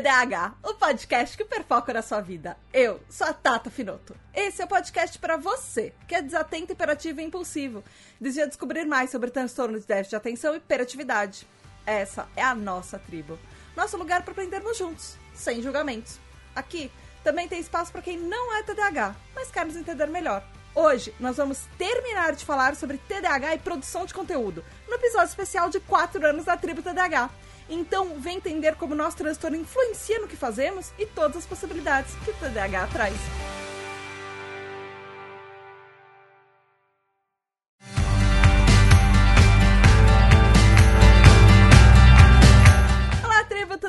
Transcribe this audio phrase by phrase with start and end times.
[0.00, 2.56] TDAH, o podcast que perfoca na sua vida.
[2.72, 4.16] Eu sou a Tata Finoto.
[4.34, 7.84] Esse é o podcast para você, que é desatento, hiperativo e impulsivo.
[8.18, 11.46] Deseja descobrir mais sobre transtorno de déficit de atenção e hiperatividade.
[11.84, 13.38] Essa é a nossa tribo.
[13.76, 16.18] Nosso lugar para aprendermos juntos, sem julgamentos.
[16.56, 16.90] Aqui
[17.22, 20.42] também tem espaço para quem não é TDAH, mas quer nos entender melhor.
[20.74, 25.68] Hoje nós vamos terminar de falar sobre TDAH e produção de conteúdo, no episódio especial
[25.68, 27.28] de 4 anos da tribo TDAH.
[27.70, 32.30] Então, vem entender como nosso transtorno influencia no que fazemos e todas as possibilidades que
[32.32, 33.14] o TDAH traz.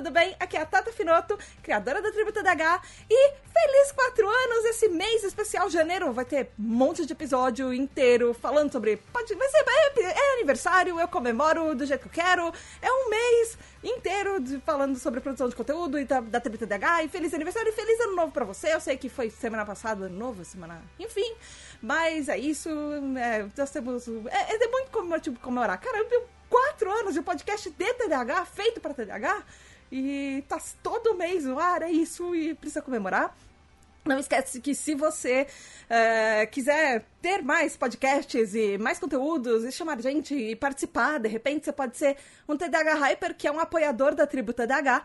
[0.02, 0.35] Tudo bem?
[0.39, 4.66] Aqui é a Tata Finoto, criadora da Tribo TDAH e feliz 4 anos!
[4.66, 8.97] Esse mês especial, janeiro, vai ter um monte de episódio inteiro falando sobre...
[8.97, 13.09] Pode, vai ser, é, é aniversário, eu comemoro do jeito que eu quero, é um
[13.11, 17.69] mês inteiro de, falando sobre produção de conteúdo e da, da Tribo e feliz aniversário
[17.69, 18.73] e feliz ano novo pra você.
[18.73, 20.81] Eu sei que foi semana passada, ano novo, semana...
[20.99, 21.35] Enfim,
[21.79, 22.69] mas é isso,
[23.19, 24.07] é, nós temos...
[24.07, 25.79] É, é muito como, tipo, comemorar.
[25.79, 26.09] Caramba,
[26.49, 29.44] quatro anos de podcast de TDAH, feito para TDAH,
[29.92, 33.36] e tá todo mês no ar, é isso, e precisa comemorar.
[34.03, 35.45] Não esquece que se você
[35.88, 41.66] é, quiser ter mais podcasts e mais conteúdos e chamar gente e participar, de repente
[41.66, 42.17] você pode ser
[42.50, 45.03] um TDAH Hyper, que é um apoiador da tribo TDAH.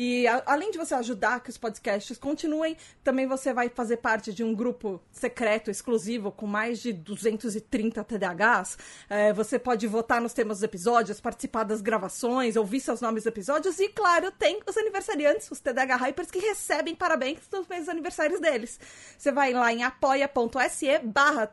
[0.00, 4.32] E a, além de você ajudar que os podcasts continuem, também você vai fazer parte
[4.32, 8.78] de um grupo secreto, exclusivo, com mais de 230 TDAHs.
[9.10, 13.32] É, você pode votar nos temas dos episódios, participar das gravações, ouvir seus nomes dos
[13.32, 13.80] episódios.
[13.80, 18.78] E, claro, tem os aniversariantes, os TDAH Hypers, que recebem parabéns nos meses aniversários deles.
[19.18, 21.52] Você vai lá em apoia.se barra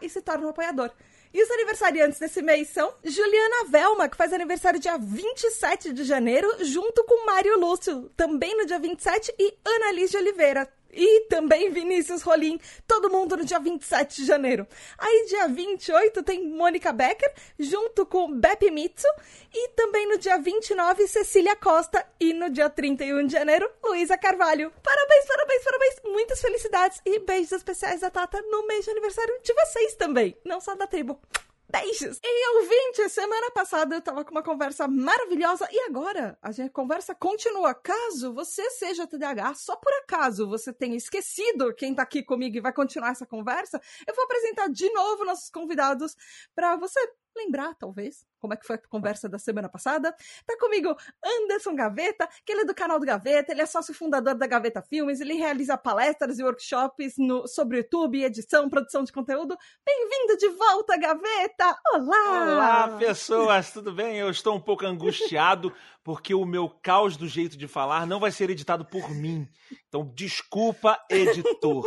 [0.00, 0.90] e se torna um apoiador.
[1.36, 6.50] E os aniversariantes desse mês são Juliana Velma, que faz aniversário dia 27 de janeiro,
[6.64, 11.70] junto com Mário Lúcio, também no dia 27, e Ana Liz de Oliveira, e também
[11.70, 14.66] Vinícius Rolim, todo mundo no dia 27 de janeiro.
[14.98, 19.06] Aí, dia 28, tem Mônica Becker, junto com Beppe Mitsu,
[19.52, 24.72] e também no dia 29, Cecília Costa, e no dia 31 de janeiro, Luísa Carvalho.
[24.82, 29.52] Parabéns, parabéns, parabéns, muitas felicidades e beijos especiais da Tata no mês de aniversário de
[29.52, 31.20] vocês também, não só da tribo.
[31.68, 32.20] Beijos!
[32.22, 37.14] E ouvinte, semana passada eu tava com uma conversa maravilhosa e agora a gente, conversa
[37.14, 37.74] continua.
[37.74, 42.60] Caso você seja TDAH, só por acaso você tenha esquecido quem tá aqui comigo e
[42.60, 46.16] vai continuar essa conversa, eu vou apresentar de novo nossos convidados
[46.54, 47.00] para você
[47.36, 50.12] lembrar, talvez, como é que foi a conversa da semana passada.
[50.46, 54.34] Tá comigo Anderson Gaveta, que ele é do canal do Gaveta, ele é sócio fundador
[54.34, 59.56] da Gaveta Filmes, ele realiza palestras e workshops no, sobre YouTube, edição, produção de conteúdo.
[59.84, 61.78] Bem-vindo de volta, Gaveta!
[61.94, 62.54] Olá!
[62.54, 64.16] Olá, pessoas, tudo bem?
[64.16, 68.30] Eu estou um pouco angustiado porque o meu caos do jeito de falar não vai
[68.30, 69.48] ser editado por mim.
[69.88, 71.84] Então, desculpa, editor.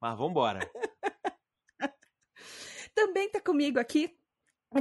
[0.00, 0.70] Mas vamos embora.
[2.94, 4.17] Também tá comigo aqui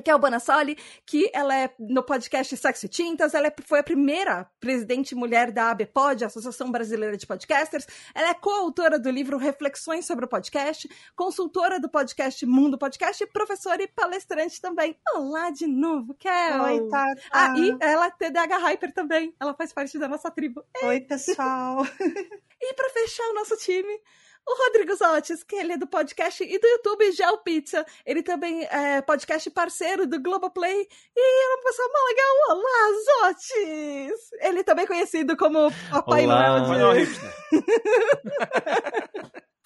[0.03, 3.79] que é o Bonassoli, que ela é no podcast Sexo e Tintas, ela é, foi
[3.79, 9.37] a primeira presidente mulher da ABPOD, Associação Brasileira de Podcasters, ela é coautora do livro
[9.37, 14.97] Reflexões sobre o Podcast, consultora do podcast Mundo Podcast e professora e palestrante também.
[15.15, 16.61] Olá de novo, Kel!
[16.63, 17.21] Oi, Tata!
[17.31, 20.65] Ah, e ela é TDAH Hyper também, ela faz parte da nossa tribo.
[20.83, 21.85] Oi, pessoal!
[22.61, 24.01] e para fechar o nosso time,
[24.47, 27.85] o Rodrigo Zotes, que ele é do podcast e do YouTube Gel Pizza.
[28.05, 30.87] Ele também é podcast parceiro do Globoplay.
[31.15, 32.35] E é uma pessoa mó legal.
[32.57, 32.93] Olá,
[33.33, 34.31] Zotes!
[34.41, 36.61] Ele também é conhecido como Papai Olá.
[36.61, 37.11] Noel de...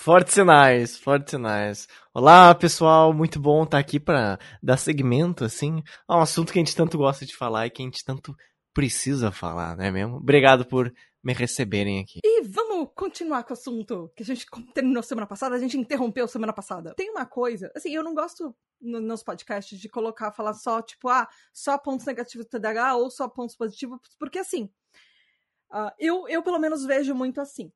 [0.02, 1.88] Fortes sinais, fortes sinais.
[2.12, 6.61] Olá, pessoal, muito bom estar aqui para dar segmento, assim, a um assunto que a
[6.61, 8.35] gente tanto gosta de falar e que a gente tanto
[8.73, 10.16] precisa falar, não é mesmo?
[10.16, 10.91] Obrigado por
[11.23, 12.20] me receberem aqui.
[12.23, 16.28] E vamos continuar com o assunto que a gente terminou semana passada, a gente interrompeu
[16.28, 16.94] semana passada.
[16.96, 21.08] Tem uma coisa, assim, eu não gosto no, nos podcasts de colocar, falar só, tipo,
[21.09, 24.70] ah, só pontos negativos do TDAH ou só pontos positivos, porque assim,
[25.72, 27.72] uh, eu, eu pelo menos vejo muito assim.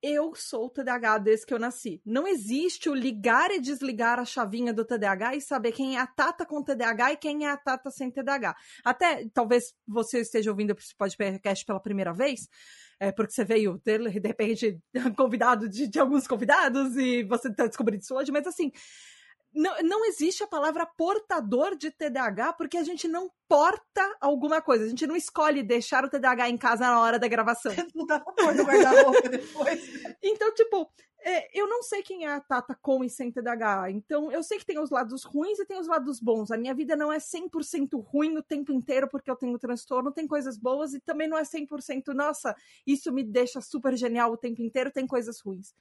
[0.00, 2.00] Eu sou TDAH desde que eu nasci.
[2.06, 6.06] Não existe o ligar e desligar a chavinha do TDAH e saber quem é a
[6.06, 8.56] Tata com TDAH e quem é a Tata sem TDAH.
[8.84, 12.48] Até, talvez você esteja ouvindo esse podcast pela primeira vez,
[13.00, 14.78] é, porque você veio, de, de repente,
[15.16, 18.72] convidado de, de, alguns convidados e você está descobrindo isso hoje, mas assim,
[19.54, 24.84] não, não existe a palavra portador de TDAH porque a gente não porta alguma coisa.
[24.84, 27.72] A gente não escolhe deixar o TDAH em casa na hora da gravação.
[27.94, 29.80] Não dá pra pôr no guarda-roupa depois.
[30.22, 30.90] Então, tipo,
[31.20, 33.90] é, eu não sei quem é a Tata com e sem TDAH.
[33.90, 36.50] Então, eu sei que tem os lados ruins e tem os lados bons.
[36.50, 40.12] A minha vida não é 100% ruim o tempo inteiro porque eu tenho transtorno.
[40.12, 42.54] Tem coisas boas e também não é 100%, nossa,
[42.86, 44.92] isso me deixa super genial o tempo inteiro.
[44.92, 45.74] Tem coisas ruins.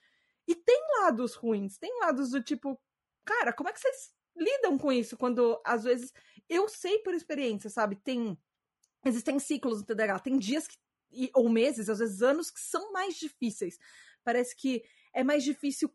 [0.47, 1.77] E tem lados ruins.
[1.77, 2.79] Tem lados do tipo,
[3.27, 6.13] cara, como é que vocês lidam com isso quando às vezes
[6.47, 7.95] eu sei por experiência, sabe?
[7.97, 8.37] Tem
[9.05, 10.77] existem ciclos no TDAH, tem dias que,
[11.33, 13.77] ou meses, às vezes anos que são mais difíceis.
[14.23, 14.83] Parece que
[15.13, 15.89] é mais difícil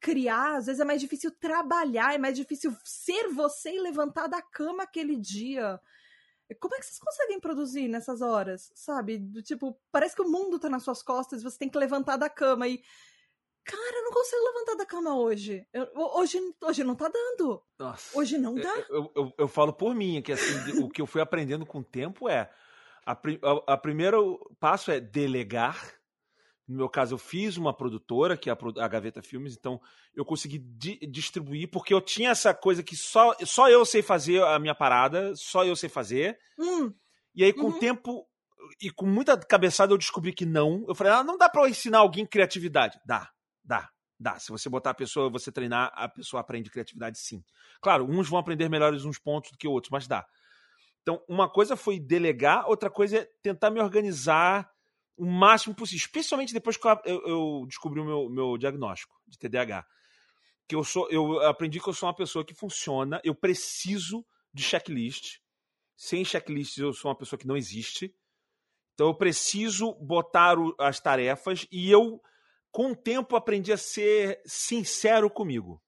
[0.00, 4.42] criar, às vezes é mais difícil trabalhar, é mais difícil ser você e levantar da
[4.42, 5.80] cama aquele dia.
[6.60, 9.18] Como é que vocês conseguem produzir nessas horas, sabe?
[9.18, 12.28] Do tipo, parece que o mundo tá nas suas costas, você tem que levantar da
[12.28, 12.82] cama e
[13.64, 15.66] Cara, eu não consigo levantar da cama hoje.
[15.72, 17.62] Eu, hoje, hoje não tá dando.
[17.78, 18.18] Nossa.
[18.18, 18.74] Hoje não dá.
[18.88, 21.84] Eu, eu, eu falo por mim, que assim, o que eu fui aprendendo com o
[21.84, 22.50] tempo é.
[23.04, 25.76] A, a, a primeiro passo é delegar.
[26.66, 29.80] No meu caso, eu fiz uma produtora, que é a, a Gaveta Filmes, então
[30.14, 34.42] eu consegui di distribuir, porque eu tinha essa coisa que só, só eu sei fazer
[34.42, 36.38] a minha parada, só eu sei fazer.
[36.58, 36.92] Hum.
[37.34, 37.76] E aí, com uhum.
[37.76, 38.26] o tempo
[38.80, 40.84] e com muita cabeçada, eu descobri que não.
[40.88, 42.98] Eu falei, ah, não dá pra ensinar alguém criatividade.
[43.04, 43.30] Dá.
[43.64, 43.88] Dá,
[44.18, 44.38] dá.
[44.38, 47.44] Se você botar a pessoa, você treinar, a pessoa aprende criatividade sim.
[47.80, 50.26] Claro, uns vão aprender melhores uns pontos do que outros, mas dá.
[51.02, 54.70] Então, uma coisa foi delegar, outra coisa é tentar me organizar
[55.16, 59.84] o máximo possível, especialmente depois que eu, eu, descobri o meu, meu diagnóstico de TDAH.
[60.68, 64.24] Que eu sou, eu aprendi que eu sou uma pessoa que funciona, eu preciso
[64.54, 65.38] de checklist.
[65.96, 68.14] Sem checklist, eu sou uma pessoa que não existe.
[68.94, 72.22] Então eu preciso botar as tarefas e eu
[72.72, 75.80] com o tempo aprendi a ser sincero comigo.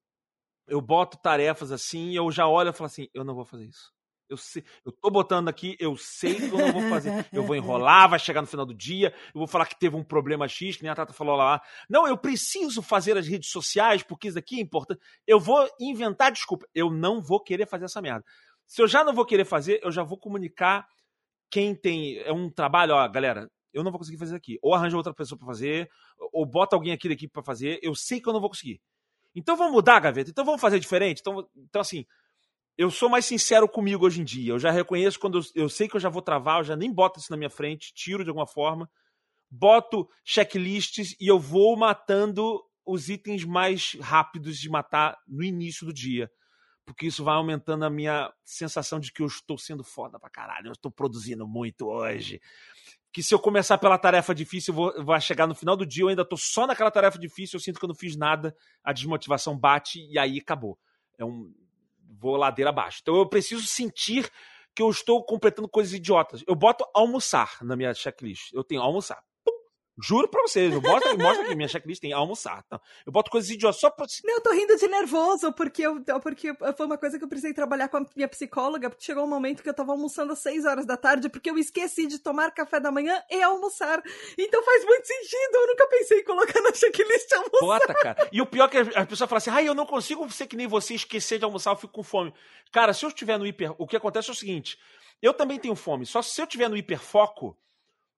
[0.67, 3.65] Eu boto tarefas assim e eu já olho e falo assim, eu não vou fazer
[3.65, 3.93] isso.
[4.29, 7.27] Eu, sei, eu tô botando aqui, eu sei que eu não vou fazer.
[7.33, 10.03] Eu vou enrolar, vai chegar no final do dia, eu vou falar que teve um
[10.03, 11.61] problema X, que nem a Tata falou lá.
[11.89, 15.01] Não, eu preciso fazer as redes sociais, porque isso daqui é importante.
[15.27, 16.67] Eu vou inventar desculpa.
[16.75, 18.25] Eu não vou querer fazer essa merda.
[18.67, 20.87] Se eu já não vou querer fazer, eu já vou comunicar
[21.51, 22.19] quem tem.
[22.21, 24.59] É um trabalho, ó, galera, eu não vou conseguir fazer aqui.
[24.63, 25.91] Ou arranja outra pessoa para fazer,
[26.33, 27.79] ou bota alguém aqui da equipe para fazer.
[27.83, 28.81] Eu sei que eu não vou conseguir.
[29.35, 30.31] Então vamos mudar, gaveta.
[30.31, 31.21] Então vamos fazer diferente.
[31.21, 32.07] Então, então assim,
[32.79, 34.53] eu sou mais sincero comigo hoje em dia.
[34.53, 36.93] Eu já reconheço quando eu, eu sei que eu já vou travar, eu já nem
[36.93, 38.89] boto isso na minha frente, tiro de alguma forma,
[39.51, 45.93] boto checklists e eu vou matando os itens mais rápidos de matar no início do
[45.93, 46.31] dia.
[46.85, 50.69] Porque isso vai aumentando a minha sensação de que eu estou sendo foda pra caralho,
[50.69, 52.41] eu estou produzindo muito hoje
[53.15, 56.09] que se eu começar pela tarefa difícil, vou, vai chegar no final do dia, eu
[56.09, 58.53] ainda tô só naquela tarefa difícil, eu sinto que eu não fiz nada,
[58.83, 60.77] a desmotivação bate e aí acabou.
[61.17, 61.55] É um
[62.19, 62.99] vou ladeira abaixo.
[63.03, 64.29] Então eu preciso sentir
[64.75, 66.43] que eu estou completando coisas idiotas.
[66.45, 68.53] Eu boto almoçar na minha checklist.
[68.53, 69.23] Eu tenho almoçar.
[70.03, 72.63] Juro pra vocês, eu mostro, mostro aqui, minha checklist tem almoçar.
[72.65, 72.81] Tá?
[73.07, 74.07] Eu boto coisas idiotas só pra.
[74.25, 77.55] Não, eu tô rindo de nervoso, porque, eu, porque foi uma coisa que eu precisei
[77.55, 80.65] trabalhar com a minha psicóloga, porque chegou um momento que eu tava almoçando às 6
[80.65, 84.03] horas da tarde, porque eu esqueci de tomar café da manhã e almoçar.
[84.39, 87.61] Então faz muito sentido, eu nunca pensei em colocar na checklist almoçar.
[87.61, 88.29] Bota, cara.
[88.33, 90.57] E o pior é que a pessoa fala assim, ai, eu não consigo ser que
[90.57, 92.35] nem você esquecer de almoçar, eu fico com fome.
[92.73, 93.75] Cara, se eu estiver no hiper.
[93.79, 94.79] O que acontece é o seguinte:
[95.23, 97.57] eu também tenho fome, só se eu estiver no hiperfoco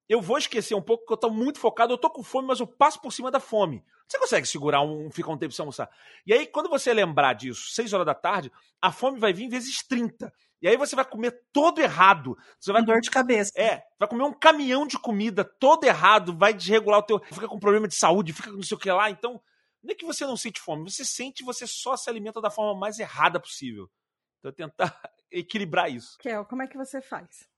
[0.08, 2.60] eu vou esquecer um pouco, porque eu tô muito focado, eu tô com fome, mas
[2.60, 3.84] eu passo por cima da fome.
[4.06, 5.90] Você consegue segurar um, ficar um tempo sem almoçar.
[6.25, 9.84] E aí, quando você lembrar disso, 6 horas da tarde, a fome vai vir vezes
[9.86, 10.32] 30.
[10.62, 12.36] E aí você vai comer todo errado.
[12.58, 13.50] Você vai dor de cabeça.
[13.56, 17.58] É, vai comer um caminhão de comida todo errado, vai desregular o teu, fica com
[17.58, 19.10] problema de saúde, fica com não sei o que lá.
[19.10, 19.40] Então,
[19.82, 22.78] não é que você não sente fome, você sente, você só se alimenta da forma
[22.78, 23.90] mais errada possível.
[24.38, 26.16] Então, tentar equilibrar isso.
[26.18, 27.48] Kel, como é que você faz?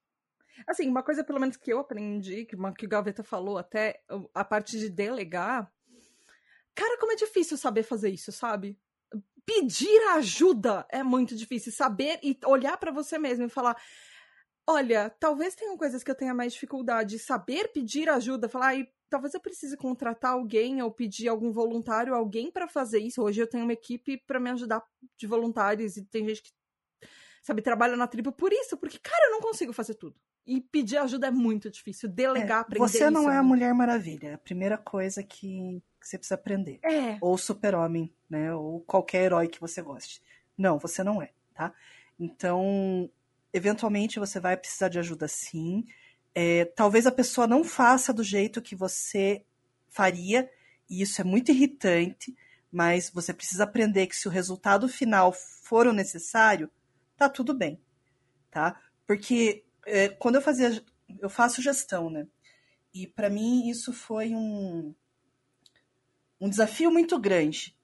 [0.67, 4.03] Assim, uma coisa pelo menos que eu aprendi, que, uma, que o Gaveta falou até,
[4.35, 5.73] a parte de delegar.
[6.75, 8.79] Cara, como é difícil saber fazer isso, sabe?
[9.45, 11.73] Pedir ajuda é muito difícil.
[11.73, 13.77] Saber e olhar para você mesmo e falar:
[14.67, 17.19] olha, talvez tenham coisas que eu tenha mais dificuldade.
[17.19, 22.51] Saber pedir ajuda, falar, e talvez eu precise contratar alguém ou pedir algum voluntário, alguém
[22.51, 23.23] para fazer isso.
[23.23, 24.85] Hoje eu tenho uma equipe para me ajudar
[25.17, 26.53] de voluntários e tem gente que
[27.49, 30.15] sabe, trabalha na tribo por isso, porque, cara, eu não consigo fazer tudo.
[30.47, 32.07] E pedir ajuda é muito difícil.
[32.07, 34.29] Delegar, é, aprender Você não isso, é a Mulher Maravilha.
[34.29, 36.79] É a primeira coisa que, que você precisa aprender.
[36.83, 37.17] É.
[37.23, 38.55] Ou super-homem, né?
[38.55, 40.23] Ou qualquer herói que você goste.
[40.59, 41.73] Não, você não é, tá?
[42.21, 43.11] Então,
[43.51, 45.87] eventualmente você vai precisar de ajuda sim.
[46.35, 49.43] É, talvez a pessoa não faça do jeito que você
[49.89, 50.51] faria,
[50.89, 52.37] e isso é muito irritante,
[52.71, 56.71] Mas você precisa aprender que se o resultado final for o necessário,
[57.19, 57.81] tá tudo bem,
[58.51, 58.81] tá?
[59.07, 60.83] Porque é, quando eu fazia,
[61.21, 62.27] eu faço gestão, né?
[62.95, 64.95] E para mim isso foi um
[66.41, 67.77] um desafio muito grande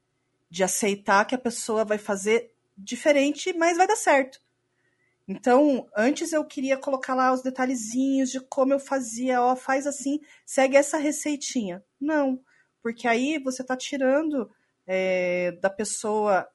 [0.49, 4.41] de aceitar que a pessoa vai fazer diferente, mas vai dar certo.
[5.27, 10.21] Então, antes eu queria colocar lá os detalhezinhos de como eu fazia, ó, faz assim,
[10.47, 11.83] segue essa receitinha.
[12.01, 12.41] Não,
[12.81, 14.49] porque aí você está tirando
[14.87, 16.49] é, da pessoa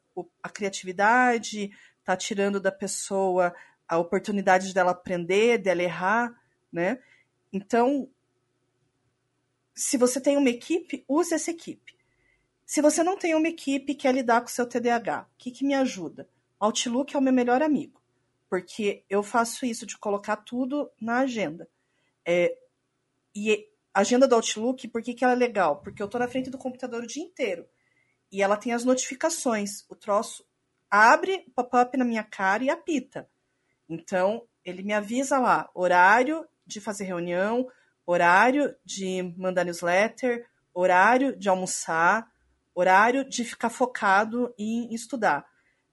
[0.44, 1.72] a criatividade,
[2.10, 3.54] está tirando da pessoa
[3.88, 7.00] a oportunidade dela aprender, dela errar, né?
[7.54, 8.10] Então,
[9.76, 11.96] se você tem uma equipe, use essa equipe.
[12.66, 15.52] Se você não tem uma equipe que quer lidar com o seu TDAH, o que,
[15.52, 16.28] que me ajuda?
[16.60, 18.02] Outlook é o meu melhor amigo,
[18.50, 21.68] porque eu faço isso de colocar tudo na agenda.
[22.26, 22.56] É,
[23.36, 25.78] e a agenda do Outlook, por que, que ela é legal?
[25.82, 27.68] Porque eu estou na frente do computador o dia inteiro
[28.32, 29.86] e ela tem as notificações.
[29.90, 30.46] O troço
[30.90, 33.30] abre o pop-up na minha cara e apita.
[33.88, 37.68] Então, ele me avisa lá, horário de fazer reunião,
[38.06, 42.28] horário de mandar newsletter, horário de almoçar,
[42.74, 45.46] horário de ficar focado em estudar.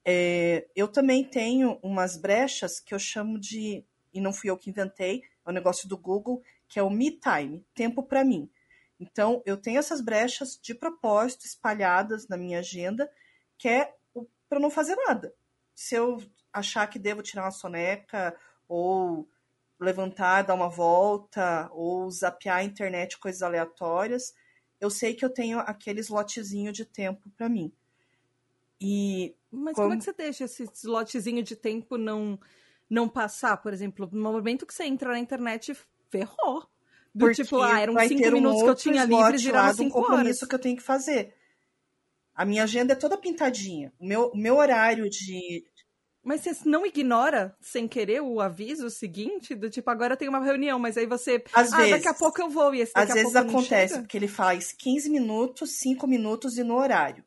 [0.04, 4.70] É, eu também tenho umas brechas que eu chamo de, e não fui eu que
[4.70, 8.48] inventei, é um negócio do Google, que é o me time, tempo para mim.
[9.00, 13.10] Então, eu tenho essas brechas de propósito espalhadas na minha agenda,
[13.58, 13.92] que é
[14.48, 15.34] para não fazer nada.
[15.74, 16.22] Se eu
[16.52, 18.36] achar que devo tirar uma soneca,
[18.68, 19.28] ou
[19.78, 24.34] levantar, dar uma volta, ou zapear a internet, coisas aleatórias,
[24.80, 27.72] eu sei que eu tenho aquele slotzinho de tempo para mim.
[28.80, 29.88] E Mas como...
[29.88, 32.38] como é que você deixa esse slotzinho de tempo não
[32.88, 35.76] não passar, por exemplo, no momento que você entra na internet,
[36.08, 36.62] ferrou.
[37.12, 40.44] Do Porque tipo, ah, eram cinco um minutos que eu tinha livre, viraram cinco compromisso
[40.44, 40.48] horas.
[40.48, 41.34] que eu tenho que fazer.
[42.36, 43.90] A minha agenda é toda pintadinha.
[43.98, 45.64] O meu, o meu horário de.
[46.22, 49.54] Mas você não ignora, sem querer, o aviso seguinte?
[49.54, 51.42] Do tipo, agora tem uma reunião, mas aí você...
[51.54, 51.92] Às ah, vezes.
[51.92, 54.02] daqui a pouco eu vou, e esse daqui Às a vezes pouco acontece, chega?
[54.02, 57.24] porque ele faz 15 minutos, 5 minutos e no horário.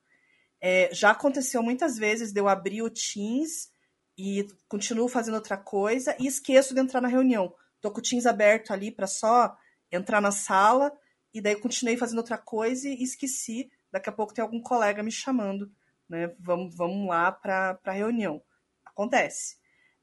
[0.62, 3.70] É, já aconteceu muitas vezes de eu abrir o Teams
[4.18, 7.54] e continuo fazendo outra coisa e esqueço de entrar na reunião.
[7.80, 9.56] Tô com o Teams aberto ali para só
[9.90, 10.92] entrar na sala
[11.34, 13.72] e daí continuei fazendo outra coisa e esqueci.
[13.92, 15.72] Daqui a pouco tem algum colega me chamando,
[16.08, 16.36] né?
[16.40, 18.42] Vamos, vamos lá para a reunião.
[18.86, 19.58] Acontece.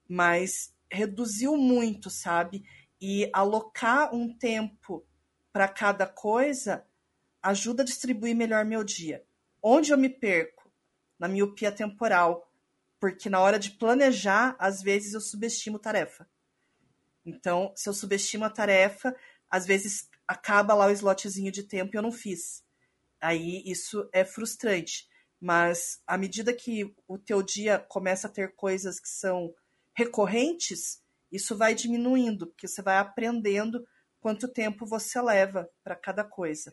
[0.08, 2.64] Mas reduziu muito, sabe?
[3.00, 5.06] E alocar um tempo
[5.52, 6.86] para cada coisa
[7.42, 9.24] ajuda a distribuir melhor meu dia.
[9.62, 10.70] Onde eu me perco?
[11.18, 12.52] Na miopia temporal.
[12.98, 16.28] Porque na hora de planejar, às vezes eu subestimo tarefa.
[17.24, 19.14] Então, se eu subestimo a tarefa,
[19.50, 22.65] às vezes acaba lá o slotzinho de tempo e eu não fiz.
[23.20, 25.06] Aí isso é frustrante.
[25.40, 29.54] Mas à medida que o teu dia começa a ter coisas que são
[29.94, 33.86] recorrentes, isso vai diminuindo, porque você vai aprendendo
[34.20, 36.72] quanto tempo você leva para cada coisa.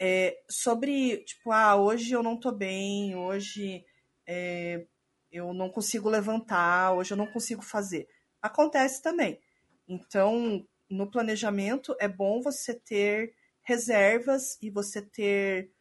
[0.00, 3.84] É, sobre, tipo, ah, hoje eu não tô bem, hoje
[4.26, 4.86] é,
[5.30, 8.08] eu não consigo levantar, hoje eu não consigo fazer.
[8.40, 9.40] Acontece também.
[9.88, 15.72] Então, no planejamento, é bom você ter reservas e você ter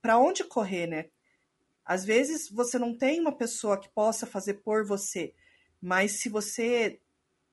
[0.00, 1.10] para onde correr, né?
[1.84, 5.34] Às vezes você não tem uma pessoa que possa fazer por você,
[5.80, 7.00] mas se você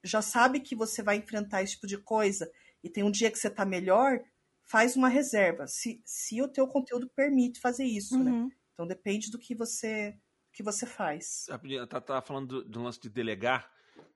[0.03, 2.51] já sabe que você vai enfrentar esse tipo de coisa
[2.83, 4.19] e tem um dia que você tá melhor,
[4.61, 5.67] faz uma reserva.
[5.67, 8.31] Se, se o teu conteúdo permite fazer isso, né?
[8.31, 8.51] Uhum.
[8.73, 10.17] Então depende do que você
[10.51, 11.45] que você faz.
[11.89, 13.69] Tá, tá falando do, do lance de delegar,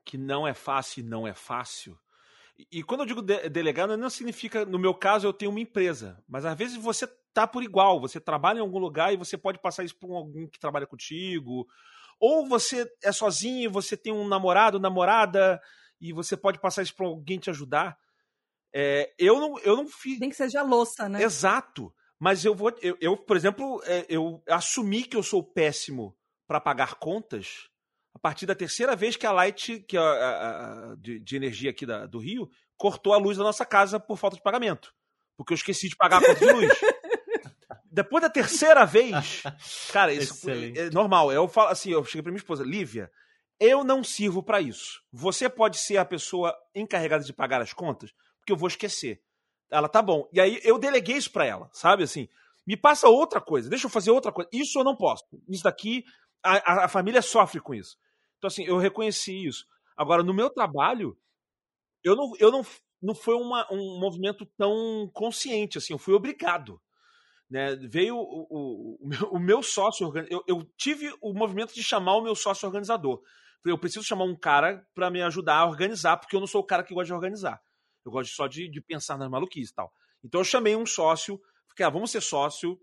[0.06, 2.00] que não é fácil e não é fácil.
[2.72, 6.22] E, quando eu digo de- delegar, não significa, no meu caso, eu tenho uma empresa.
[6.28, 9.60] Mas às vezes você tá por igual, você trabalha em algum lugar e você pode
[9.60, 11.66] passar isso para alguém que trabalha contigo.
[12.20, 15.62] Ou você é sozinho, você tem um namorado, namorada,
[16.02, 17.98] e você pode passar isso para alguém te ajudar.
[18.74, 20.20] É, eu, não, eu não fiz.
[20.20, 21.24] Nem que seja louça, né?
[21.24, 21.94] Exato.
[22.20, 22.76] Mas eu vou.
[22.82, 27.70] Eu, eu, por exemplo, é, eu assumi que eu sou péssimo para pagar contas
[28.20, 31.36] a partir da terceira vez que a Light, que é a, a- a- de, de
[31.38, 34.94] energia aqui da- do Rio, cortou a luz da nossa casa por falta de pagamento.
[35.38, 36.70] Porque eu esqueci de pagar a conta de luz.
[37.92, 39.42] Depois da terceira vez,
[39.92, 40.80] cara, isso Excelente.
[40.80, 41.32] é normal.
[41.32, 43.10] Eu falo assim, eu cheguei pra minha esposa, Lívia,
[43.60, 45.02] eu não sirvo para isso.
[45.12, 49.22] Você pode ser a pessoa encarregada de pagar as contas, porque eu vou esquecer.
[49.72, 50.28] Ela tá bom.
[50.34, 52.04] E aí eu deleguei isso pra ela, sabe?
[52.04, 52.28] Assim,
[52.68, 54.50] me passa outra coisa, deixa eu fazer outra coisa.
[54.54, 55.24] Isso eu não posso.
[55.48, 56.04] Isso daqui,
[56.44, 57.98] a, a- a família sofre com isso.
[58.40, 59.68] Então, assim, eu reconheci isso.
[59.98, 61.18] Agora, no meu trabalho,
[62.04, 62.62] eu não, eu não,
[63.02, 66.82] não foi uma- um movimento tão consciente, assim, eu fui obrigado.
[67.50, 67.76] Né?
[67.76, 72.16] Veio o, o, o, meu, o meu sócio, eu, eu tive o movimento de chamar
[72.16, 73.22] o meu sócio organizador.
[73.66, 76.66] Eu preciso chamar um cara para me ajudar a organizar, porque eu não sou o
[76.66, 77.60] cara que gosta de organizar.
[78.06, 79.92] Eu gosto só de, de pensar nas maluquices e tal.
[80.24, 82.80] Então eu chamei um sócio, fiquei, ah, vamos ser sócio.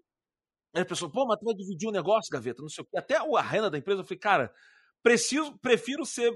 [0.74, 2.98] Aí a pessoa, pô, mas tu vai dividir o negócio, gaveta, não sei o quê.
[2.98, 4.54] Até a renda da empresa, eu falei, cara,
[5.06, 6.32] preciso, prefiro ser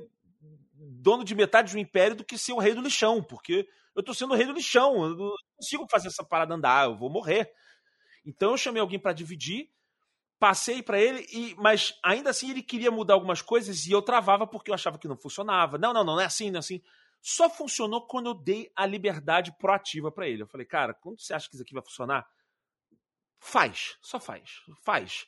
[0.73, 4.15] dono de metade do império do que ser o rei do lixão, porque eu tô
[4.15, 7.53] sendo o rei do lixão, eu não consigo fazer essa parada andar, eu vou morrer.
[8.25, 9.69] Então eu chamei alguém para dividir,
[10.39, 14.47] passei para ele, e, mas ainda assim ele queria mudar algumas coisas e eu travava
[14.47, 15.77] porque eu achava que não funcionava.
[15.77, 16.81] Não, não, não, não é assim, não é assim.
[17.21, 20.45] Só funcionou quando eu dei a liberdade proativa para ele.
[20.45, 22.25] Eu falei, cara, quando você acha que isso aqui vai funcionar,
[23.41, 25.27] faz, só faz, faz.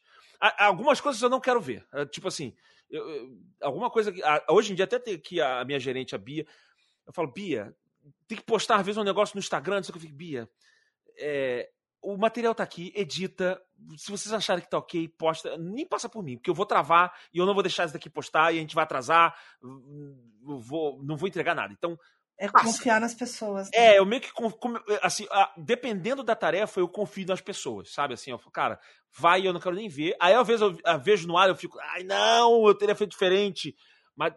[0.58, 1.84] Algumas coisas eu não quero ver.
[1.92, 2.54] É, tipo assim,
[2.92, 4.20] eu, eu, alguma coisa que.
[4.48, 6.46] Hoje em dia, até tem aqui a minha gerente, a Bia,
[7.06, 7.74] eu falo, Bia,
[8.28, 10.14] tem que postar às vezes um negócio no Instagram, não sei o que eu fico,
[10.14, 10.48] Bia,
[11.18, 11.70] é,
[12.02, 13.62] o material tá aqui, edita.
[13.96, 15.56] Se vocês acharem que tá ok, posta.
[15.56, 18.10] Nem passa por mim, porque eu vou travar e eu não vou deixar isso daqui
[18.10, 19.34] postar e a gente vai atrasar.
[20.42, 21.72] Vou, não vou entregar nada.
[21.72, 21.98] Então.
[22.44, 23.70] É confiar nas pessoas.
[23.70, 23.72] Né?
[23.74, 24.30] É, eu meio que.
[25.00, 28.14] Assim, dependendo da tarefa, eu confio nas pessoas, sabe?
[28.14, 28.80] Assim, eu falo, cara,
[29.16, 30.16] vai e eu não quero nem ver.
[30.20, 33.76] Aí, às vezes, eu vejo no ar eu fico, ai, não, eu teria feito diferente.
[34.16, 34.34] Mas.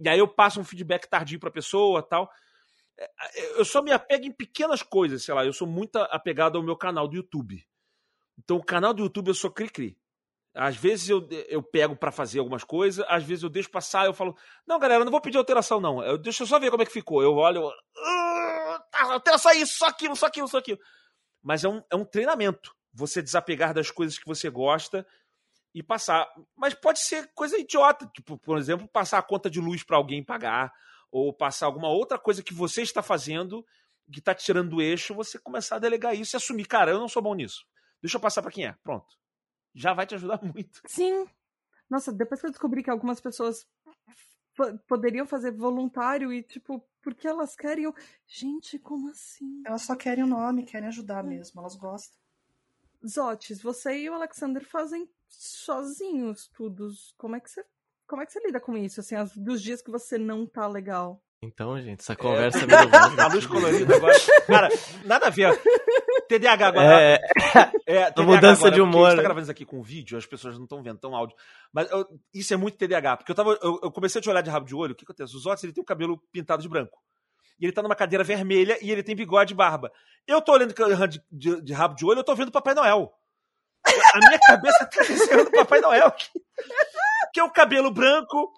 [0.00, 2.30] E aí eu passo um feedback tardio pra pessoa tal
[3.56, 6.76] eu só me apego em pequenas coisas, sei lá, eu sou muito apegado ao meu
[6.76, 7.64] canal do YouTube.
[8.38, 9.98] Então, o canal do YouTube eu sou cri-cri.
[10.58, 14.12] Às vezes eu, eu pego para fazer algumas coisas, às vezes eu deixo passar, eu
[14.12, 14.36] falo,
[14.66, 16.02] não, galera, não vou pedir alteração, não.
[16.02, 17.22] Eu, deixa eu só ver como é que ficou.
[17.22, 17.72] Eu olho, eu,
[18.92, 20.78] ah, altera só isso, só aquilo, só aquilo, só aquilo.
[21.40, 22.74] Mas é um, é um treinamento.
[22.92, 25.06] Você desapegar das coisas que você gosta
[25.72, 26.28] e passar.
[26.56, 30.24] Mas pode ser coisa idiota, tipo, por exemplo, passar a conta de luz para alguém
[30.24, 30.72] pagar,
[31.10, 33.64] ou passar alguma outra coisa que você está fazendo
[34.12, 37.08] que está tirando do eixo, você começar a delegar isso e assumir, cara, eu não
[37.08, 37.64] sou bom nisso.
[38.02, 38.74] Deixa eu passar para quem é.
[38.82, 39.06] Pronto.
[39.74, 40.80] Já vai te ajudar muito.
[40.86, 41.26] Sim.
[41.88, 43.66] Nossa, depois que eu descobri que algumas pessoas
[44.86, 47.92] poderiam fazer voluntário e, tipo, porque elas querem.
[48.26, 49.62] Gente, como assim?
[49.64, 51.28] Elas só querem o nome, querem ajudar é.
[51.28, 52.18] mesmo, elas gostam.
[53.06, 56.90] Zotes, você e o Alexander fazem sozinhos tudo.
[57.16, 57.64] Como é que você
[58.08, 60.66] como é que você lida com isso, assim, as, dos dias que você não tá
[60.66, 61.22] legal?
[61.42, 64.14] Então, gente, essa conversa é, é A luz colorida agora.
[64.46, 64.68] Cara,
[65.04, 65.50] nada a ver.
[66.28, 67.00] TDAH agora.
[67.02, 67.14] É,
[67.86, 69.06] é TDAH mudança agora, de humor.
[69.06, 71.36] A gente tá gravando isso aqui com vídeo, as pessoas não estão vendo tão áudio.
[71.72, 74.42] Mas eu, isso é muito TDAH, porque eu, tava, eu, eu, comecei a te olhar
[74.42, 74.92] de rabo de olho.
[74.92, 75.34] O que acontece?
[75.34, 76.98] O Zotes, ele tem o cabelo pintado de branco.
[77.58, 79.90] E ele tá numa cadeira vermelha e ele tem bigode e barba.
[80.26, 80.72] Eu tô olhando
[81.08, 83.12] de, de, de rabo de olho, eu tô vendo Papai Noel.
[84.14, 86.12] A minha cabeça tá desenhando o Papai Noel
[87.32, 88.52] que é o cabelo branco,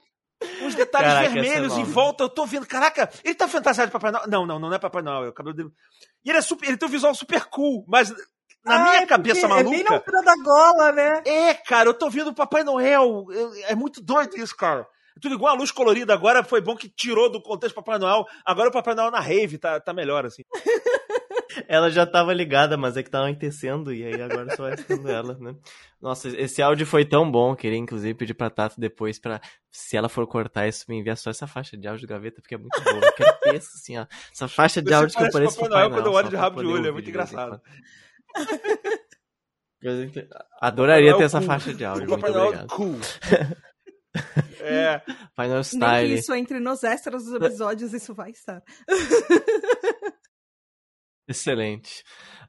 [0.63, 2.25] uns detalhes caraca, é vermelhos em volta.
[2.25, 4.29] Eu tô vendo, caraca, ele tá fantasiado de Papai Noel.
[4.29, 5.71] Não, não, não é Papai Noel, é o cabelo dele.
[6.25, 8.11] E ele é super, ele tem um visual super cool, mas
[8.65, 9.69] na ah, minha é cabeça maluca.
[9.69, 11.23] É bem na altura da gola, né?
[11.25, 13.27] É, cara, eu tô vendo o Papai Noel.
[13.67, 14.87] É muito doido isso, cara.
[15.17, 18.25] É tudo igual a luz colorida agora, foi bom que tirou do contexto Papai Noel.
[18.45, 20.45] Agora o Papai Noel na rave tá, tá melhor, assim.
[21.69, 25.09] ela já tava ligada, mas é que tava entecendo, e aí agora só vai ficando
[25.09, 25.55] ela, né?
[26.01, 30.09] Nossa, esse áudio foi tão bom, queria inclusive pedir pra Tato depois pra, se ela
[30.09, 32.81] for cortar isso, me enviar só essa faixa de áudio de gaveta, porque é muito
[32.83, 33.05] boa.
[33.05, 34.07] Eu quero ter isso, assim, ó.
[34.33, 35.91] Essa faixa de Você áudio que eu pareço Papai Noel.
[35.91, 37.61] quando eu olho de rabo de olho, é muito engraçado.
[40.61, 42.07] Adoraria ter essa faixa de áudio.
[42.07, 42.69] Noel obrigado.
[42.69, 42.99] cool.
[44.61, 45.01] É.
[45.37, 46.09] Final Style.
[46.09, 48.63] Nem isso entre nos extras dos episódios, isso vai estar.
[51.31, 52.03] Excelente.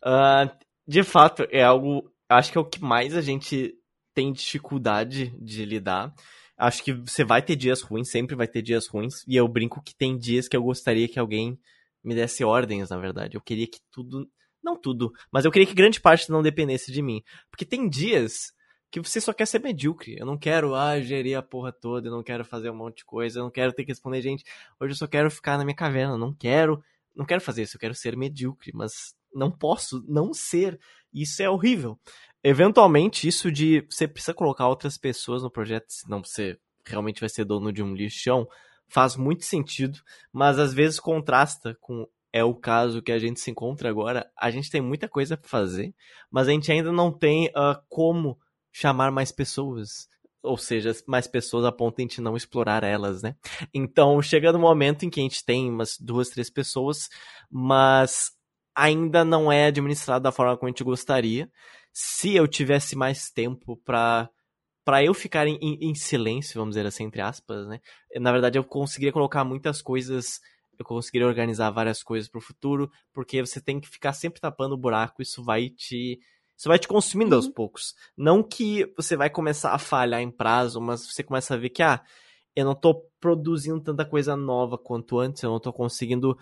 [0.03, 0.49] Uh,
[0.87, 2.11] de fato, é algo.
[2.27, 3.75] Acho que é o que mais a gente
[4.13, 6.11] tem dificuldade de lidar.
[6.57, 9.23] Acho que você vai ter dias ruins, sempre vai ter dias ruins.
[9.27, 11.59] E eu brinco que tem dias que eu gostaria que alguém
[12.03, 13.37] me desse ordens, na verdade.
[13.37, 14.27] Eu queria que tudo.
[14.63, 17.23] Não tudo, mas eu queria que grande parte não dependesse de mim.
[17.49, 18.53] Porque tem dias
[18.91, 20.15] que você só quer ser medíocre.
[20.19, 23.05] Eu não quero, ah, gerir a porra toda, eu não quero fazer um monte de
[23.05, 24.43] coisa, eu não quero ter que responder gente.
[24.79, 26.83] Hoje eu só quero ficar na minha caverna, eu não quero
[27.15, 30.79] não quero fazer isso, eu quero ser medíocre, mas não posso não ser.
[31.13, 31.99] Isso é horrível.
[32.43, 37.45] Eventualmente, isso de você precisa colocar outras pessoas no projeto, senão você realmente vai ser
[37.45, 38.47] dono de um lixão,
[38.87, 39.99] faz muito sentido,
[40.33, 44.31] mas às vezes contrasta com é o caso que a gente se encontra agora.
[44.37, 45.93] A gente tem muita coisa para fazer,
[46.29, 48.39] mas a gente ainda não tem uh, como
[48.71, 50.07] chamar mais pessoas
[50.43, 53.35] ou seja, mais pessoas a ponto de não explorar elas, né?
[53.73, 57.09] Então chega no momento em que a gente tem umas duas, três pessoas,
[57.49, 58.31] mas
[58.75, 61.49] ainda não é administrado da forma como a gente gostaria.
[61.93, 64.29] Se eu tivesse mais tempo para
[64.83, 67.79] para eu ficar em, em, silêncio, vamos dizer assim, entre aspas, né?
[68.15, 70.39] Na verdade, eu conseguiria colocar muitas coisas,
[70.77, 74.73] eu conseguiria organizar várias coisas para o futuro, porque você tem que ficar sempre tapando
[74.73, 76.19] o buraco, isso vai te
[76.61, 77.37] Você vai te consumindo uhum.
[77.37, 77.95] aos poucos.
[78.15, 81.81] Não que você vai começar a falhar em prazo, mas você começa a ver que,
[81.81, 81.99] ah,
[82.55, 86.37] eu não tô produzindo tanta coisa nova quanto antes, eu não tô conseguindo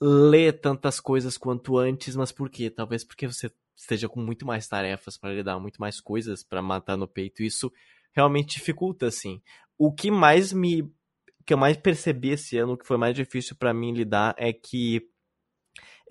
[0.00, 2.68] ler tantas coisas quanto antes, mas por quê?
[2.68, 6.96] Talvez porque você esteja com muito mais tarefas para lidar, muito mais coisas para matar
[6.96, 7.40] no peito.
[7.40, 7.72] Isso
[8.12, 9.40] realmente dificulta, assim.
[9.78, 10.82] O que mais me.
[10.82, 14.52] O que eu mais percebi esse ano, que foi mais difícil para mim lidar, é
[14.52, 15.08] que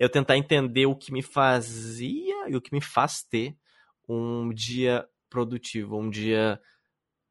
[0.00, 3.54] eu tentar entender o que me fazia e o que me faz ter
[4.08, 6.58] um dia produtivo, um dia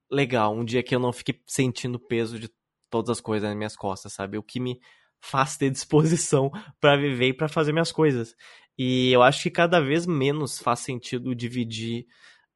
[0.09, 2.47] legal, um dia que eu não fique sentindo peso de
[2.87, 4.37] todas as coisas nas minhas costas, sabe?
[4.37, 4.79] O que me
[5.19, 8.35] faz ter disposição para viver e para fazer minhas coisas.
[8.77, 12.05] E eu acho que cada vez menos faz sentido dividir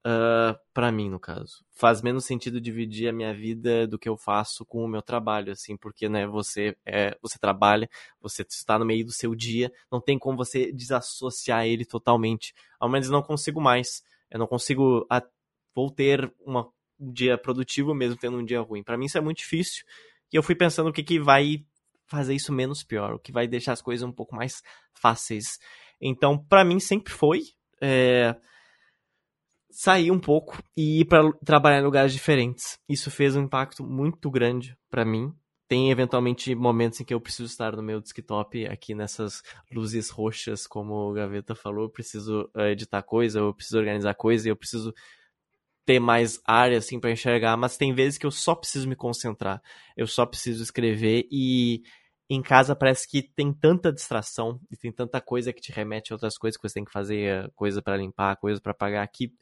[0.05, 0.09] uh,
[0.53, 1.65] ah, para mim, no caso.
[1.71, 5.51] Faz menos sentido dividir a minha vida do que eu faço com o meu trabalho,
[5.51, 7.89] assim, porque, né, você é, você trabalha,
[8.21, 12.53] você está no meio do seu dia, não tem como você desassociar ele totalmente.
[12.79, 14.03] Ao menos não consigo mais.
[14.29, 15.21] Eu não consigo a,
[15.75, 16.67] vou ter uma,
[16.99, 18.83] um dia produtivo mesmo tendo um dia ruim.
[18.83, 19.85] Para mim isso é muito difícil.
[20.31, 21.63] E eu fui pensando o que, que vai
[22.07, 24.61] fazer isso menos pior, o que vai deixar as coisas um pouco mais
[24.93, 25.59] fáceis.
[26.01, 27.41] Então, para mim sempre foi
[27.81, 28.35] é,
[29.73, 32.77] sair um pouco e ir para trabalhar em lugares diferentes.
[32.87, 35.33] Isso fez um impacto muito grande para mim.
[35.67, 40.67] Tem eventualmente momentos em que eu preciso estar no meu desktop aqui nessas luzes roxas,
[40.67, 44.93] como o Gaveta falou, eu preciso uh, editar coisa, eu preciso organizar coisa, eu preciso
[45.85, 49.61] ter mais área assim para enxergar, mas tem vezes que eu só preciso me concentrar.
[49.97, 51.81] Eu só preciso escrever e
[52.29, 56.15] em casa parece que tem tanta distração e tem tanta coisa que te remete a
[56.15, 59.33] outras coisas que você tem que fazer, coisa para limpar, coisa para pagar que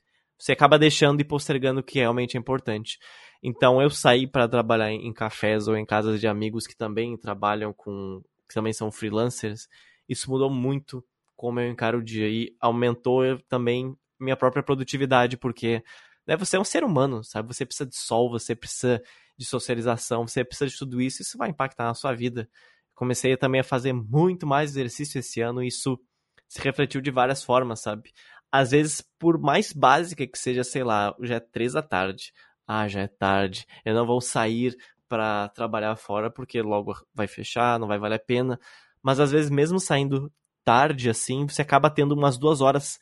[0.41, 2.97] você acaba deixando e postergando o que realmente é importante.
[3.43, 7.71] Então eu saí para trabalhar em cafés ou em casas de amigos que também trabalham
[7.71, 8.23] com.
[8.49, 9.67] que também são freelancers.
[10.09, 15.83] Isso mudou muito como eu encaro o dia e aumentou também minha própria produtividade, porque
[16.25, 17.53] né, você é um ser humano, sabe?
[17.53, 18.99] Você precisa de sol, você precisa
[19.37, 22.49] de socialização, você precisa de tudo isso, isso vai impactar na sua vida.
[22.95, 25.99] Comecei também a fazer muito mais exercício esse ano, e isso
[26.47, 28.11] se refletiu de várias formas, sabe?
[28.51, 32.33] Às vezes, por mais básica que seja, sei lá, já é três da tarde.
[32.67, 33.65] Ah, já é tarde.
[33.85, 34.75] Eu não vou sair
[35.07, 38.59] para trabalhar fora porque logo vai fechar, não vai valer a pena.
[39.01, 40.31] Mas às vezes, mesmo saindo
[40.63, 42.99] tarde assim, você acaba tendo umas duas horas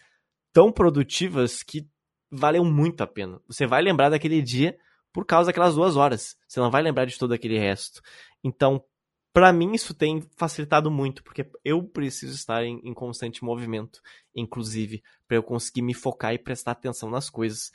[0.53, 1.87] tão produtivas que
[2.31, 3.39] valeu muito a pena.
[3.47, 4.77] Você vai lembrar daquele dia
[5.11, 6.37] por causa daquelas duas horas.
[6.47, 8.01] Você não vai lembrar de todo aquele resto.
[8.43, 8.83] Então,
[9.31, 14.01] para mim isso tem facilitado muito, porque eu preciso estar em, em constante movimento,
[14.35, 17.71] inclusive, para eu conseguir me focar e prestar atenção nas coisas.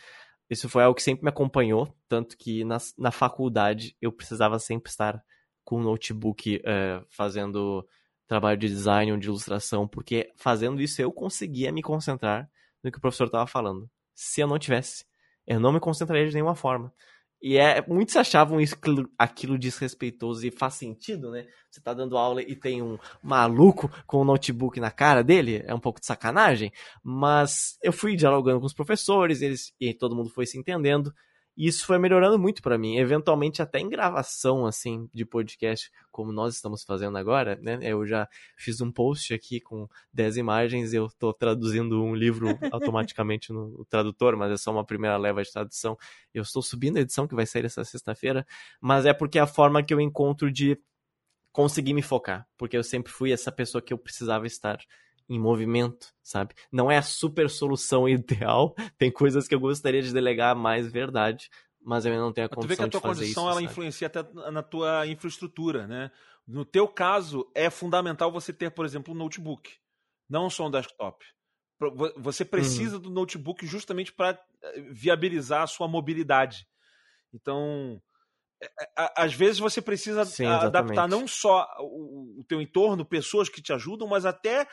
[0.51, 4.91] Isso foi algo que sempre me acompanhou, tanto que na, na faculdade eu precisava sempre
[4.91, 5.23] estar
[5.65, 7.87] com o notebook uh, fazendo
[8.27, 12.49] trabalho de design ou de ilustração, porque fazendo isso eu conseguia me concentrar
[12.83, 13.89] no que o professor estava falando.
[14.15, 15.05] Se eu não tivesse,
[15.47, 16.93] eu não me concentraria de nenhuma forma.
[17.47, 18.75] E é, muitos achavam isso,
[19.19, 21.47] aquilo desrespeitoso e faz sentido, né?
[21.71, 25.75] Você tá dando aula e tem um maluco com um notebook na cara dele, é
[25.75, 30.31] um pouco de sacanagem, mas eu fui dialogando com os professores, eles e todo mundo
[30.31, 31.13] foi se entendendo.
[31.57, 32.97] E isso foi melhorando muito para mim.
[32.97, 37.79] Eventualmente, até em gravação, assim, de podcast, como nós estamos fazendo agora, né?
[37.83, 43.53] Eu já fiz um post aqui com 10 imagens, eu tô traduzindo um livro automaticamente
[43.53, 45.97] no tradutor, mas é só uma primeira leva de tradução.
[46.33, 48.45] Eu estou subindo a edição que vai sair essa sexta-feira,
[48.81, 50.79] mas é porque é a forma que eu encontro de
[51.53, 54.77] conseguir me focar, porque eu sempre fui essa pessoa que eu precisava estar
[55.29, 56.55] em movimento, sabe?
[56.71, 58.75] Não é a super solução ideal.
[58.99, 61.49] Tem coisas que eu gostaria de delegar mais verdade,
[61.81, 62.91] mas eu ainda não tenho a condição de fazer isso.
[62.91, 66.11] Tu vê que a tua condição ela influencia até na tua infraestrutura, né?
[66.47, 69.71] No teu caso, é fundamental você ter, por exemplo, um notebook,
[70.29, 71.25] não só um desktop.
[72.19, 73.03] Você precisa uhum.
[73.03, 76.67] do notebook justamente para eh, viabilizar a sua mobilidade.
[77.33, 78.01] Então,
[78.63, 78.67] é,
[79.03, 83.73] é, às vezes você precisa Sim, adaptar não só o, teu entorno, pessoas que te
[83.73, 84.67] ajudam, mas até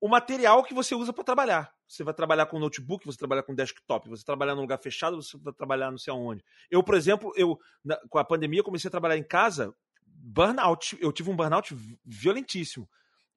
[0.00, 1.72] o material que você usa para trabalhar.
[1.86, 5.36] Você vai trabalhar com notebook, você trabalha com desktop, você trabalhar num lugar fechado, você
[5.38, 6.44] vai trabalhar não sei aonde.
[6.70, 11.12] Eu, por exemplo, eu na, com a pandemia comecei a trabalhar em casa, burnout, eu
[11.12, 12.88] tive um burnout violentíssimo.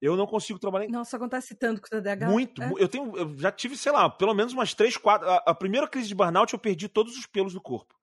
[0.02, 2.28] Eu não consigo trabalhar em Nossa, acontece tanto com o TDAH.
[2.28, 2.62] Muito.
[2.62, 2.72] É?
[2.78, 5.28] Eu tenho, eu já tive, sei lá, pelo menos umas três, quatro.
[5.28, 7.96] A, a, primeira crise de burnout eu perdi todos os pelos do corpo.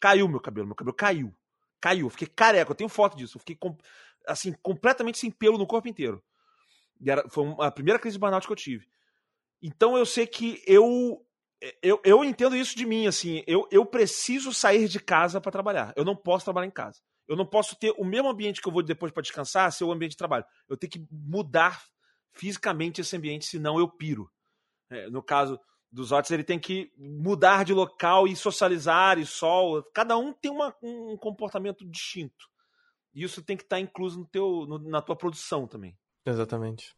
[0.00, 1.34] Caiu meu cabelo, meu cabelo caiu.
[1.80, 2.06] Caiu.
[2.06, 3.36] Eu fiquei careca, eu tenho foto disso.
[3.36, 3.76] Eu fiquei com,
[4.26, 6.22] assim, completamente sem pelo no corpo inteiro.
[7.06, 8.86] Era, foi a primeira crise de burnout que eu tive.
[9.62, 11.24] Então eu sei que eu
[11.80, 15.92] eu, eu entendo isso de mim, assim, eu, eu preciso sair de casa para trabalhar.
[15.94, 17.00] Eu não posso trabalhar em casa.
[17.28, 19.92] Eu não posso ter o mesmo ambiente que eu vou depois para descansar ser o
[19.92, 20.44] ambiente de trabalho.
[20.68, 21.80] Eu tenho que mudar
[22.32, 24.28] fisicamente esse ambiente, senão eu piro.
[24.90, 25.58] É, no caso,
[25.90, 29.82] dos outros, ele tem que mudar de local e socializar e sol.
[29.94, 32.50] Cada um tem uma, um comportamento distinto.
[33.14, 35.96] E isso tem que estar tá incluso no teu, no, na tua produção também.
[36.24, 36.94] Exatamente.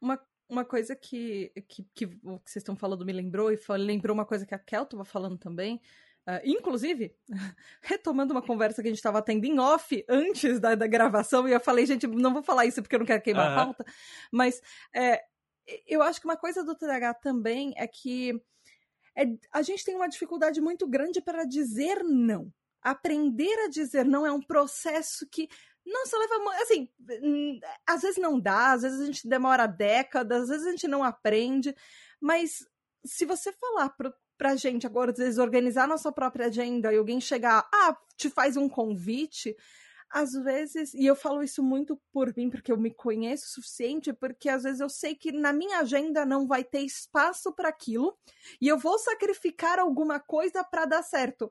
[0.00, 4.26] Uma, uma coisa que, que, que, que vocês estão falando me lembrou, e lembrou uma
[4.26, 5.80] coisa que a Kel estava falando também.
[6.28, 7.16] Uh, inclusive,
[7.80, 11.52] retomando uma conversa que a gente estava tendo em off antes da, da, gravação, e
[11.52, 13.52] eu falei, gente, não vou falar isso porque eu não quero queimar uhum.
[13.52, 13.84] a pauta,
[14.30, 14.60] mas
[14.94, 15.22] é,
[15.86, 18.40] eu acho que uma coisa do TDAH também é que
[19.16, 22.52] é, a gente tem uma dificuldade muito grande para dizer não.
[22.82, 25.48] Aprender a dizer não é um processo que
[26.06, 26.88] só leva assim,
[27.86, 31.02] às vezes não dá, às vezes a gente demora décadas, às vezes a gente não
[31.02, 31.74] aprende,
[32.20, 32.64] mas
[33.04, 37.20] se você falar pro, pra gente agora, às vezes, organizar nossa própria agenda e alguém
[37.20, 39.56] chegar, ah, te faz um convite,
[40.10, 44.12] às vezes, e eu falo isso muito por mim, porque eu me conheço o suficiente,
[44.12, 48.18] porque às vezes eu sei que na minha agenda não vai ter espaço para aquilo,
[48.60, 51.50] e eu vou sacrificar alguma coisa para dar certo.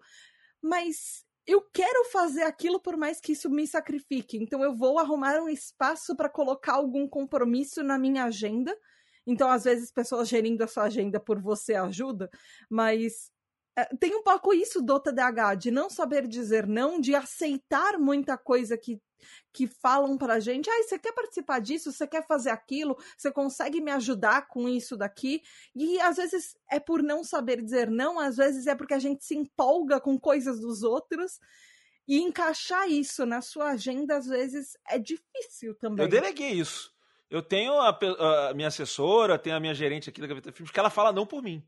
[0.62, 4.38] Mas eu quero fazer aquilo por mais que isso me sacrifique.
[4.38, 8.76] Então eu vou arrumar um espaço para colocar algum compromisso na minha agenda.
[9.26, 12.30] Então, às vezes, pessoas gerindo a sua agenda por você ajuda,
[12.70, 13.32] mas
[14.00, 18.78] tem um pouco isso do TDAH, de não saber dizer não, de aceitar muita coisa
[18.78, 19.02] que,
[19.54, 20.70] que falam pra gente.
[20.70, 21.92] Ah, você quer participar disso?
[21.92, 22.98] Você quer fazer aquilo?
[23.18, 25.42] Você consegue me ajudar com isso daqui?
[25.76, 29.24] E às vezes é por não saber dizer não, às vezes é porque a gente
[29.24, 31.40] se empolga com coisas dos outros.
[32.08, 36.04] E encaixar isso na sua agenda, às vezes, é difícil também.
[36.04, 36.92] Eu deleguei isso.
[37.30, 37.96] Eu tenho a,
[38.50, 41.28] a minha assessora, tenho a minha gerente aqui da Gaveta Filmes, que ela fala não
[41.28, 41.64] por mim.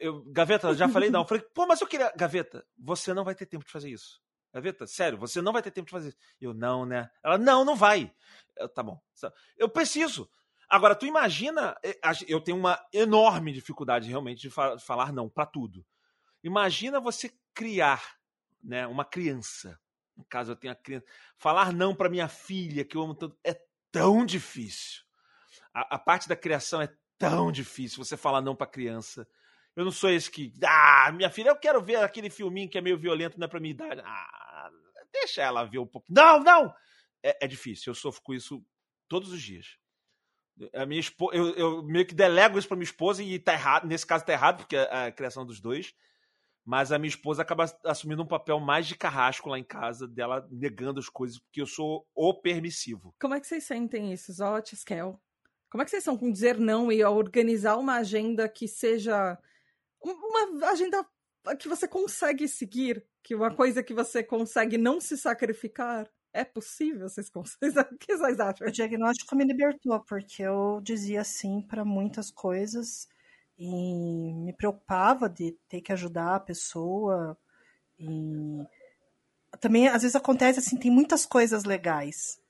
[0.00, 1.20] Eu, Gaveta, já falei não.
[1.20, 2.12] Eu falei, pô, mas eu queria.
[2.16, 4.20] Gaveta, você não vai ter tempo de fazer isso.
[4.52, 6.18] Gaveta, sério, você não vai ter tempo de fazer isso.
[6.40, 7.10] Eu, não, né?
[7.24, 8.14] Ela, não, não vai.
[8.56, 9.00] Eu, tá bom.
[9.56, 10.28] Eu preciso.
[10.68, 11.76] Agora, tu imagina.
[11.84, 15.84] Eh, eu tenho uma enorme dificuldade realmente de falar não para tudo.
[16.42, 18.16] Imagina você criar
[18.62, 19.78] né, uma criança.
[20.16, 21.06] No caso, eu tenho a criança.
[21.36, 25.02] Falar não para minha filha, que eu amo tanto, é tão difícil.
[25.72, 28.02] A, a parte da criação é tão difícil.
[28.04, 29.26] Você falar não para criança.
[29.76, 30.52] Eu não sou esse que.
[30.64, 33.60] Ah, minha filha, eu quero ver aquele filminho que é meio violento, não é pra
[33.60, 34.00] minha idade.
[34.04, 34.70] Ah,
[35.12, 36.06] deixa ela ver um pouco.
[36.10, 36.72] Não, não!
[37.22, 38.64] É, é difícil, eu sofro com isso
[39.08, 39.78] todos os dias.
[40.72, 43.86] A minha esposa, eu, eu, meio que delego isso pra minha esposa e tá errado.
[43.86, 45.92] Nesse caso tá errado, porque é a criação dos dois.
[46.64, 50.48] Mas a minha esposa acaba assumindo um papel mais de carrasco lá em casa, dela
[50.50, 53.14] negando as coisas, porque eu sou o permissivo.
[53.20, 55.20] Como é que vocês sentem isso, Zot, Skel?
[55.68, 59.36] Como é que vocês são com dizer não e organizar uma agenda que seja
[60.12, 61.04] uma agenda
[61.58, 66.08] que você consegue seguir, que uma coisa que você consegue não se sacrificar.
[66.32, 67.08] É possível?
[67.08, 68.66] Vocês, vocês, o que vocês acham?
[68.66, 73.08] O diagnóstico me libertou, porque eu dizia sim para muitas coisas
[73.56, 77.38] e me preocupava de ter que ajudar a pessoa.
[77.98, 78.66] E
[79.60, 82.40] também, às vezes, acontece assim: tem muitas coisas legais.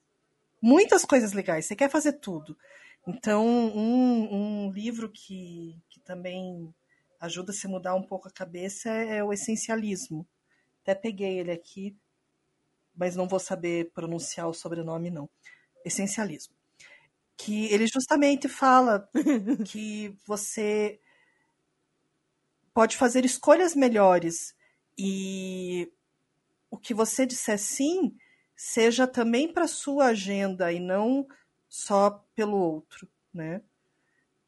[0.63, 2.57] Muitas coisas legais, você quer fazer tudo.
[3.07, 6.75] Então, um, um livro que, que também
[7.25, 10.27] ajuda a se mudar um pouco a cabeça é, o essencialismo.
[10.83, 11.97] Até peguei ele aqui,
[12.95, 15.29] mas não vou saber pronunciar o sobrenome, não.
[15.85, 16.55] Essencialismo.
[17.37, 19.09] Que ele justamente fala
[19.67, 21.01] que você
[22.73, 24.55] pode fazer escolhas melhores
[24.99, 25.91] e
[26.71, 28.17] o que você disser sim
[28.57, 31.27] seja também para sua agenda e não
[31.69, 33.63] só pelo outro, né?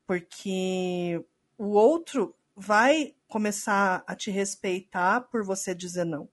[0.07, 1.25] Porque
[1.59, 6.29] o outro vai começar a te respeitar por você dizer não.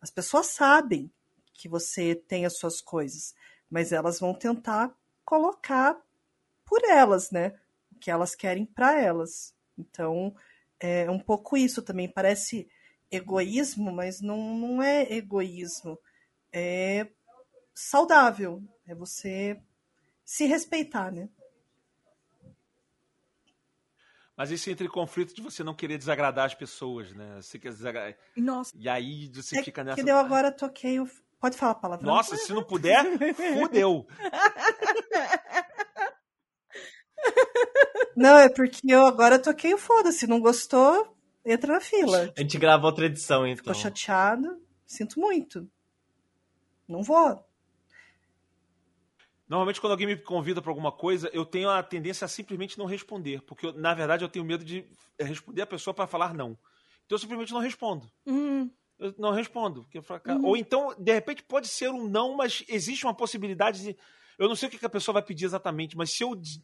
[0.00, 1.12] As pessoas sabem
[1.52, 3.34] que você tem as suas coisas,
[3.70, 6.00] mas elas vão tentar colocar
[6.64, 7.58] por elas, né?
[7.92, 9.54] O que elas querem para elas.
[9.76, 10.34] Então,
[10.80, 12.08] é um pouco isso também.
[12.08, 12.68] Parece
[13.10, 15.98] egoísmo, mas não, não é egoísmo.
[16.52, 17.06] É
[17.74, 18.62] saudável.
[18.86, 19.60] É você
[20.24, 21.28] se respeitar, né?
[24.36, 27.36] Mas isso entra em conflito de você não querer desagradar as pessoas, né?
[27.40, 28.16] Você quer desagradar.
[28.36, 28.72] Nossa.
[28.76, 29.96] E aí você é fica nessa.
[29.96, 31.08] Que deu agora, toquei o.
[31.40, 32.04] Pode falar a palavra.
[32.06, 34.06] Nossa, se não puder, fudeu.
[38.16, 40.26] Não, é porque eu agora toquei o foda-se.
[40.26, 42.32] Não gostou, entra na fila.
[42.36, 43.58] A gente grava outra edição, então.
[43.58, 44.58] Ficou chateado.
[44.86, 45.68] Sinto muito.
[46.88, 47.45] Não vou.
[49.48, 52.86] Normalmente, quando alguém me convida para alguma coisa, eu tenho a tendência a simplesmente não
[52.86, 54.84] responder, porque eu, na verdade eu tenho medo de
[55.18, 56.58] responder a pessoa para falar não.
[57.04, 58.10] Então eu simplesmente não respondo.
[58.26, 58.68] Uhum.
[58.98, 59.84] Eu não respondo.
[59.84, 60.46] Porque uhum.
[60.46, 63.96] Ou então, de repente, pode ser um não, mas existe uma possibilidade de.
[64.38, 66.32] Eu não sei o que a pessoa vai pedir exatamente, mas se eu.
[66.42, 66.60] se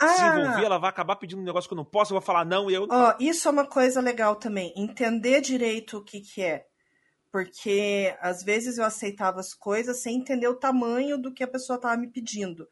[0.00, 2.70] envolver, ela vai acabar pedindo um negócio que eu não posso, eu vou falar não
[2.70, 2.86] e eu.
[2.90, 4.72] Ó, isso é uma coisa legal também.
[4.76, 6.66] Entender direito o que, que é.
[7.34, 11.74] Porque às vezes eu aceitava as coisas sem entender o tamanho do que a pessoa
[11.78, 12.68] estava me pedindo.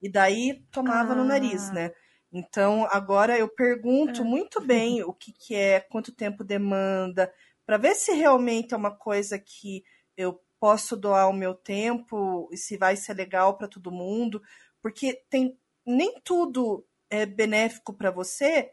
[0.00, 1.16] E daí tomava Ah.
[1.16, 1.90] no nariz, né?
[2.32, 4.24] Então agora eu pergunto É.
[4.24, 7.32] muito bem o que, que é, quanto tempo demanda,
[7.66, 9.82] para ver se realmente é uma coisa que
[10.16, 14.40] eu posso doar o meu tempo e se vai ser legal para todo mundo,
[14.80, 18.70] porque tem nem tudo é benéfico para você,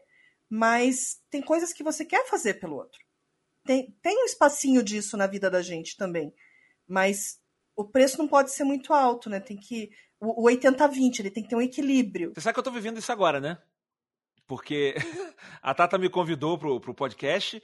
[0.48, 3.00] mas tem coisas que você quer fazer pelo outro.
[3.64, 6.32] Tem, tem um espacinho disso na vida da gente também,
[6.86, 7.38] mas
[7.76, 9.40] o preço não pode ser muito alto, né?
[9.40, 12.32] Tem que o, o 80-20, ele tem que ter um equilíbrio.
[12.34, 13.58] Você sabe que eu tô vivendo isso agora, né?
[14.46, 14.94] Porque
[15.62, 17.62] a Tata me convidou pro, pro podcast.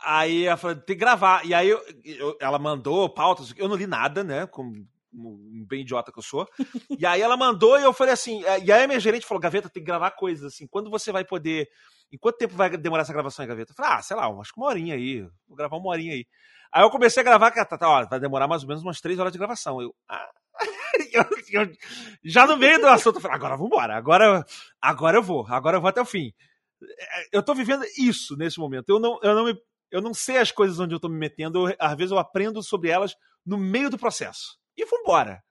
[0.00, 1.46] Aí ela falou, tem que gravar.
[1.46, 4.46] E aí eu- eu- ela mandou pautas, eu não li nada, né?
[4.46, 4.72] Como
[5.14, 6.48] um bem idiota que eu sou.
[6.98, 8.42] E aí ela mandou e eu falei assim.
[8.44, 10.66] eh, E aí minha gerente falou: Gaveta, tem que gravar coisas assim.
[10.66, 11.68] Quando você vai poder.
[12.12, 13.72] Em quanto tempo vai demorar essa gravação aí, Gaveta?
[13.72, 15.22] Eu falei, ah, sei lá, acho que uma horinha aí.
[15.48, 16.26] Vou gravar uma horinha aí.
[16.72, 19.18] Aí eu comecei a gravar, a Tata, ó, vai demorar mais ou menos umas três
[19.18, 19.80] horas de gravação.
[19.80, 20.30] Eu, ah.
[21.12, 21.24] eu,
[21.62, 21.72] eu-
[22.24, 24.44] já no meio do assunto, eu falei, agora vambora, agora,
[24.80, 26.32] agora eu vou, agora eu vou até o fim.
[26.82, 28.88] É, Eu tô vivendo isso nesse momento.
[28.90, 29.54] Eu não, eu não, me,
[29.90, 32.62] eu não sei as coisas onde eu tô me metendo, eu- às vezes eu aprendo
[32.62, 34.58] sobre elas no meio do processo.
[34.76, 35.42] E vambora.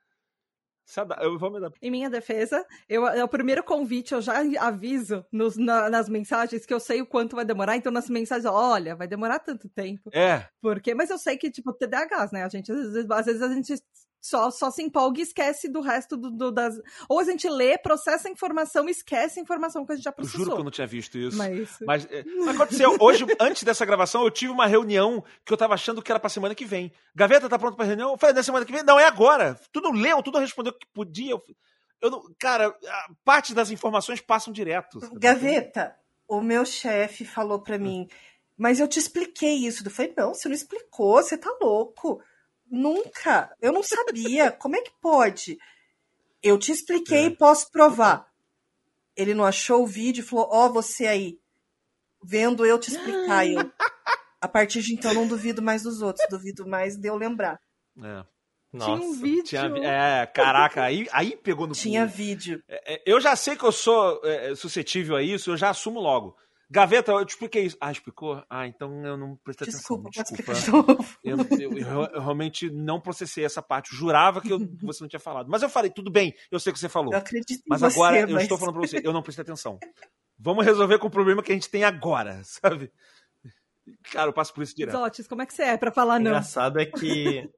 [1.22, 1.80] Eu vou me adaptar.
[1.82, 6.66] Em minha defesa, eu, é o primeiro convite, eu já aviso nos- na- nas mensagens
[6.66, 7.76] que eu sei o quanto vai demorar.
[7.78, 10.10] Então, nas mensagens, olha, vai demorar tanto tempo.
[10.14, 12.44] É, Porque, mas eu sei que, tipo, TDAHs, né?
[12.44, 13.74] A gente, às vezes, às vezes a gente
[14.22, 16.76] só, só se empolga e esquece do resto do, do- das.
[17.10, 20.12] Ou a gente lê, processa a informação e esquece a informação que a gente já
[20.12, 20.40] eu processou.
[20.46, 21.36] juro que eu não tinha visto isso.
[21.38, 21.78] Mas.
[21.82, 22.96] Mas é, aconteceu.
[23.00, 26.30] Hoje, antes dessa gravação, eu tive uma reunião que eu tava achando que era pra
[26.30, 26.92] semana que vem.
[27.16, 28.12] Gaveta, tá pronto pra reunião?
[28.12, 28.84] Eu falei, na semana que vem?
[28.84, 29.60] Não, é agora.
[29.72, 31.32] Tudo leu, tudo respondeu que podia.
[31.32, 31.42] Eu,
[32.00, 32.76] eu não, cara,
[33.26, 35.00] parte das informações passam direto.
[35.00, 35.20] sabe?
[35.20, 35.96] Gaveta,
[36.28, 38.08] o meu chefe falou pra mim,
[38.58, 39.84] mas eu te expliquei isso.
[39.86, 42.22] Eu falei, não, você não explicou, você tá louco.
[42.72, 43.54] Nunca.
[43.62, 44.50] Eu não sabia.
[44.58, 45.58] Como é que pode?
[46.42, 47.26] Eu te expliquei É.
[47.26, 48.26] e posso provar.
[49.16, 51.38] Ele não achou o vídeo e falou, ó, você aí,
[52.24, 53.46] vendo eu te explicar.
[53.46, 53.60] Eu,
[54.40, 57.60] a partir de então, não duvido mais dos outros, duvido mais de eu lembrar.
[58.02, 58.24] É.
[58.72, 59.22] Tinha um Nossa.
[59.22, 59.44] vídeo.
[59.44, 62.16] Tinha, é, caraca, aí, aí pegou no Tinha pulo.
[62.16, 62.64] vídeo.
[62.70, 66.00] É, é, Eu já sei que eu sou é, suscetível a isso, eu já assumo
[66.00, 66.38] logo.
[66.74, 67.76] Gaveta, eu te expliquei isso.
[67.82, 68.42] Ah, explicou?
[68.50, 70.38] Ah, então eu não prestei Desculpa, atenção.
[70.38, 70.54] Desculpa.
[70.54, 71.18] explicar de novo.
[71.22, 73.92] Eu, eu- eu- eu realmente não processei essa parte.
[73.92, 75.50] Eu jurava que eu- você não tinha falado.
[75.50, 77.12] Mas eu falei, tudo bem, eu sei o que você falou.
[77.12, 78.44] Eu acredito em Mas você, agora eu mas...
[78.44, 79.78] estou falando pra você, eu não prestei atenção.
[80.40, 82.90] Vamos resolver com o problema que a gente tem agora, sabe?
[84.12, 84.94] Cara, eu passo por isso direto.
[84.98, 86.32] Zotes, como é que você é pra falar não?
[86.32, 87.50] Engraçado é que.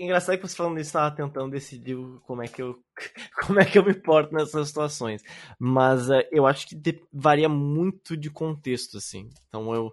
[0.00, 2.82] Engraçado é que você falando isso, estava tentando decidir como é que eu
[3.46, 5.22] como é que eu me porto nessas situações.
[5.58, 9.28] Mas eh, eu acho que de- varia muito de contexto, assim.
[9.48, 9.92] Então eu.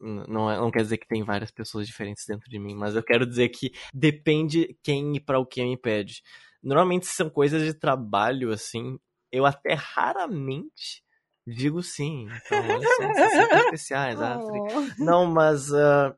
[0.00, 3.02] Não, é- não quer dizer que tem várias pessoas diferentes dentro de mim, mas eu
[3.04, 6.22] quero dizer que depende quem e para o que me pede.
[6.62, 8.98] Normalmente são coisas de trabalho, assim.
[9.30, 11.02] Eu até raramente
[11.46, 12.26] digo sim.
[12.46, 14.18] Então, licença, sempre especiais.
[14.20, 15.02] Oh.
[15.04, 16.14] não, mas ah,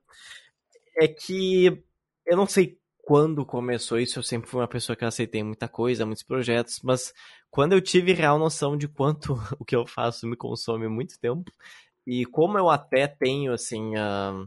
[0.97, 1.83] é que
[2.27, 4.19] eu não sei quando começou isso.
[4.19, 7.12] Eu sempre fui uma pessoa que aceitei muita coisa, muitos projetos, mas
[7.51, 11.51] quando eu tive real noção de quanto o que eu faço me consome muito tempo
[12.07, 14.47] e como eu até tenho assim, ah,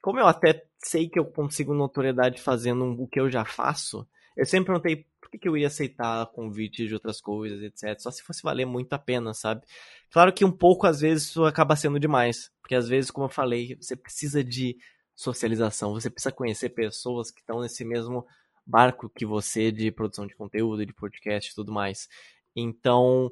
[0.00, 4.06] como eu até sei que eu consigo notoriedade fazendo o que eu já faço,
[4.36, 7.98] eu sempre perguntei por que, que eu ia aceitar convite de outras coisas, etc.
[8.00, 9.62] Só se fosse valer muito a pena, sabe?
[10.10, 12.50] Claro que um pouco, às vezes, isso acaba sendo demais.
[12.60, 14.76] Porque, às vezes, como eu falei, você precisa de
[15.14, 18.26] socialização, você precisa conhecer pessoas que estão nesse mesmo
[18.66, 22.08] barco que você de produção de conteúdo, de podcast e tudo mais.
[22.54, 23.30] Então,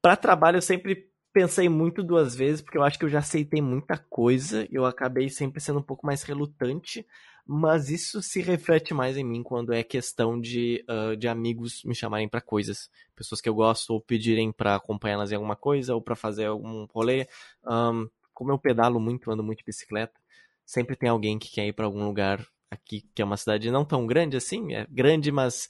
[0.00, 3.62] para trabalho, eu sempre pensei muito duas vezes, porque eu acho que eu já aceitei
[3.62, 7.06] muita coisa, eu acabei sempre sendo um pouco mais relutante,
[7.46, 11.94] mas isso se reflete mais em mim quando é questão de, ah, de amigos me
[11.94, 12.90] chamarem para coisas.
[13.16, 16.84] Pessoas que eu gosto ou pedirem para acompanhá-las em alguma coisa ou para fazer algum
[16.84, 17.26] rolê.
[17.64, 20.20] Ahn, como eu pedalo muito, ando muito de bicicleta,
[20.64, 23.84] sempre tem alguém que quer ir para algum lugar aqui, que é uma cidade não
[23.84, 25.68] tão grande assim, é grande, mas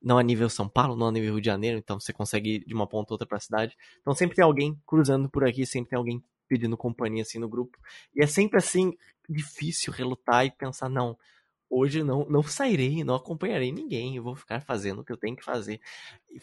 [0.00, 2.64] não a nível São Paulo, não a nível Rio de Janeiro, então você consegue ir
[2.64, 3.76] de uma ponta a outra para a cidade.
[4.00, 7.78] Então sempre tem alguém cruzando por aqui, sempre tem alguém pedindo companhia assim no grupo.
[8.14, 8.92] E é sempre assim
[9.28, 11.16] difícil relutar e pensar não,
[11.68, 15.36] hoje não não sairei, não acompanharei ninguém, eu vou ficar fazendo o que eu tenho
[15.36, 15.80] que fazer,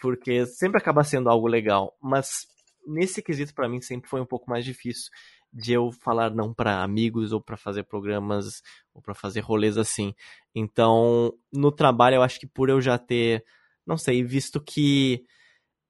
[0.01, 2.47] porque sempre acaba sendo algo legal, mas
[2.85, 5.11] nesse quesito para mim sempre foi um pouco mais difícil
[5.53, 8.61] de eu falar não para amigos ou para fazer programas
[8.93, 10.13] ou para fazer rolês assim.
[10.55, 13.43] Então, no trabalho eu acho que por eu já ter,
[13.85, 15.25] não sei, visto que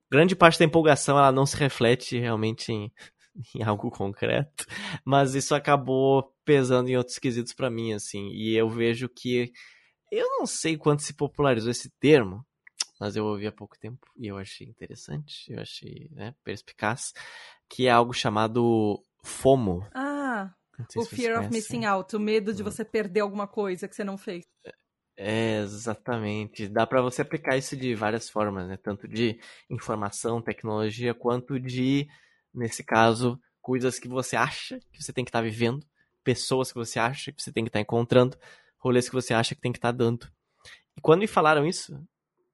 [0.09, 2.91] grande parte da empolgação ela não se reflete realmente em,
[3.55, 4.65] em algo concreto,
[5.05, 9.51] mas isso acabou pesando em outros quesitos para mim, assim, e eu vejo que
[10.11, 12.45] eu não sei quanto se popularizou esse termo,
[12.99, 17.13] mas eu ouvi há pouco tempo e eu achei interessante, eu achei né, perspicaz,
[17.69, 19.85] que é algo chamado FOMO.
[19.93, 20.53] Ah,
[20.95, 24.17] o Fear of Missing Out, o medo de você perder alguma coisa que você não
[24.17, 24.43] fez.
[25.17, 26.67] É, exatamente.
[26.67, 28.77] Dá para você aplicar isso de várias formas, né?
[28.77, 32.07] Tanto de informação, tecnologia, quanto de,
[32.53, 35.85] nesse caso, coisas que você acha que você tem que estar tá vivendo,
[36.23, 38.37] pessoas que você acha que você tem que estar tá encontrando,
[38.77, 40.27] rolês que você acha que tem que estar tá dando.
[40.97, 42.03] E quando me falaram isso,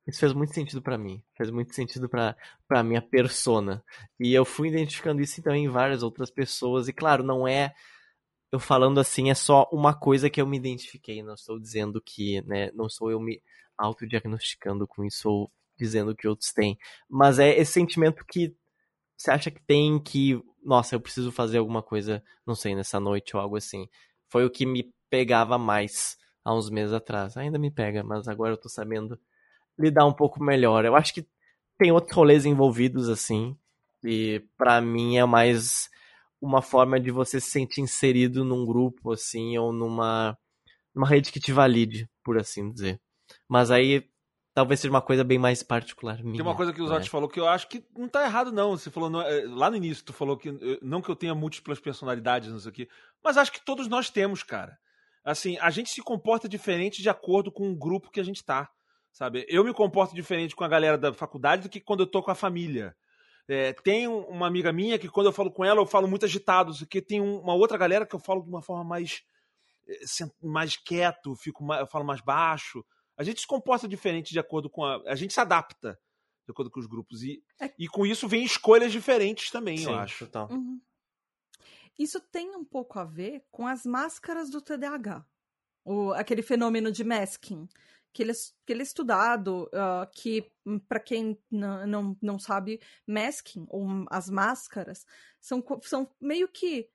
[0.08, 1.22] isso fez muito sentido para mim.
[1.36, 3.84] Fez muito sentido para minha persona.
[4.18, 6.88] E eu fui identificando isso também em várias outras pessoas.
[6.88, 7.74] E claro, não é
[8.52, 11.22] eu falando assim, é só uma coisa que eu me identifiquei.
[11.22, 13.42] Não estou dizendo que, né, não sou eu me
[13.78, 16.78] autodiagnosticando com isso ou dizendo que outros têm.
[17.10, 18.56] Mas é esse sentimento que
[19.18, 23.36] você acha que tem que, nossa, eu preciso fazer alguma coisa, não sei, nessa noite
[23.36, 23.90] ou algo assim.
[24.30, 27.36] Foi o que me pegava mais há uns meses atrás.
[27.36, 29.20] Ainda me pega, mas agora eu tô sabendo
[29.78, 30.86] lidar um pouco melhor.
[30.86, 31.28] Eu acho que
[31.78, 33.56] tem outros rolês envolvidos, assim,
[34.04, 35.90] e para mim é mais
[36.42, 40.38] uma forma de você se sentir inserido num grupo, assim, ou numa,
[40.94, 43.00] numa rede que te valide, por assim dizer.
[43.48, 44.08] Mas aí
[44.54, 46.36] talvez seja uma coisa bem mais particular minha.
[46.36, 47.10] Tem uma coisa que o Zotti né?
[47.10, 48.76] falou que eu acho que não tá errado, não.
[48.76, 50.52] Você falou, não, é, lá no início, tu falou que
[50.82, 52.90] não que eu tenha múltiplas personalidades, não sei o quê,
[53.24, 54.78] mas acho que todos nós temos, cara.
[55.24, 58.70] Assim, a gente se comporta diferente de acordo com o grupo que a gente tá,
[59.18, 59.48] sabe?
[59.50, 62.30] Eu me comporto diferente com a galera da faculdade do que quando eu tô com
[62.30, 62.96] a família.
[63.48, 66.72] É, tem uma amiga minha que quando eu falo com ela, eu falo muito agitado,
[66.78, 69.24] porque tem uma outra galera que eu falo de uma forma mais
[69.88, 69.96] é,
[70.46, 72.86] mais quieto, fico mais, eu falo mais baixo.
[73.18, 75.02] A gente se comporta diferente de acordo com a.
[75.08, 76.00] A gente se adapta
[76.46, 77.24] de acordo com os grupos.
[77.24, 77.74] E, é.
[77.80, 80.26] e com isso vem escolhas diferentes também, Sim, eu acho.
[80.26, 80.48] Total.
[80.52, 80.80] Uhum.
[81.98, 85.26] Isso tem um pouco a ver com as máscaras do TDAH.
[85.84, 87.68] O, aquele fenômeno de masking
[88.14, 88.34] que ele,
[88.66, 94.30] que ele é estudado, uh, que hum, para quem não, não sabe, masking, ou as
[94.30, 95.06] máscaras,
[95.40, 96.90] são, são meio que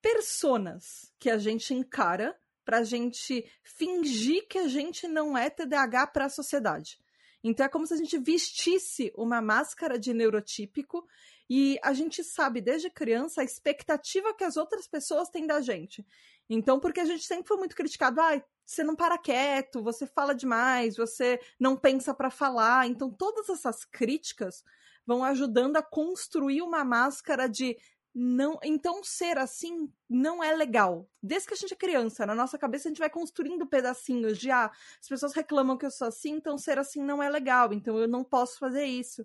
[0.00, 6.26] personas que a gente encara pra gente fingir que a gente não é TDAH para
[6.26, 6.98] a sociedade.
[7.42, 11.06] Então é como se a gente vestisse uma máscara de neurotípico
[11.48, 16.06] e a gente sabe desde criança a expectativa que as outras pessoas têm da gente.
[16.50, 20.34] Então, porque a gente sempre foi muito criticado, ah, você não para quieto, você fala
[20.34, 22.88] demais, você não pensa para falar.
[22.88, 24.64] Então, todas essas críticas
[25.06, 27.76] vão ajudando a construir uma máscara de
[28.12, 31.08] não, então ser assim não é legal.
[31.22, 34.50] Desde que a gente é criança, na nossa cabeça a gente vai construindo pedacinhos de
[34.50, 34.70] ah,
[35.00, 38.08] as pessoas reclamam que eu sou assim, então ser assim não é legal, então eu
[38.08, 39.24] não posso fazer isso.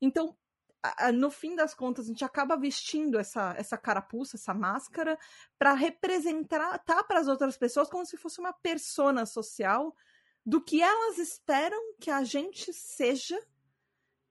[0.00, 0.36] Então,
[1.14, 5.18] no fim das contas, a gente acaba vestindo essa, essa carapuça, essa máscara,
[5.58, 9.94] para representar tá, para as outras pessoas como se fosse uma persona social
[10.44, 13.38] do que elas esperam que a gente seja,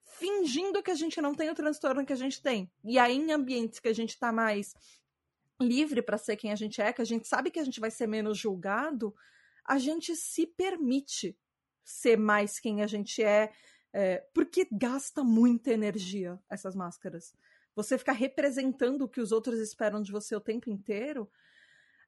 [0.04, 2.72] fingindo que a gente não tem o transtorno que a gente tem.
[2.84, 4.74] E aí, em ambientes que a gente está mais
[5.62, 7.92] livre para ser quem a gente é, que a gente sabe que a gente vai
[7.92, 9.14] ser menos julgado,
[9.64, 11.38] a gente se permite
[11.84, 13.52] ser mais quem a gente é,
[13.94, 17.34] é, porque gasta muita energia essas máscaras.
[17.76, 21.30] Você ficar representando o que os outros esperam de você o tempo inteiro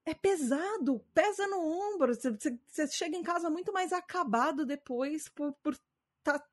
[0.05, 2.13] é pesado, pesa no ombro.
[2.13, 5.77] Você, chega em casa muito mais acabado depois por, por
[6.23, 6.43] tá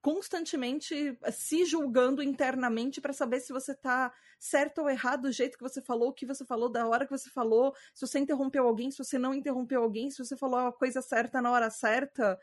[0.00, 5.62] constantemente se julgando internamente para saber se você tá certo ou errado do jeito que
[5.62, 8.90] você falou, o que você falou, da hora que você falou, se você interrompeu alguém,
[8.90, 12.38] se você não interrompeu alguém, se você falou a coisa certa na hora certa.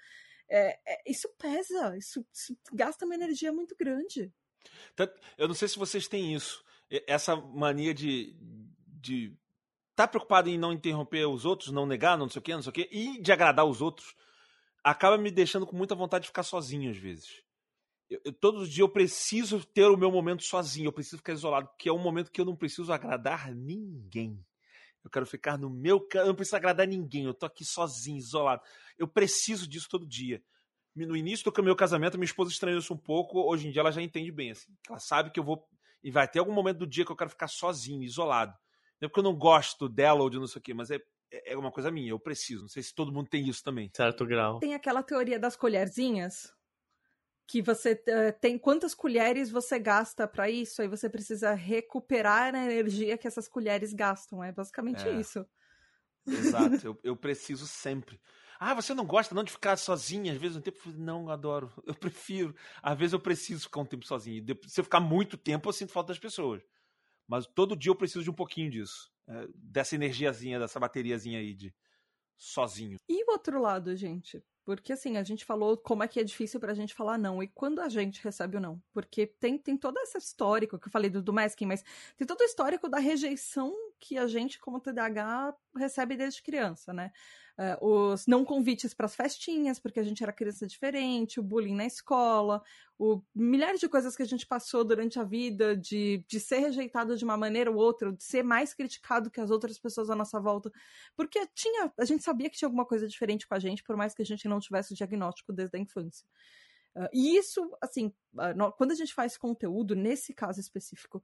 [0.55, 4.31] É, é, isso pesa, isso, isso, gasta uma energia muito grande.
[5.35, 6.63] Eu não sei se vocês têm isso,
[7.07, 8.37] essa mania de
[9.89, 12.61] estar tá preocupado em não interromper os outros, não negar, não sei o que, não
[12.61, 14.15] sei o que, e de agradar os outros,
[14.83, 17.41] acaba me deixando com muita vontade de ficar sozinho às vezes.
[18.07, 21.33] Eu, eu, todos os dias eu preciso ter o meu momento sozinho, eu preciso ficar
[21.33, 24.39] isolado, porque é um momento que eu não preciso agradar ninguém.
[25.03, 28.61] Eu quero ficar no meu eu não preciso agradar ninguém, eu tô aqui sozinho, isolado.
[28.97, 30.41] Eu preciso disso todo dia.
[30.95, 33.91] No início do meu casamento, minha esposa estranhou isso um pouco, hoje em dia ela
[33.91, 34.71] já entende bem, assim.
[34.87, 35.67] Ela sabe que eu vou.
[36.03, 38.53] E vai ter algum momento do dia que eu quero ficar sozinho, isolado.
[39.01, 40.99] Não é porque eu não gosto dela ou de não sei o quê, mas é,
[41.31, 42.61] é uma coisa minha, eu preciso.
[42.61, 43.89] Não sei se todo mundo tem isso também.
[43.95, 44.59] Certo grau.
[44.59, 46.53] Tem aquela teoria das colherzinhas,
[47.47, 52.65] que você uh, tem quantas colheres você gasta para isso, aí você precisa recuperar a
[52.65, 54.43] energia que essas colheres gastam.
[54.43, 55.19] É basicamente é.
[55.19, 55.45] isso.
[56.25, 58.19] Exato, eu, eu preciso sempre.
[58.59, 60.79] Ah, você não gosta não de ficar sozinha às vezes um tempo?
[60.95, 61.71] Não, adoro.
[61.85, 62.55] Eu prefiro.
[62.81, 64.41] Às vezes eu preciso ficar um tempo sozinho.
[64.67, 66.63] Se eu ficar muito tempo, eu sinto falta das pessoas.
[67.27, 69.11] Mas todo dia eu preciso de um pouquinho disso.
[69.27, 71.75] É, dessa energiazinha, dessa bateriazinha aí de
[72.37, 72.97] sozinho.
[73.09, 74.41] E o outro lado, gente?
[74.65, 77.43] Porque assim, a gente falou como é que é difícil pra gente falar não.
[77.43, 78.81] E quando a gente recebe o não?
[78.93, 81.83] Porque tem, tem todo esse histórico que eu falei do, do masking, mas
[82.17, 87.11] tem todo o histórico da rejeição que a gente, como TDAH, recebe desde criança, né?
[87.57, 91.75] Uh, os não convites para as festinhas, porque a gente era criança diferente, o bullying
[91.75, 92.61] na escola,
[92.97, 97.15] o milhares de coisas que a gente passou durante a vida, de, de ser rejeitado
[97.15, 100.39] de uma maneira ou outra, de ser mais criticado que as outras pessoas à nossa
[100.39, 100.71] volta,
[101.15, 104.13] porque tinha, a gente sabia que tinha alguma coisa diferente com a gente, por mais
[104.13, 106.27] que a gente não tivesse o diagnóstico desde a infância.
[106.95, 111.23] Uh, e isso, assim, uh, no, quando a gente faz conteúdo, nesse caso específico,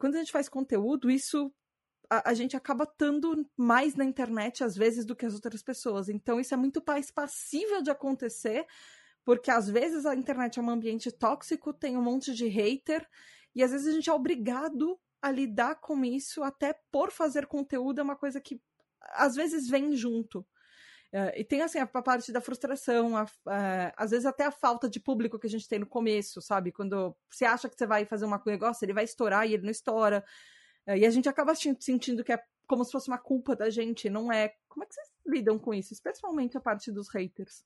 [0.00, 1.54] quando a gente faz conteúdo, isso
[2.10, 6.08] a, a, gente acaba estando mais na internet às vezes do que as outras pessoas.
[6.08, 8.66] Então isso é muito mais passível de acontecer,
[9.24, 13.06] porque às vezes a internet é um ambiente tóxico, tem um monte de hater,
[13.54, 18.00] e às vezes a gente é obrigado a lidar com isso, até por fazer conteúdo
[18.00, 18.60] é uma coisa que
[19.00, 20.46] às vezes vem junto.
[21.12, 24.50] Uh, e tem assim a, a parte da frustração, a, uh, às vezes até a
[24.50, 26.70] falta de público que a gente tem no começo, sabe?
[26.70, 29.70] Quando você acha que você vai fazer um negócio, ele vai estourar e ele não
[29.70, 30.22] estoura.
[30.88, 34.08] É, e a gente acaba sentindo que é como se fosse uma culpa da gente,
[34.08, 34.54] não é?
[34.66, 37.62] Como é que vocês lidam com isso, especialmente a parte dos haters?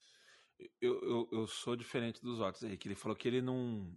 [0.81, 3.95] Eu, eu, eu sou diferente dos outros aí, que ele falou que ele não.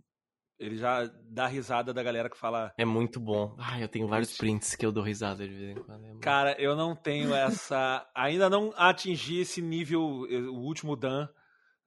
[0.57, 2.71] Ele já dá risada da galera que fala.
[2.77, 3.55] É muito bom.
[3.59, 6.05] Ai, eu tenho vários prints que eu dou risada de vez em quando.
[6.05, 8.07] É Cara, eu não tenho essa.
[8.15, 11.27] Ainda não atingi esse nível, o último Dan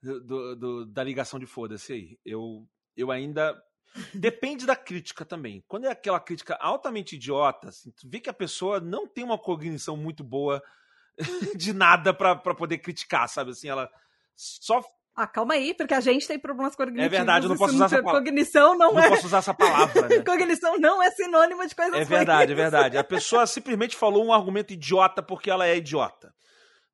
[0.03, 2.18] do, do, da ligação de foda-se aí.
[2.24, 3.57] Eu, eu ainda
[4.14, 5.62] Depende da crítica também.
[5.66, 9.39] Quando é aquela crítica altamente idiota, assim, tu vê que a pessoa não tem uma
[9.39, 10.62] cognição muito boa
[11.57, 13.51] de nada para poder criticar, sabe?
[13.51, 13.91] Assim, ela
[14.36, 14.82] só.
[15.16, 17.07] Ah, calma aí, porque a gente tem problemas cognitivos.
[17.07, 18.20] É verdade, eu não posso usar essa palavra.
[18.20, 19.09] Cognição não, não é.
[19.09, 20.09] posso usar essa palavra.
[20.09, 20.22] Né?
[20.22, 22.97] Cognição não é sinônimo de coisas É verdade, é verdade.
[22.97, 26.32] A pessoa simplesmente falou um argumento idiota porque ela é idiota.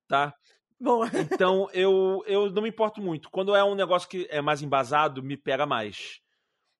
[0.08, 0.32] Tá?
[0.80, 1.10] Boa.
[1.14, 3.30] Então, eu, eu não me importo muito.
[3.30, 6.23] Quando é um negócio que é mais embasado, me pega mais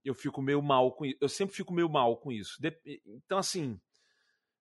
[0.05, 1.19] eu fico meio mal com isso.
[1.21, 2.61] Eu sempre fico meio mal com isso.
[2.61, 2.77] De...
[3.07, 3.81] Então, assim,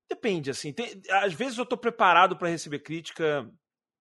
[0.10, 0.72] depende, assim.
[0.72, 1.02] Tem...
[1.10, 3.50] Às vezes eu tô preparado para receber crítica.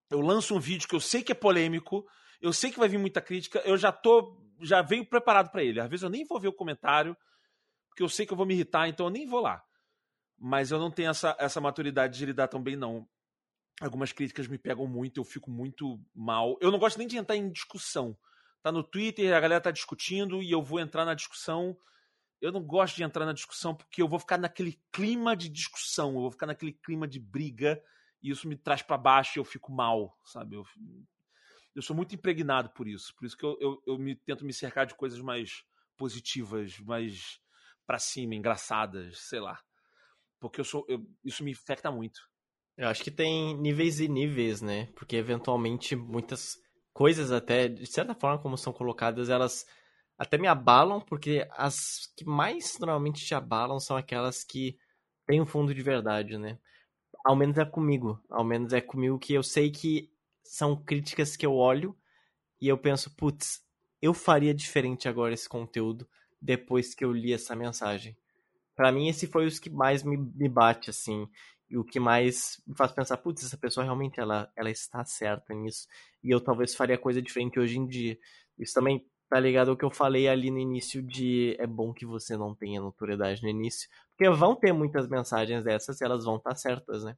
[0.08, 2.06] Eu lanço um vídeo que eu sei que é polêmico,
[2.40, 4.38] eu sei que vai vir muita crítica, eu já tô.
[4.60, 5.80] Já venho preparado para ele.
[5.80, 7.16] Às vezes eu nem vou ver o comentário,
[7.88, 9.60] porque eu sei que eu vou me irritar, então eu nem vou lá.
[10.38, 13.08] Mas eu não tenho essa, essa maturidade de lidar tão bem, não.
[13.80, 16.56] Algumas críticas me pegam muito, eu fico muito mal.
[16.60, 18.16] Eu não gosto nem de entrar em discussão
[18.62, 21.76] tá no Twitter, a galera tá discutindo e eu vou entrar na discussão.
[22.40, 26.14] Eu não gosto de entrar na discussão porque eu vou ficar naquele clima de discussão,
[26.14, 27.82] eu vou ficar naquele clima de briga
[28.22, 30.56] e isso me traz para baixo e eu fico mal, sabe?
[30.56, 30.64] Eu,
[31.74, 33.14] eu sou muito impregnado por isso.
[33.16, 35.64] Por isso que eu, eu, eu me, tento me cercar de coisas mais
[35.96, 37.40] positivas, mais
[37.86, 39.60] para cima, engraçadas, sei lá.
[40.38, 42.20] Porque eu sou, eu, isso me afeta muito.
[42.76, 44.86] Eu acho que tem níveis e níveis, né?
[44.96, 46.61] Porque eventualmente muitas
[46.92, 49.66] coisas até, de certa forma, como são colocadas, elas
[50.18, 54.78] até me abalam, porque as que mais normalmente te abalam são aquelas que
[55.26, 56.58] têm um fundo de verdade, né?
[57.24, 58.20] Ao menos é comigo.
[58.30, 60.10] Ao menos é comigo que eu sei que
[60.44, 61.96] são críticas que eu olho
[62.60, 63.64] e eu penso, putz,
[64.00, 66.08] eu faria diferente agora esse conteúdo
[66.40, 68.16] depois que eu li essa mensagem.
[68.74, 71.28] Para mim, esse foi os que mais me, me bate, assim
[71.72, 75.54] e o que mais me faz pensar, putz, essa pessoa realmente ela, ela está certa
[75.54, 75.88] nisso.
[76.22, 78.18] E eu talvez faria coisa diferente hoje em dia.
[78.58, 82.04] Isso também tá ligado ao que eu falei ali no início de é bom que
[82.04, 86.36] você não tenha notoriedade no início, porque vão ter muitas mensagens dessas e elas vão
[86.36, 87.16] estar tá certas, né?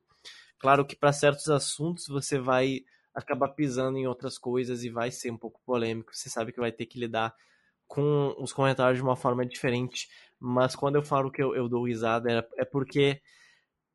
[0.56, 2.82] Claro que para certos assuntos você vai
[3.12, 6.70] acabar pisando em outras coisas e vai ser um pouco polêmico, você sabe que vai
[6.70, 7.34] ter que lidar
[7.88, 11.88] com os comentários de uma forma diferente, mas quando eu falo que eu, eu dou
[11.88, 13.20] risada é, é porque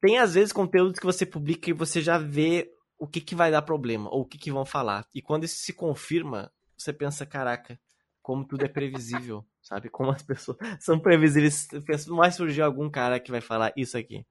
[0.02, 3.50] tem às vezes conteúdos que você publica e você já vê o que, que vai
[3.50, 5.06] dar problema, ou o que, que vão falar.
[5.14, 7.80] E quando isso se confirma, você pensa, caraca,
[8.22, 9.90] como tudo é previsível, sabe?
[9.90, 11.68] Como as pessoas são previsíveis.
[12.08, 14.26] Não vai surgir algum cara que vai falar isso aqui.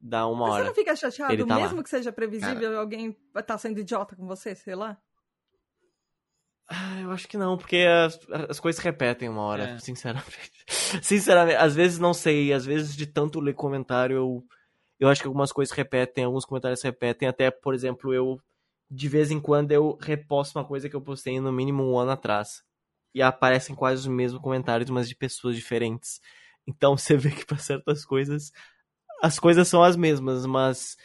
[0.00, 0.62] Dá uma Mas hora.
[0.62, 1.82] Você não fica chateado, tá mesmo lá.
[1.82, 2.78] que seja previsível, cara...
[2.78, 3.16] alguém
[3.46, 4.98] tá sendo idiota com você, sei lá?
[6.66, 8.18] Ah, eu acho que não, porque as,
[8.48, 9.78] as coisas repetem uma hora, é.
[9.78, 10.52] sinceramente.
[11.02, 14.44] Sinceramente, às vezes não sei, às vezes de tanto ler comentário eu
[15.00, 17.26] eu acho que algumas coisas repetem, alguns comentários repetem.
[17.28, 18.40] Até, por exemplo, eu
[18.90, 22.10] de vez em quando eu reposto uma coisa que eu postei no mínimo um ano
[22.10, 22.62] atrás.
[23.14, 26.20] E aparecem quase os mesmos comentários, mas de pessoas diferentes.
[26.66, 28.52] Então você vê que para certas coisas
[29.22, 30.96] as coisas são as mesmas, mas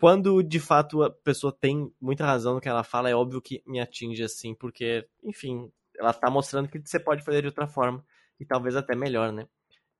[0.00, 3.62] quando de fato a pessoa tem muita razão no que ela fala, é óbvio que
[3.66, 8.04] me atinge assim, porque, enfim, ela tá mostrando que você pode fazer de outra forma
[8.40, 9.46] e talvez até melhor, né?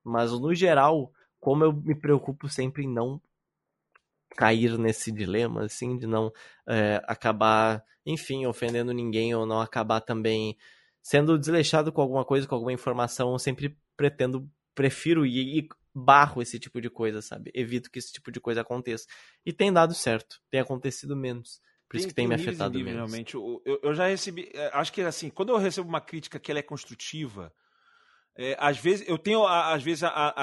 [0.03, 1.11] Mas no geral,
[1.45, 3.21] como eu me preocupo sempre em não
[4.35, 6.33] cair nesse dilema, assim, de não
[6.67, 10.57] é, acabar, enfim, ofendendo ninguém ou não acabar também
[11.03, 16.41] sendo desleixado com alguma coisa, com alguma informação, eu sempre pretendo, prefiro ir, ir barro
[16.41, 17.51] esse tipo de coisa, sabe?
[17.53, 19.05] Evito que esse tipo de coisa aconteça.
[19.45, 21.61] E tem dado certo, tem acontecido menos.
[21.87, 23.11] Por isso que tem, me afetado níveis, menos.
[23.11, 24.49] Realmente, eu, eu, já recebi.
[24.51, 27.53] é, Acho que assim, quando eu recebo uma crítica que ela é construtiva,
[28.37, 30.33] é, às vezes eu tenho às vezes a, a-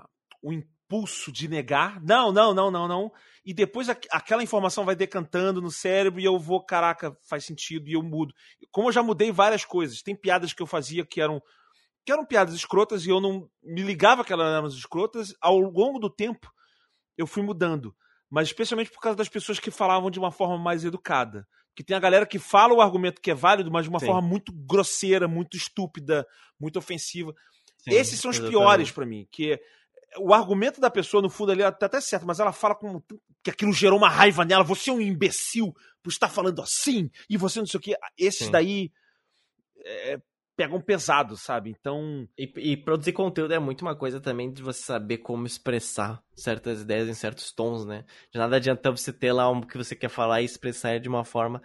[0.00, 0.08] a-
[0.42, 2.00] o impulso de negar.
[2.02, 3.12] Não, não, não, não, não.
[3.44, 7.88] E depois aqu- aquela informação vai decantando no cérebro e eu vou, caraca, faz sentido
[7.88, 8.32] e eu mudo.
[8.70, 11.40] Como eu já mudei várias coisas, tem piadas que eu fazia que eram
[12.04, 15.34] que eram piadas escrotas e eu não me ligava que elas eram escrotas.
[15.40, 16.48] Ao longo do tempo,
[17.18, 17.94] eu fui mudando.
[18.30, 21.46] Mas especialmente por causa das pessoas que falavam de uma forma mais educada.
[21.76, 24.06] Que tem a galera que fala o argumento que é válido, mas de uma Sim.
[24.06, 26.26] forma muito grosseira, muito estúpida,
[26.58, 27.34] muito ofensiva.
[27.76, 28.58] Sim, Esses são os exatamente.
[28.58, 29.28] piores pra mim.
[29.30, 29.60] Que
[30.18, 33.02] o argumento da pessoa, no fundo, ali, ela tá até certo, mas ela fala com
[33.44, 34.64] que aquilo gerou uma raiva nela.
[34.64, 37.94] Você é um imbecil por estar falando assim, e você não sei o quê.
[38.16, 38.50] Esses Sim.
[38.50, 38.90] daí
[39.84, 40.18] é,
[40.56, 41.70] pegam pesado, sabe?
[41.70, 42.26] Então.
[42.38, 46.82] E, e produzir conteúdo é muito uma coisa também de você saber como expressar certas
[46.82, 48.04] ideias em certos tons, né?
[48.32, 51.24] De nada adianta você ter lá um que você quer falar e expressar de uma
[51.24, 51.62] forma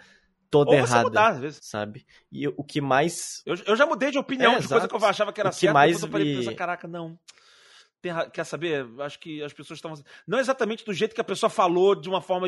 [0.49, 1.61] toda Ou errada, mudar, às vezes.
[1.61, 2.05] sabe?
[2.31, 5.05] E o que mais Eu, eu já mudei de opinião É, de coisa que eu
[5.05, 7.17] achava que era O que certo, mais eu parei me- caraca, não.
[8.01, 8.85] Tem quer saber?
[8.99, 9.93] Acho que as pessoas estão.
[10.27, 12.47] Não exatamente do jeito que a pessoa falou, de uma forma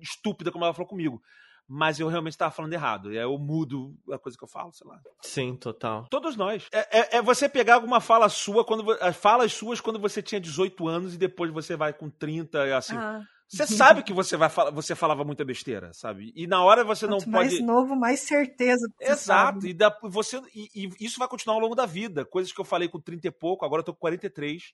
[0.00, 1.22] estúpida, como ela falou comigo.
[1.68, 3.12] Mas eu realmente estava falando errado.
[3.12, 4.98] E aí eu mudo a coisa que eu falo, sei lá.
[5.22, 6.06] Sim, total.
[6.10, 6.66] Todos nós.
[6.72, 10.88] É, é- é você pegar alguma fala sua, quando falas suas quando você tinha 18
[10.88, 12.96] anos e depois você vai com 30, e assim.
[12.96, 16.32] Ah, Você sabe que você vai falar, você falava muita besteira, sabe?
[16.36, 17.48] E na hora você não Quanto pode.
[17.54, 18.86] mais novo, mais certeza.
[19.00, 19.68] Exato, sabe.
[19.70, 22.26] e, dá- você, e, e isso vai continuar ao longo da vida.
[22.26, 24.72] Coisas que eu falei com 30 e pouco, agora eu tô com 43,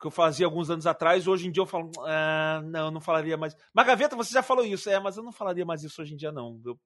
[0.00, 3.00] que eu fazia alguns anos atrás, hoje em dia eu falo, ah, não, eu não
[3.00, 3.56] falaria mais.
[3.72, 6.16] Mas Gaveta, você já falou isso, é, mas eu não falaria mais isso hoje em
[6.16, 6.60] dia, não.
[6.64, 6.78] Eu-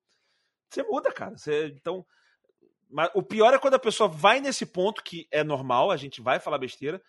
[0.70, 1.36] você muda, cara.
[1.36, 2.04] Você, então.
[2.90, 6.20] Mas o pior é quando a pessoa vai nesse ponto, que é normal, a gente
[6.20, 7.02] vai falar besteira,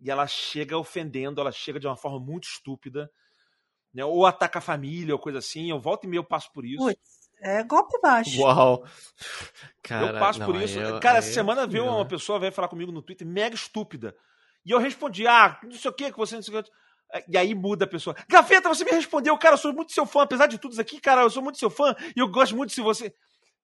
[0.00, 3.10] e ela chega ofendendo, ela chega de uma forma muito estúpida,
[3.94, 4.04] né?
[4.04, 5.70] Ou ataca a família, ou coisa assim.
[5.70, 6.78] Eu volto e meio eu passo por isso.
[6.84, 8.40] Putz, é golpe baixo.
[8.40, 8.84] Uau.
[9.82, 10.78] Cara, eu passo não, por isso.
[10.78, 14.14] eu- Cara, essa semana veio horrível, uma pessoa veio falar comigo no Twitter, mega estúpida.
[14.66, 16.70] E eu respondi, ah, não sei o que, que você não sei o que.
[17.28, 18.16] E aí muda a pessoa.
[18.28, 21.00] Gaveta, você me respondeu, cara, eu sou muito seu fã, apesar de tudo isso aqui,
[21.00, 23.14] cara, eu sou muito seu fã e eu gosto muito de você.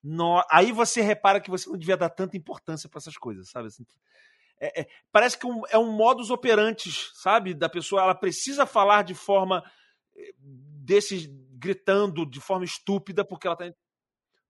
[0.01, 0.41] No...
[0.49, 3.67] Aí você repara que você não devia dar tanta importância pra essas coisas, sabe?
[3.67, 3.85] Assim,
[4.61, 7.53] é- é- parece que um- é um modus operantes, sabe?
[7.53, 9.61] Da pessoa, ela precisa falar de forma
[10.15, 11.27] eh, desses
[11.57, 13.65] gritando de forma estúpida porque ela tá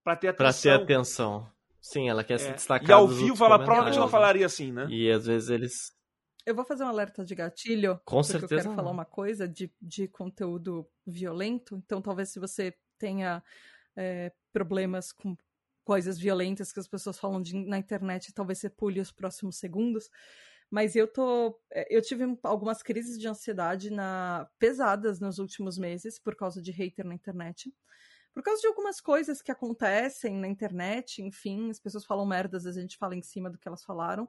[0.04, 0.82] para ter Pra ter atenção.
[0.84, 1.52] atenção.
[1.80, 2.52] Sim, ela quer se É.
[2.52, 2.88] destacar.
[2.88, 4.86] E ao vivo ela provavelmente não falaria assim, né?
[4.88, 5.92] E às vezes eles.
[6.46, 8.00] Eu vou fazer um alerta de gatilho.
[8.04, 8.74] Com porque certeza eu quero não.
[8.74, 11.76] falar uma coisa de, de conteúdo violento.
[11.76, 13.42] Então, talvez se você tenha
[13.96, 15.36] é, problemas com
[15.84, 20.10] coisas violentas que as pessoas falam de- na internet, talvez você pule os próximos segundos.
[20.70, 21.60] Mas eu tô.
[21.72, 26.70] é, Eu tive algumas crises de ansiedade na, pesadas nos últimos meses por causa de
[26.72, 27.72] hater na internet.
[28.34, 32.64] Por causa de algumas coisas que acontecem na internet, enfim, as pessoas falam merda, às
[32.64, 34.28] vezes a gente fala em cima do que elas falaram.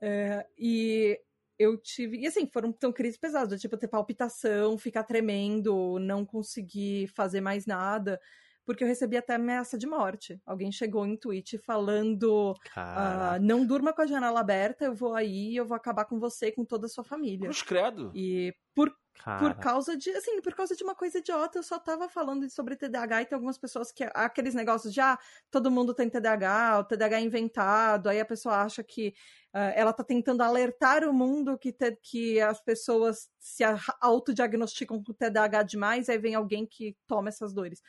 [0.00, 1.20] É, e
[1.58, 2.18] eu tive.
[2.18, 7.66] E assim, foram tão crises pesadas, tipo, ter palpitação, ficar tremendo, não conseguir fazer mais
[7.66, 8.20] nada.
[8.68, 10.40] Porque eu recebi até ameaça de morte.
[10.46, 12.54] Alguém chegou em tweet falando:
[12.94, 16.48] ah, não durma com a janela aberta, eu vou aí, eu vou acabar com você
[16.48, 17.48] e com toda a sua família.
[17.50, 18.10] Cruz credo.
[18.14, 18.94] E por
[19.36, 22.74] por causa de, assim, por causa de uma coisa idiota, eu só tava falando sobre
[22.74, 25.16] TDAH e tem algumas pessoas que, aqueles negócios de, ah,
[25.48, 29.14] todo mundo tem TDAH, o TDAH é inventado, aí a pessoa acha que
[29.52, 33.62] ah, ela tá tentando alertar o mundo que, te- que as pessoas se
[34.00, 37.80] autodiagnosticam com TDAH demais, aí vem alguém que toma essas dores.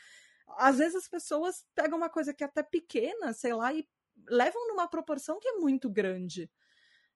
[0.57, 3.87] Às vezes as pessoas pegam uma coisa que é até pequena, sei lá, e
[4.27, 6.51] levam numa proporção que é muito grande.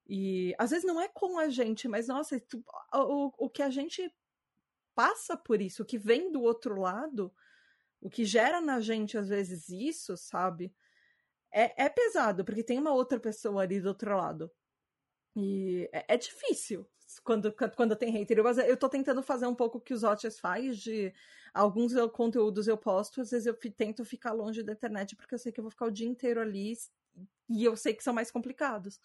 [0.07, 2.63] E às vezes não é com a gente, mas nossa, tu-
[2.93, 4.13] o, o que a gente
[4.95, 7.33] passa por isso, o que vem do outro lado,
[8.01, 10.73] o que gera na gente às vezes isso, sabe?
[11.51, 14.51] É, é pesado, porque tem uma outra pessoa ali do outro lado.
[15.35, 16.87] E é, é difícil
[17.19, 18.37] quando, quando tem hater.
[18.37, 21.13] Eu, eu tô tentando fazer um pouco o que os Otches faz, de
[21.53, 25.51] alguns conteúdos eu posto, às vezes eu tento ficar longe da internet, porque eu sei
[25.51, 26.73] que eu vou ficar o dia inteiro ali
[27.49, 28.99] e eu sei que são mais complicados.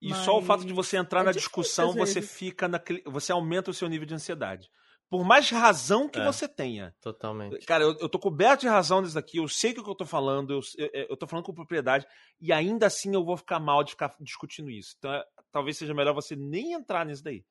[0.00, 3.02] E só o Mas fato de você entrar é na difícil, discussão, você fica naquele.
[3.06, 4.70] Você aumenta o seu nível de ansiedade.
[5.08, 6.24] Por mais razão que É.
[6.24, 6.94] você tenha.
[7.00, 7.64] Totalmente.
[7.64, 10.04] Cara, eu, eu tô coberto de razão nisso daqui, eu sei o que eu tô
[10.04, 12.06] falando, eu, eu, eu tô falando com propriedade,
[12.40, 14.96] e ainda assim eu vou ficar mal de ficar discutindo isso.
[14.98, 15.24] Então, é,
[15.56, 17.42] talvez seja melhor você nem entrar nisso daí.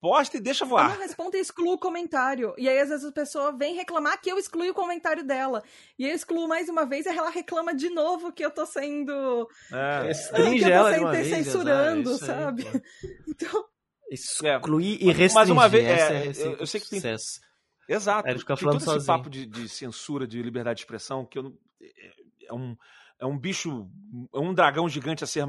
[0.00, 0.90] Posta e deixa Eu voar.
[0.90, 2.54] não respondo e excluo o comentário.
[2.56, 5.62] E aí, às vezes, a pessoa vem reclamar que eu excluí o comentário dela.
[5.98, 9.48] E eu excluo mais uma vez e ela reclama de novo que eu tô sendo.
[9.72, 10.00] É.
[10.02, 12.66] que Restringe eu tô ela de sendo uma vez, censurando, é sabe?
[12.68, 12.82] aí.
[13.28, 13.64] Então,
[14.10, 15.34] Excluir e Mas- restringir.
[15.34, 17.40] mais uma vez, é, eu- eu sei que tem- sucesso.
[17.88, 18.26] Exato.
[18.26, 19.06] Aí ele fica Tem falando todo esse sozinho.
[19.18, 21.58] papo de, de censura, de liberdade de expressão, que eu não.
[21.82, 22.76] É, é um,
[23.20, 23.88] é um bicho.
[24.34, 25.44] É um dragão gigante a ser,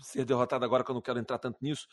[0.00, 1.86] ser derrotado agora, que eu não quero entrar tanto nisso.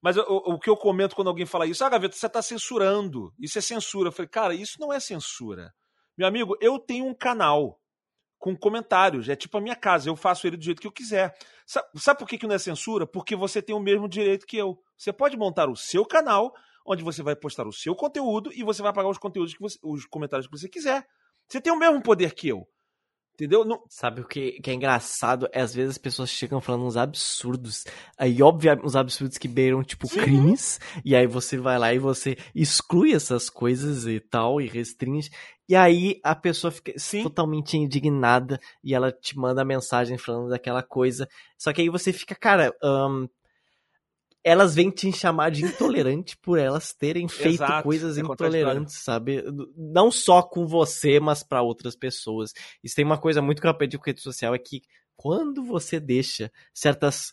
[0.00, 3.32] Mas o, que eu comento quando alguém fala isso, ah, Gaveta, você está censurando.
[3.38, 4.08] Isso é censura.
[4.08, 5.72] Eu falei, cara, isso não é censura.
[6.16, 7.80] Meu amigo, eu tenho um canal
[8.38, 9.30] com comentários.
[9.30, 11.34] É tipo a minha casa, eu faço ele do jeito que eu quiser.
[11.66, 13.06] Sabe, sabe por que, que não é censura?
[13.06, 14.78] Porque você tem o mesmo direito que eu.
[14.94, 16.52] Você pode montar o seu canal,
[16.86, 19.78] onde você vai postar o seu conteúdo e você vai pagar os conteúdos que você,
[19.82, 21.06] os comentários que você quiser.
[21.48, 22.68] Você tem o mesmo poder que eu.
[23.34, 23.64] Entendeu?
[23.64, 25.48] Não- Sabe o que, que é engraçado?
[25.52, 27.84] É às vezes as pessoas chegam falando uns absurdos.
[28.16, 30.78] Aí, obviamente, uns absurdos que beiram, tipo, crimes.
[31.04, 35.30] E aí você vai lá e você exclui essas coisas e tal, e restringe.
[35.68, 37.22] E aí a pessoa fica Sim.
[37.24, 41.26] totalmente indignada e ela te manda mensagem falando daquela coisa.
[41.58, 43.26] Só que aí você fica, cara, ahn,
[44.44, 49.42] elas vêm te chamar de intolerante por elas terem feito Exato, coisas é intolerantes, sabe?
[49.74, 52.52] Não só com você, mas pra outras pessoas.
[52.82, 54.82] Isso tem uma coisa muito que eu aprendi com rede social, é que
[55.16, 57.32] quando você deixa certas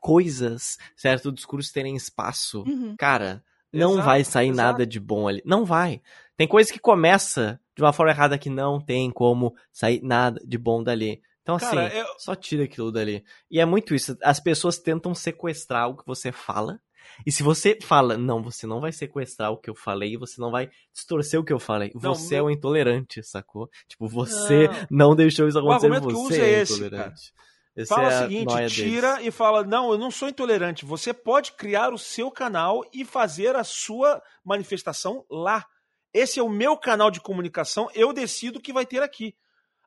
[0.00, 2.94] coisas, certo discurso terem espaço, uhum.
[2.96, 3.42] cara,
[3.72, 4.68] não Exato, vai sair exato.
[4.68, 5.42] nada de bom ali.
[5.44, 6.00] Não vai.
[6.36, 10.56] Tem coisa que começa de uma forma errada que não tem como sair nada de
[10.56, 11.20] bom dali.
[11.44, 13.22] Então, assim, Cara, eu- só tira aquilo dali.
[13.50, 14.16] E é muito isso.
[14.22, 16.80] As pessoas tentam sequestrar o que você fala.
[17.26, 20.50] E se você fala, não, você não vai sequestrar o que eu falei, você não
[20.50, 21.92] vai distorcer o que eu falei.
[21.94, 23.68] Não, Você é não- o intolerante, sacou?
[23.86, 27.32] Tipo, você não, deixou isso O acontecer, que você usa é é esse, intolerante.
[27.76, 29.26] Esse Fala é o seguinte, tira deles.
[29.26, 30.86] e fala: não, eu não sou intolerante.
[30.86, 35.66] Você pode criar o seu canal e fazer a sua manifestação lá.
[36.12, 39.34] Esse é o meu canal de comunicação, eu decido o que vai ter aqui.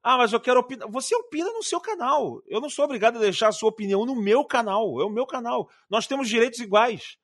[0.10, 0.90] Ah, mas eu quero opinar.
[0.90, 2.42] Você opina no seu canal.
[2.48, 5.02] Eu não sou obrigado a deixar a sua opinião no meu canal.
[5.02, 5.70] É o meu canal.
[5.90, 7.18] Nós temos direitos iguais.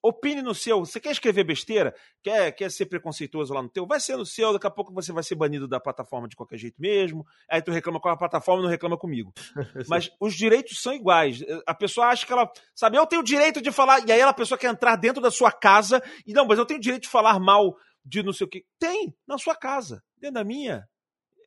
[0.00, 0.78] Opine no seu.
[0.78, 1.92] Você quer escrever besteira?
[2.22, 3.84] Quer, quer ser preconceituoso lá no teu?
[3.84, 4.52] Vai ser no seu.
[4.52, 7.26] Daqui a pouco você vai ser banido da plataforma de qualquer jeito mesmo.
[7.50, 9.32] Aí tu reclama com a plataforma e não reclama comigo.
[9.88, 11.40] Mas os direitos são iguais.
[11.66, 12.48] A pessoa acha que ela.
[12.72, 14.06] Sabe, eu tenho o direito de falar.
[14.06, 16.00] E aí a pessoa quer entrar dentro da sua casa.
[16.24, 18.64] E não, mas eu tenho o direito de falar mal de não sei o quê.
[18.78, 20.00] Tem, na sua casa.
[20.16, 20.86] Dentro da minha.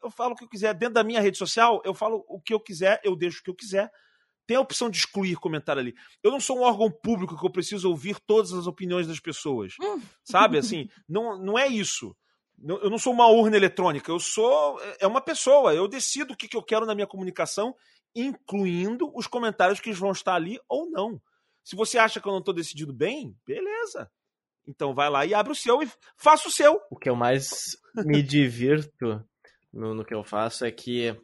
[0.04, 0.74] Eu falo o que eu quiser.
[0.74, 3.50] Dentro da minha rede social, eu falo o que eu quiser, eu deixo o que
[3.50, 3.92] eu quiser.
[4.48, 5.94] Tem a opção de excluir comentário ali.
[6.24, 9.74] Eu não sou um órgão público que eu preciso ouvir todas as opiniões das pessoas.
[10.24, 10.58] Sabe?
[10.58, 12.16] Assim, não, não é isso.
[12.64, 15.74] Eu não sou uma urna eletrônica, eu sou é uma pessoa.
[15.74, 17.76] Eu decido o que, que eu quero na minha comunicação,
[18.16, 21.20] incluindo os comentários que vão estar ali ou não.
[21.64, 24.12] Se você acha que eu não estou decidido bem, beleza.
[24.68, 26.80] Então vai lá e abre o seu e faça o seu.
[26.90, 29.24] O que eu mais me divirto
[29.74, 31.16] no, no que eu faço é que,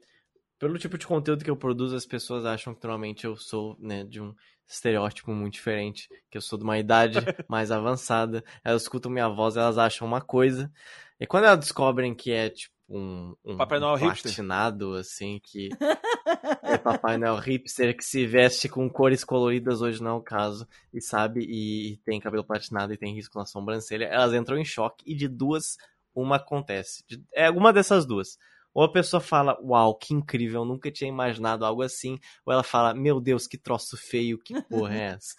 [0.57, 4.03] pelo tipo de conteúdo que eu produzo, as pessoas acham que normalmente eu sou né,
[4.03, 4.33] de um
[4.67, 7.17] estereótipo muito diferente, que eu sou de uma idade
[7.47, 8.43] mais avançada.
[8.63, 10.71] Elas escutam minha voz, elas acham uma coisa.
[11.19, 14.23] E quando elas descobrem que é tipo um, um Papai Noel hipster.
[14.23, 15.69] platinado, assim, que
[16.63, 20.67] é Papai Noel hipster que se veste com cores coloridas, hoje não é o caso,
[20.93, 24.63] e sabe, e, e tem cabelo platinado e tem risco na sobrancelha, elas entram em
[24.63, 25.77] choque e de duas,
[26.21, 27.03] uma acontece.
[27.33, 28.37] É alguma dessas duas.
[28.73, 32.19] Ou a pessoa fala, uau, que incrível, eu nunca tinha imaginado algo assim.
[32.45, 35.33] Ou ela fala, meu Deus, que troço feio, que porra é essa?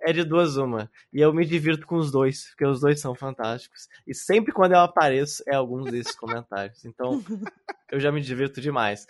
[0.00, 0.88] É de duas uma.
[1.12, 3.88] E eu me divirto com os dois, porque os dois são fantásticos.
[4.06, 6.84] E sempre quando eu apareço, é alguns desses comentários.
[6.84, 7.20] Então,
[7.90, 9.06] eu já me divirto demais.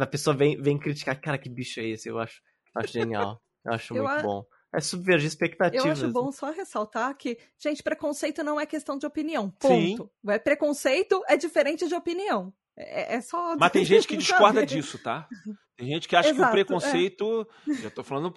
[0.00, 2.08] A pessoa vem, vem criticar, cara, que bicho é esse?
[2.08, 2.40] Eu acho,
[2.74, 3.42] acho genial.
[3.66, 4.46] Eu acho Eu muito a- bom.
[4.72, 5.84] É subvergir expectativas.
[5.84, 6.12] Eu acho né?
[6.12, 9.52] bom só ressaltar que, gente, preconceito não é questão de opinião.
[9.60, 9.96] Sim.
[9.96, 10.10] Ponto.
[10.28, 12.52] É preconceito é diferente de opinião.
[12.76, 13.56] É, é só.
[13.56, 14.66] Mas tem gente que discorda sabe?
[14.66, 15.28] disso, tá?
[15.76, 17.48] Tem gente que acha que Exato, o preconceito.
[17.82, 18.34] Eu tô falando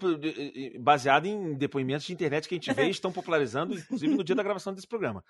[0.80, 4.36] baseado em depoimentos de internet que a gente vê e estão popularizando, inclusive no dia
[4.36, 5.24] da gravação desse programa.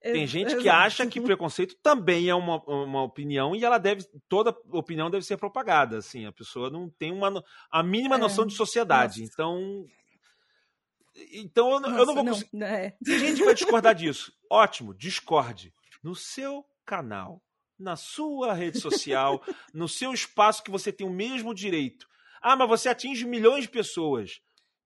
[0.00, 4.04] Tem gente que acha que preconceito também é uma, uma opinião e ela deve.
[4.28, 5.98] Toda opinião deve ser propagada.
[5.98, 9.20] Assim, a pessoa não tem uma, a mínima É, noção de sociedade.
[9.20, 9.32] nossa.
[9.32, 9.86] Então.
[11.32, 12.62] Então eu, não- eu Nossa, não vou conseguir.
[12.62, 12.90] é.
[13.04, 14.32] Tem gente que vai discordar disso.
[14.50, 15.72] Ótimo, discorde.
[16.02, 17.42] No seu canal,
[17.78, 19.42] na sua rede social,
[19.74, 22.06] no seu espaço que você tem o mesmo direito.
[22.40, 24.40] Ah, mas você atinge milhões de pessoas.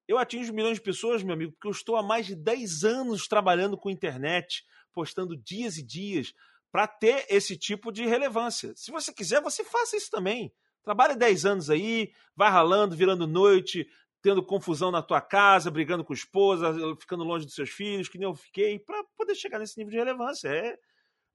[0.08, 3.28] Eu atingo milhões de pessoas, meu amigo, porque eu estou há mais de 10 anos
[3.28, 6.32] trabalhando com internet, postando dias e dias
[6.72, 8.72] para ter esse tipo de relevância.
[8.76, 10.52] Se você quiser, você faça isso também.
[10.82, 13.86] Trabalhe 10 anos aí, vai ralando, virando noite,
[14.22, 18.18] tendo confusão na tua casa, brigando com a esposa, ficando longe dos seus filhos, que
[18.18, 20.48] nem eu fiquei, para poder chegar nesse nível de relevância.
[20.48, 20.78] É,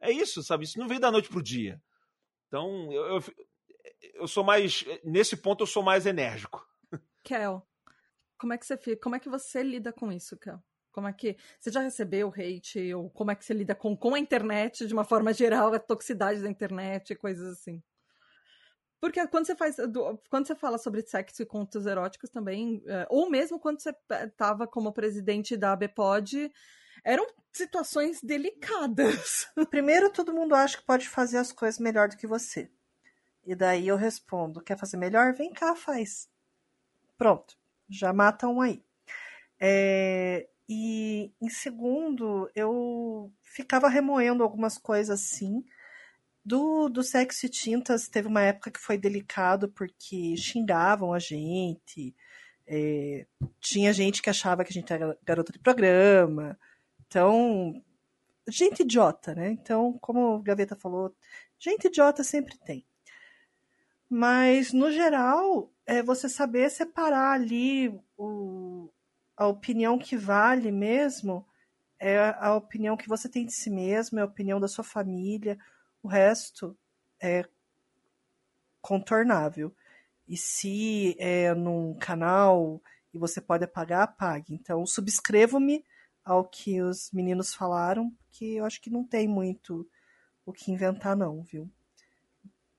[0.01, 0.65] é isso, sabe?
[0.65, 1.81] Isso não vem da noite pro dia.
[2.47, 3.23] Então, eu, eu,
[4.13, 4.86] eu sou mais.
[5.03, 6.65] Nesse ponto, eu sou mais enérgico.
[7.23, 7.65] Kel,
[8.38, 9.01] como é que você fica?
[9.01, 10.61] Como é que você lida com isso, Kel?
[10.91, 14.15] Como é que você já recebeu hate ou como é que você lida com, com
[14.15, 17.83] a internet de uma forma geral, a toxicidade da internet, coisas assim?
[19.05, 19.75] Porque quando você faz,
[20.31, 24.65] quando você fala sobre sexo e contos eróticos também, é, ou mesmo quando você estava
[24.65, 26.51] como presidente da ABPOD,
[27.03, 29.47] eram situações delicadas.
[29.69, 32.67] Primeiro, todo mundo acha que pode fazer as coisas melhor do que você.
[33.45, 35.33] E daí eu respondo: quer fazer melhor?
[35.33, 36.27] Vem cá, faz.
[37.15, 37.55] Pronto,
[37.87, 38.83] já matam um aí.
[39.59, 45.63] É, e em segundo, eu ficava remoendo algumas coisas assim.
[46.45, 52.15] Do, do Sexo e Tintas, teve uma época que foi delicado porque xingavam a gente.
[52.67, 53.25] É,
[53.59, 56.57] tinha gente que achava que a gente era garota de programa.
[57.07, 57.81] Então,
[58.47, 59.49] gente idiota, né?
[59.51, 61.15] Então, como o Gaveta falou,
[61.57, 62.85] gente idiota sempre tem.
[64.07, 68.89] Mas, no geral, é você saber separar ali o,
[69.35, 71.45] a opinião que vale mesmo
[71.99, 75.57] é a opinião que você tem de si mesmo, é a opinião da sua família,
[76.05, 76.77] o resto
[77.19, 77.43] é
[78.79, 79.75] contornável.
[80.27, 82.79] E se é num canal
[83.11, 84.53] e você pode apagar, apague.
[84.53, 85.83] Então, subscrevo-me
[86.23, 89.89] ao que os meninos falaram, porque eu acho que não tem muito
[90.45, 91.67] o que inventar, não, viu?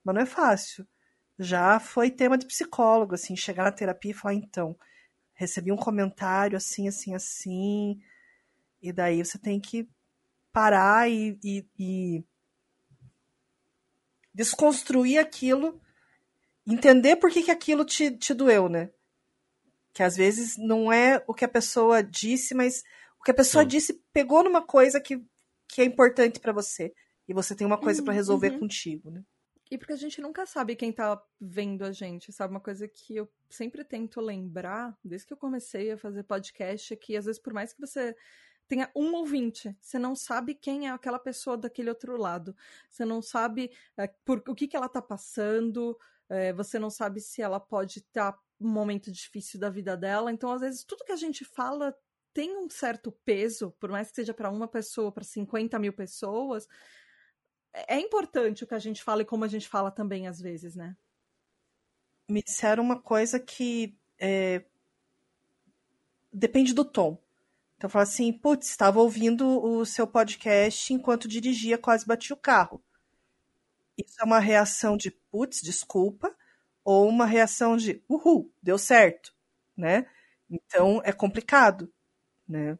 [0.05, 0.87] Mas não é fácil.
[1.37, 4.79] Já foi tema de psicólogo, assim, chegar na terapia e falar, então,
[5.35, 8.01] recebi um comentário assim, assim, assim.
[8.81, 9.89] E daí você tem que
[10.53, 12.25] parar e, e, e
[14.37, 15.81] desconstruir aquilo,
[16.67, 18.91] entender por que, que aquilo te, te doeu, né?
[19.95, 22.85] Que às vezes não é o que a pessoa disse, mas
[23.19, 23.69] o que a pessoa Sim.
[23.69, 25.25] disse pegou numa coisa que,
[25.67, 26.93] que é importante para você.
[27.27, 28.61] E você tem uma coisa para uhum, resolver uhum.
[28.61, 29.25] contigo, né?
[29.71, 32.53] E porque a gente nunca sabe quem tá vendo a gente, sabe?
[32.53, 36.97] Uma coisa que eu sempre tento lembrar, desde que eu comecei a fazer podcast, é
[36.97, 38.15] que às vezes, por mais que você
[38.69, 42.55] tenha um ouvinte, você não sabe quem é aquela pessoa daquele outro lado.
[42.91, 45.97] Você não sabe é, por, o que, que ela tá passando,
[46.29, 50.33] é, você não sabe se ela pode estar tá um momento difícil da vida dela.
[50.33, 51.97] Então, às vezes, tudo que a gente fala
[52.33, 56.69] tem um certo peso, por mais que seja para uma pessoa, para 50 mil pessoas,
[57.73, 60.75] é importante o que a gente fala e como a gente fala também às vezes,
[60.75, 60.97] né?
[62.29, 64.65] Me disseram uma coisa que é...
[66.33, 67.23] depende do tom.
[67.77, 72.83] Então falo assim, putz, estava ouvindo o seu podcast enquanto dirigia, quase bati o carro.
[73.97, 76.35] Isso é uma reação de putz, desculpa,
[76.85, 79.35] ou uma reação de uhul, deu certo,
[79.77, 80.09] né?
[80.51, 81.93] Então é complicado,
[82.49, 82.79] né?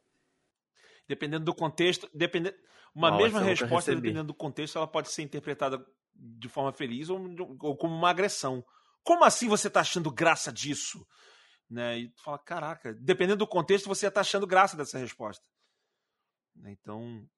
[1.09, 2.57] Dependendo do contexto, dependendo
[2.95, 5.85] uma Nossa, mesma resposta, dependendo do contexto, ela pode ser interpretada
[6.15, 7.21] de forma feliz ou,
[7.61, 8.65] ou como uma agressão.
[9.05, 11.07] Como assim você está achando graça disso?
[11.69, 11.99] Né?
[11.99, 15.45] E tu fala, caraca, dependendo do contexto, você está achando graça dessa resposta.
[16.65, 17.29] Então,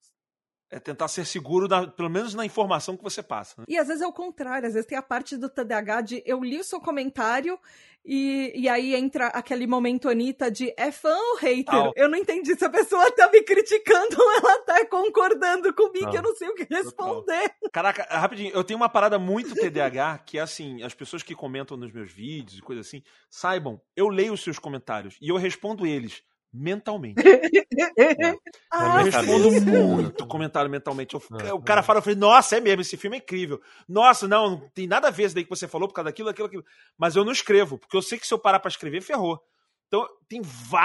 [0.71, 3.55] é tentar ser seguro, na, pelo menos na informação que você passa.
[3.59, 3.65] Né?
[3.69, 6.43] E às vezes é o contrário, às vezes tem a parte do TDAH de eu
[6.43, 7.59] li o seu comentário
[8.05, 11.93] e, e aí entra aquele momento Anitta de é fã ou hater?
[11.97, 16.23] Eu não entendi se a pessoa tá me criticando ou ela tá concordando comigo, eu
[16.23, 17.49] não sei o que responder.
[17.49, 17.71] Total.
[17.73, 21.77] Caraca, rapidinho, eu tenho uma parada muito TDAH que é assim, as pessoas que comentam
[21.77, 25.87] nos meus vídeos e coisas assim, saibam, eu leio os seus comentários e eu respondo
[25.87, 27.21] eles mentalmente.
[27.99, 28.35] é.
[28.71, 31.15] ah, eu respondo muito comentário mentalmente.
[31.15, 33.61] Eu, ah, o cara fala, eu falei, nossa, é mesmo, esse filme é incrível.
[33.89, 36.29] Nossa, não, não tem nada a ver isso daí que você falou por causa daquilo,
[36.29, 36.65] aquilo, aquilo.
[36.97, 39.41] Mas eu não escrevo, porque eu sei que se eu parar pra escrever, ferrou.
[39.87, 40.43] Então, tem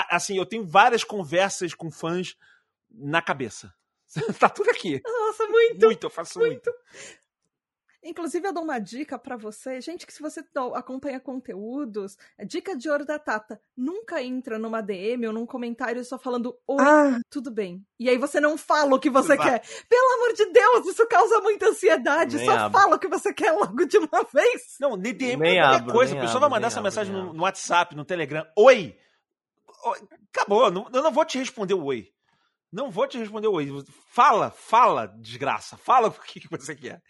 [0.10, 2.36] assim, eu tenho várias conversas com fãs
[2.90, 3.74] na cabeça.
[4.40, 5.02] tá tudo aqui.
[5.06, 5.86] Nossa, muito.
[5.86, 6.70] Muito, eu faço muito.
[6.70, 6.74] muito.
[8.04, 9.80] Inclusive, eu dou uma dica para você.
[9.80, 10.44] Gente, que se você
[10.74, 13.60] acompanha conteúdos, é dica de ouro da Tata.
[13.76, 17.20] Nunca entra numa DM ou num comentário só falando oi, ah.
[17.30, 17.86] tudo bem.
[18.00, 19.60] E aí você não fala o que você Vai.
[19.60, 19.68] quer.
[19.88, 22.36] Pelo amor de Deus, isso causa muita ansiedade.
[22.36, 22.78] Nem só abro.
[22.78, 24.76] fala o que você quer logo de uma vez.
[24.80, 26.18] Não, DM nem é qualquer coisa.
[26.18, 28.46] A pessoa vai mandar essa abro, mensagem no, no, WhatsApp, no Telegram.
[28.58, 28.98] Oi!
[30.34, 32.10] Acabou, não, eu não vou te responder o oi.
[32.72, 33.70] Não vou te responder o oi.
[34.10, 35.78] Fala, fala, desgraça.
[35.78, 37.02] Fala o que, que você quer.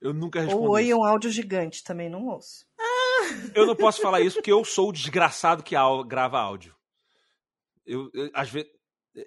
[0.00, 0.66] Eu nunca respondi.
[0.66, 2.66] Ou oi, um áudio gigante, também não ouço.
[2.78, 2.84] Ah,
[3.54, 5.74] Eu não posso falar isso porque eu sou o desgraçado que
[6.06, 6.74] grava áudio.
[7.86, 8.70] Eu, eu, às vezes,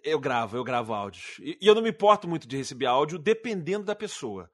[0.03, 1.37] eu gravo, eu gravo áudios.
[1.41, 4.49] E, e eu não me importo muito de receber áudio, dependendo da pessoa.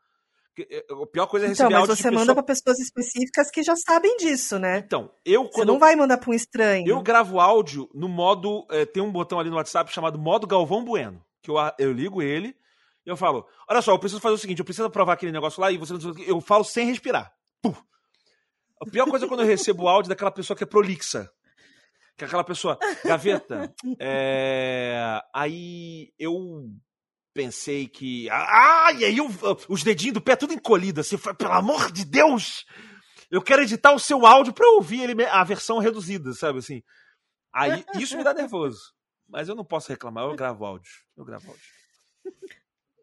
[0.55, 2.35] Porque, é, A pior coisa é Então, receber mas áudio você de manda pessoa...
[2.35, 4.77] pra pessoas específicas que já sabem disso, né?
[4.77, 6.87] Então, eu Você quando não vai mandar pra um estranho.
[6.87, 8.65] eu gravo áudio no modo.
[8.71, 11.21] eh, tem um botão ali no WhatsApp chamado modo Galvão Bueno.
[11.43, 12.55] Que eu, eu ligo ele
[13.05, 15.71] eu falo: Olha só, eu preciso fazer o seguinte, eu preciso aprovar aquele negócio lá
[15.71, 17.31] e você não sei o quê." Eu falo sem respirar.
[17.61, 17.79] Puf.
[18.81, 21.29] A pior coisa é quando eu recebo o áudio daquela pessoa que é prolixa.
[22.17, 23.73] Que é aquela pessoa, gaveta.
[23.99, 26.69] é, Aí eu
[27.33, 28.29] pensei que.
[28.29, 29.29] Ah, e aí eu-
[29.67, 32.65] os dedinhos do pé tudo encolhido, assim, foi, pelo amor de Deus!
[33.31, 36.81] Eu quero editar o seu áudio pra eu ouvir ele, a versão reduzida, sabe assim?
[37.53, 38.93] Aí isso me dá nervoso.
[39.27, 40.91] Mas eu não posso reclamar, eu gravo áudio.
[41.17, 41.65] Eu gravo áudio.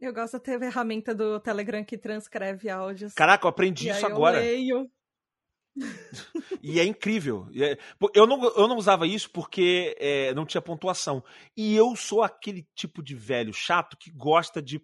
[0.02, 3.14] Eu gosto da ferramenta do Telegram que transcreve áudios.
[3.14, 4.40] Caraca, eu aprendi isso eu agora.
[4.40, 4.90] leio.
[6.60, 7.46] E é incrível.
[7.54, 7.78] É-
[8.14, 11.22] Eu não, eu não usava isso porque é, não tinha pontuação.
[11.56, 14.80] E eu sou aquele tipo de velho chato que gosta de.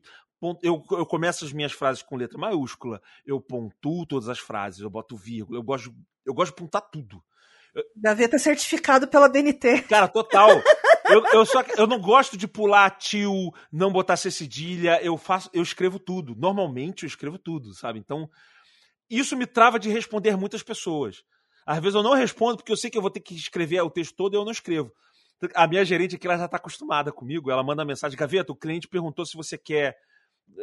[0.62, 4.89] Eu, eu começo as minhas frases com letra maiúscula, eu pontuo todas as frases, eu
[4.89, 5.93] boto vírgula, eu gosto,
[6.25, 7.23] eu gosto de pontuar tudo.
[7.97, 9.83] Gaveta certificado pela BNT.
[9.83, 10.49] Cara, total.
[11.09, 15.49] Eu, eu, só, eu não gosto de pular tio, não botar C cedilha, eu faço,
[15.53, 16.35] eu escrevo tudo.
[16.37, 17.99] Normalmente eu escrevo tudo, sabe?
[17.99, 18.29] Então,
[19.09, 21.23] isso me trava de responder muitas pessoas.
[21.67, 23.91] Às vezes eu não respondo porque eu sei que eu vou ter que escrever o
[23.91, 24.93] texto todo e eu não escrevo.
[25.55, 28.89] A minha gerente aqui, ela já está acostumada comigo, ela manda mensagem, Gaveta, o cliente
[28.89, 29.97] perguntou se você quer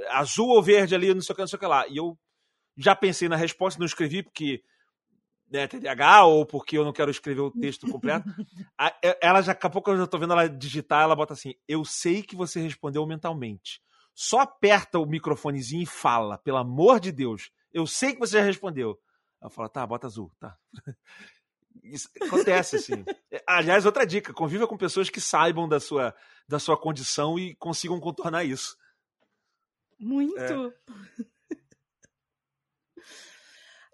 [0.10, 1.88] azul ou verde ali, não sei o que, não sei o que lá.
[1.88, 2.18] E eu
[2.78, 4.62] já pensei na resposta, não escrevi porque
[5.52, 8.26] né, TDAH ou porque eu não quero escrever o texto completo.
[9.04, 11.54] E- ela já, daqui a pouco eu já tô vendo ela digitar, ela bota assim:
[11.68, 13.82] Eu sei que você respondeu mentalmente.
[14.14, 17.52] Só aperta o microfonezinho e fala, pelo amor de Deus.
[17.74, 18.98] Eu sei que você já respondeu.
[19.41, 20.58] Ela fala, tá, bota azul, tá.
[21.84, 23.04] Isso acontece, assim.
[23.32, 26.16] É, Aliás, outra dica: conviva com pessoas que saibam da sua,
[26.48, 28.78] da sua condição e consigam contornar isso.
[30.00, 30.74] Muito.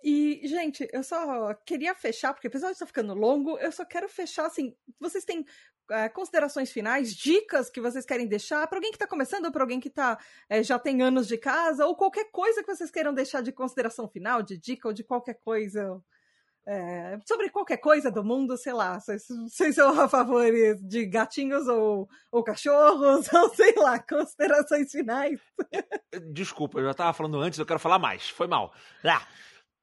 [0.03, 4.09] E, gente, eu só queria fechar, porque o episódio está ficando longo, eu só quero
[4.09, 5.45] fechar, assim, vocês têm
[5.91, 9.63] é, considerações finais, dicas que vocês querem deixar para alguém que está começando, ou para
[9.63, 10.17] alguém que tá,
[10.49, 14.07] é, já tem anos de casa, ou qualquer coisa que vocês queiram deixar de consideração
[14.07, 16.01] final, de dica ou de qualquer coisa,
[16.65, 19.25] é, sobre qualquer coisa do mundo, sei lá, vocês,
[19.75, 20.45] são a favor
[20.81, 25.39] de gatinhos ou, ou cachorros, ou sei lá, considerações finais.
[26.31, 28.29] Desculpa, eu já tava falando antes, eu quero falar mais.
[28.29, 28.73] Foi mal.
[29.03, 29.27] Ah,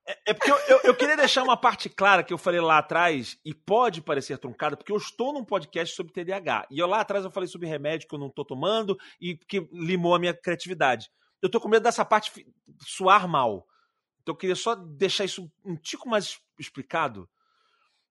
[0.09, 2.79] é, é porque eu, eu- eu queria deixar uma parte clara que eu falei lá
[2.79, 6.67] atrás, e pode parecer truncada, porque eu estou num podcast sobre TDAH.
[6.71, 9.69] E eu lá atrás eu falei sobre remédio que eu não tô tomando e que
[9.73, 11.11] limou a minha criatividade.
[11.43, 12.45] Eu tô com medo dessa parte
[12.81, 13.67] soar mal.
[14.23, 17.29] Então eu queria só deixar isso um tico mais explicado.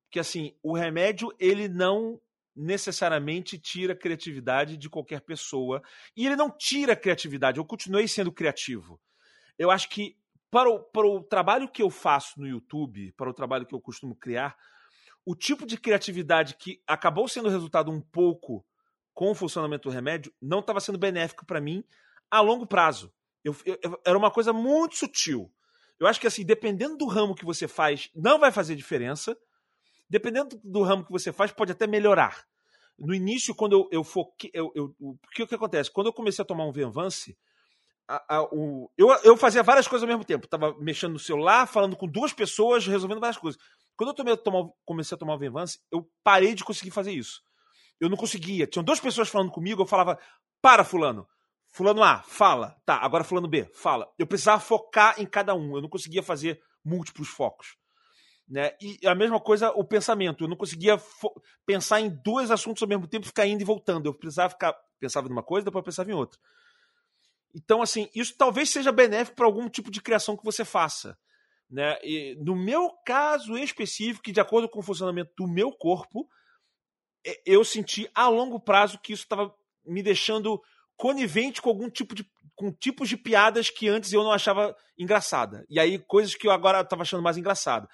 [0.09, 2.19] Que assim, o remédio, ele não
[2.55, 5.81] necessariamente tira a criatividade de qualquer pessoa.
[6.15, 7.57] E ele não tira a criatividade.
[7.59, 8.99] Eu continuei sendo criativo.
[9.59, 10.15] Eu acho que
[10.49, 13.81] para o, para o trabalho que eu faço no YouTube, para o trabalho que eu
[13.81, 14.55] costumo criar,
[15.25, 18.65] o tipo de criatividade que acabou sendo resultado um pouco
[19.13, 21.83] com o funcionamento do remédio não estava sendo benéfico para mim
[22.31, 23.13] a longo prazo.
[23.43, 25.51] Eu- eu- eu- era uma coisa muito sutil.
[25.99, 29.37] Eu acho que assim, dependendo do ramo que você faz, não vai fazer diferença.
[30.09, 32.45] Dependendo do ramo que você faz, pode até melhorar.
[32.97, 34.49] No início, quando eu, eu foquei.
[34.53, 35.91] Eu, eu, o que, que acontece?
[35.91, 37.37] Quando eu comecei a tomar um Venvance,
[38.07, 40.47] a- a- o- eu, eu fazia várias coisas ao mesmo tempo.
[40.47, 43.59] Tava mexendo no celular, falando com duas pessoas, resolvendo várias coisas.
[43.95, 44.37] Quando eu tomei
[44.85, 47.41] comecei a tomar o Venvance, eu parei de conseguir fazer isso.
[47.99, 48.67] Eu não conseguia.
[48.67, 50.19] Tinham duas pessoas falando comigo, eu falava,
[50.61, 51.27] para, fulano.
[51.73, 52.75] Fulano A, fala.
[52.85, 54.07] Tá, agora fulano B, fala.
[54.17, 55.75] Eu precisava focar em cada um.
[55.75, 57.75] Eu não conseguia fazer múltiplos focos.
[58.47, 58.71] Né?
[58.81, 60.43] E a mesma coisa o pensamento.
[60.43, 60.97] Eu não conseguia
[61.65, 64.05] pensar em dois assuntos ao mesmo tempo ficar indo e voltando.
[64.05, 64.75] Eu precisava ficar.
[64.99, 66.39] Pensava numa coisa, depois pensava em outra.
[67.57, 71.17] Então, assim, isso talvez seja benéfico para algum tipo de criação que você faça.
[71.67, 71.97] Né?
[72.03, 76.27] E no meu caso específico, de acordo com o funcionamento do meu corpo,
[77.43, 79.51] eu senti a longo prazo que isso estava
[79.83, 80.61] me deixando
[80.95, 82.23] conivente com algum tipo de
[82.55, 85.63] com tipos de piadas que antes eu não achava engraçada.
[85.69, 87.87] E aí coisas que eu agora estava achando mais engraçado.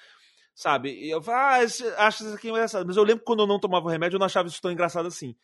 [0.55, 0.89] Sabe?
[0.89, 2.85] E eu ah, acho isso aqui engraçado.
[2.85, 5.07] Mas eu lembro quando eu não tomava o remédio, eu não achava isso tão engraçado
[5.07, 5.35] assim.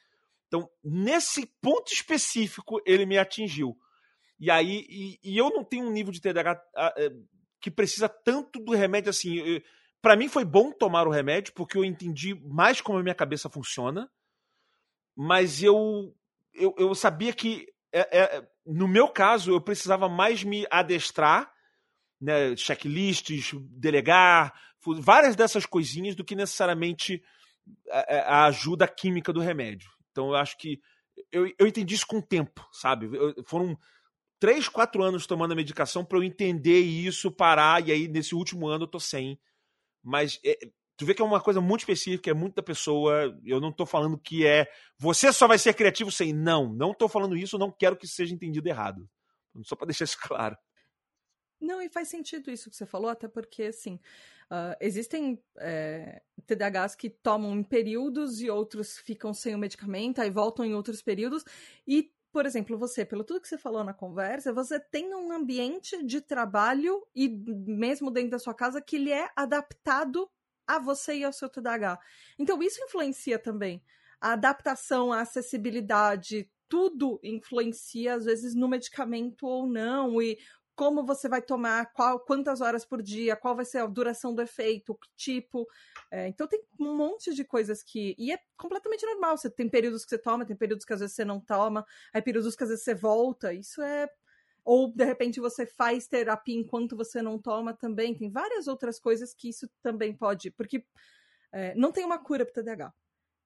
[0.48, 3.76] Então, nesse ponto específico, ele me atingiu.
[4.40, 7.12] E aí, e, e eu não tenho um nível de TDAH ah, eh,
[7.62, 9.62] que precisa tanto do remédio assim.
[10.02, 13.50] Pra mim foi bom tomar o remédio, porque eu entendi mais como a minha cabeça
[13.50, 14.10] funciona.
[15.16, 16.16] Mas eu,
[16.54, 21.52] eu, eu sabia que, é- é- no meu caso, eu precisava mais me adestrar,
[22.22, 24.54] né, checklists, delegar,
[25.02, 27.22] várias dessas coisinhas do que necessariamente
[27.92, 29.90] a, a ajuda química do remédio.
[30.12, 30.80] Então eu acho que
[31.32, 33.10] eu, eu entendi isso com o tempo, sabe?
[33.14, 33.78] Eu, foram
[34.40, 38.68] três, quatro anos tomando a medicação para eu entender isso, parar, e aí nesse último
[38.68, 39.40] ano eu tô sem.
[40.04, 40.58] Mas é,
[40.98, 43.38] tu vê que é uma coisa muito específica, é muito da pessoa.
[43.44, 44.68] Eu não tô falando que é
[44.98, 46.34] você só vai ser criativo sem.
[46.34, 49.10] Não, não tô falando isso, não quero que isso seja entendido errado.
[49.64, 50.58] Só para deixar isso claro.
[51.60, 53.96] Não, e faz sentido isso que você falou, até porque, assim,
[54.50, 60.30] uh, existem é, TDAHs que tomam em períodos e outros ficam sem o medicamento, aí
[60.30, 61.44] voltam em outros períodos.
[61.86, 66.04] E, por exemplo, você, pelo tudo que você falou na conversa, você tem um ambiente
[66.04, 70.30] de trabalho e mesmo dentro da sua casa que ele é adaptado
[70.68, 72.00] a você e ao seu TDAH.
[72.38, 73.84] Então, isso influencia também.
[74.22, 80.38] A adaptação, a acessibilidade, tudo influencia, às vezes, no medicamento ou não, e
[80.80, 84.42] como você vai tomar, qual, quantas horas por dia, qual vai ser a duração do
[84.42, 85.68] efeito, que tipo.
[86.10, 88.16] É, então tem um monte de coisas que.
[88.18, 89.38] E é completamente normal.
[89.38, 92.22] Você tem períodos que você toma, tem períodos que às vezes você não toma, aí
[92.22, 93.54] períodos que às vezes você volta.
[93.54, 94.10] Isso é.
[94.64, 98.16] Ou de repente você faz terapia enquanto você não toma também.
[98.16, 100.50] Tem várias outras coisas que isso também pode.
[100.50, 100.86] Porque
[101.52, 102.94] é, não tem uma cura para TDAH.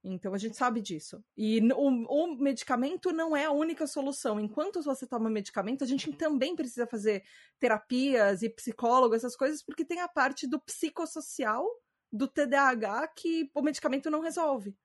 [0.04, 1.24] Então a gente sabe disso.
[1.38, 4.40] E o, o, medicamento não é a única solução.
[4.40, 7.24] Enquanto você toma medicamento, a gente também precisa fazer
[7.58, 11.66] terapias e psicólogo, essas coisas, porque tem a parte do psicossocial
[12.12, 14.76] do TDAH que o medicamento não resolve.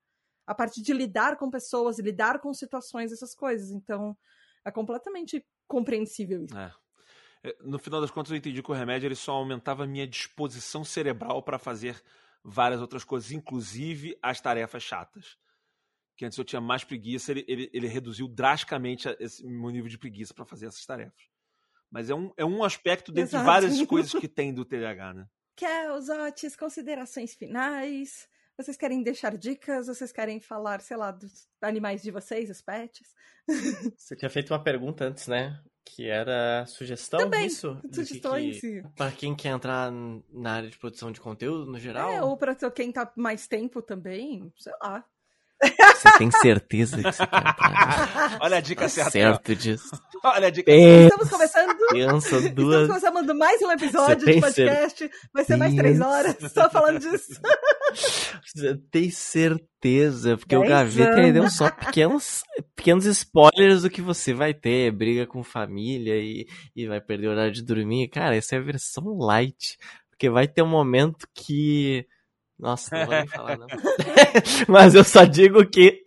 [0.47, 3.69] A parte de lidar com pessoas, lidar com situações, essas coisas.
[3.71, 4.17] Então,
[4.65, 6.57] é completamente compreensível isso.
[6.57, 6.73] É.
[7.43, 10.07] é no final das contas, eu entendi que o remédio ele só aumentava a minha
[10.07, 12.01] disposição cerebral para fazer
[12.43, 15.37] várias outras coisas, inclusive as tarefas chatas.
[16.17, 19.97] Que antes eu tinha mais preguiça, ele, ele, ele reduziu drasticamente esse meu nível de
[19.97, 21.29] preguiça para fazer essas tarefas.
[21.89, 23.45] Mas é um, é um aspecto dentre Exato.
[23.45, 25.27] várias coisas que tem do TDAH, né?
[25.55, 28.27] Kelzotes, considerações finais.
[28.57, 29.87] Vocês querem deixar dicas?
[29.87, 33.07] Vocês querem falar, sei lá, dos animais de vocês, os pets?
[33.97, 35.61] Você tinha feito uma pergunta antes, né?
[35.95, 37.77] Que era sugestão Também, disso?
[37.91, 38.61] sugestões.
[38.61, 42.11] Que, para quem quer entrar na área de produção de conteúdo no geral?
[42.11, 45.03] É, ou para quem tá mais tempo também, sei lá.
[45.61, 48.37] Você tem certeza que você quer entrar?
[48.39, 49.11] Olha a dica tá certa.
[49.11, 49.89] certo disso.
[50.23, 51.03] Olha a dica certa.
[51.03, 51.77] Estamos começando.
[51.89, 52.81] Pensa duas...
[52.83, 55.11] Estamos começando mais um episódio de podcast.
[55.33, 57.41] Vai ser mais três horas só falando disso.
[58.45, 62.43] Você tem certeza, porque o Gaveta ele deu só pequenos,
[62.79, 67.31] pequenos spoilers do que você vai ter, briga com família e, e vai perder o
[67.31, 68.07] horário de dormir.
[68.07, 69.77] Cara, essa é a versão light,
[70.09, 72.07] porque vai ter um momento que...
[72.57, 73.67] Nossa, não vou nem falar não.
[74.67, 76.03] Mas eu só digo que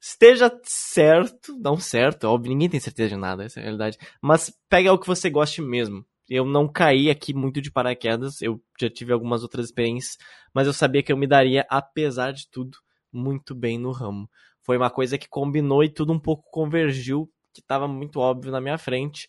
[0.00, 4.52] esteja certo, não certo, óbvio, ninguém tem certeza de nada, essa é a realidade, mas
[4.68, 8.88] pegue algo que você goste mesmo eu não caí aqui muito de paraquedas, eu já
[8.88, 10.16] tive algumas outras experiências,
[10.54, 12.78] mas eu sabia que eu me daria, apesar de tudo,
[13.12, 14.28] muito bem no ramo.
[14.64, 18.60] Foi uma coisa que combinou e tudo um pouco convergiu, que estava muito óbvio na
[18.60, 19.26] minha frente.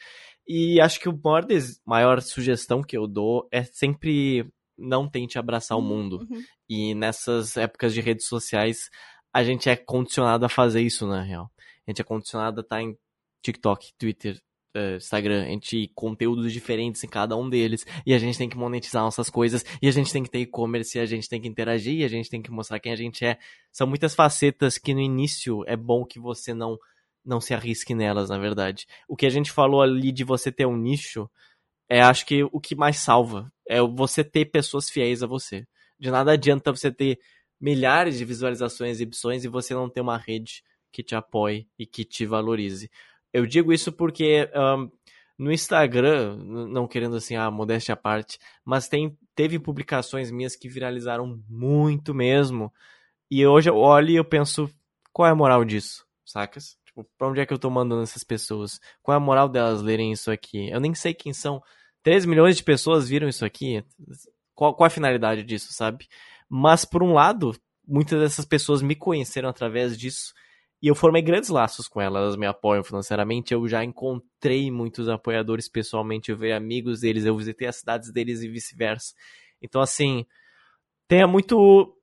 [0.47, 1.45] E acho que o maior,
[1.86, 6.27] maior sugestão que eu dou é sempre não tente abraçar o uhum, mundo.
[6.29, 6.43] Uhum.
[6.69, 8.89] E nessas épocas de redes sociais,
[9.34, 11.49] a gente é condicionado a fazer isso, na real.
[11.88, 12.95] A gente é condicionado a estar em
[13.43, 14.39] TikTok, Twitter,
[14.76, 18.57] uh, Instagram, a gente conteúdos diferentes em cada um deles, e a gente tem que
[18.57, 21.47] monetizar nossas coisas, e a gente tem que ter e-commerce, e a gente tem que
[21.47, 23.38] interagir, e a gente tem que mostrar quem a gente é.
[23.71, 26.78] São muitas facetas que no início é bom que você não
[27.26, 28.86] não se arrisque nelas, na verdade.
[29.07, 31.30] O que a gente falou ali de você ter um nicho,
[31.89, 35.65] é acho que o que mais salva é você ter pessoas fiéis a você.
[35.98, 37.19] De nada adianta você ter
[37.61, 42.03] milhares de visualizações, exibições e você não ter uma rede que te apoie e que
[42.03, 42.89] te valorize.
[43.34, 44.89] Eu digo isso porque um,
[45.38, 50.69] no Instagram, não querendo assim a modéstia à parte, mas tem, teve publicações minhas que
[50.69, 52.72] viralizaram muito mesmo.
[53.30, 54.69] E hoje eu olho e eu penso,
[55.11, 56.05] qual é a moral disso?
[56.23, 56.77] Sacas?
[56.85, 58.80] Tipo, pra onde é que eu tô mandando essas pessoas?
[59.01, 60.69] Qual é a moral delas lerem isso aqui?
[60.69, 61.61] Eu nem sei quem são.
[62.03, 63.84] 13 milhões de pessoas viram isso aqui.
[64.53, 66.07] Qual, qual a finalidade disso, sabe?
[66.47, 67.55] Mas, por um lado,
[67.88, 70.34] muitas dessas pessoas me conheceram através disso
[70.84, 73.53] e eu formei grandes laços com elas, elas me apoiam financeiramente.
[73.53, 78.41] Eu já encontrei muitos apoiadores pessoalmente, eu vi amigos deles, eu visitei as cidades deles
[78.41, 79.14] e vice-versa.
[79.61, 80.26] Então, assim,
[81.07, 81.97] tenha muito.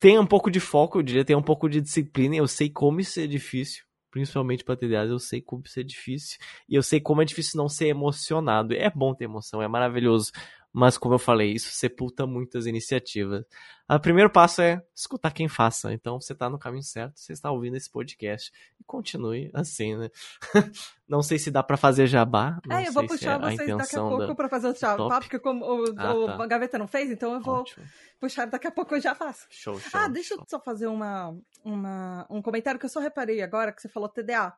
[0.00, 2.34] Tenha um pouco de foco, eu diria, tenha um pouco de disciplina.
[2.34, 6.38] Eu sei como isso é difícil, principalmente para TDAs, eu sei como isso é difícil.
[6.68, 8.74] E eu sei como é difícil não ser emocionado.
[8.74, 10.32] É bom ter emoção, é maravilhoso.
[10.76, 13.46] Mas como eu falei, isso sepulta muitas iniciativas.
[13.88, 15.90] O primeiro passo é escutar quem faça.
[15.90, 20.10] Então você está no caminho certo, você está ouvindo esse podcast e continue assim, né?
[21.08, 22.60] não sei se dá para fazer jabá.
[22.70, 25.64] é, eu vou puxar é vocês daqui a pouco para fazer o jabá, porque como
[25.64, 26.46] o, ah, o tá.
[26.46, 27.86] Gaveta não fez, então eu vou Ótimo.
[28.20, 29.46] puxar daqui a pouco eu já faço.
[29.48, 29.98] Show, show.
[29.98, 30.42] Ah, deixa show.
[30.42, 31.34] eu só fazer uma,
[31.64, 34.54] uma, um comentário que eu só reparei agora que você falou TDA.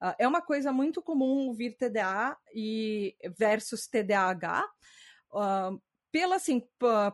[0.00, 4.64] Uh, é uma coisa muito comum ouvir TDA e versus TDAH.
[5.32, 5.80] Uh,
[6.10, 6.62] pela, assim,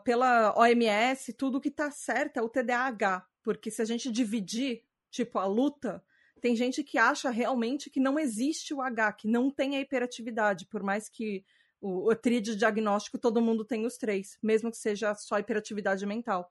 [0.05, 3.27] pela OMS, tudo que tá certo é o TDAH.
[3.43, 6.05] Porque se a gente dividir, tipo, a luta,
[6.41, 10.67] tem gente que acha realmente que não existe o H, que não tem a hiperatividade,
[10.67, 11.45] por mais que
[11.81, 16.51] o, o tríade diagnóstico todo mundo tem os três, mesmo que seja só hiperatividade mental.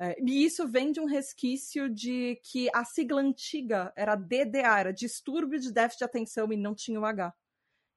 [0.00, 4.92] É, e isso vem de um resquício de que a sigla antiga era DDA, era
[4.92, 7.34] distúrbio de déficit de atenção e não tinha o H.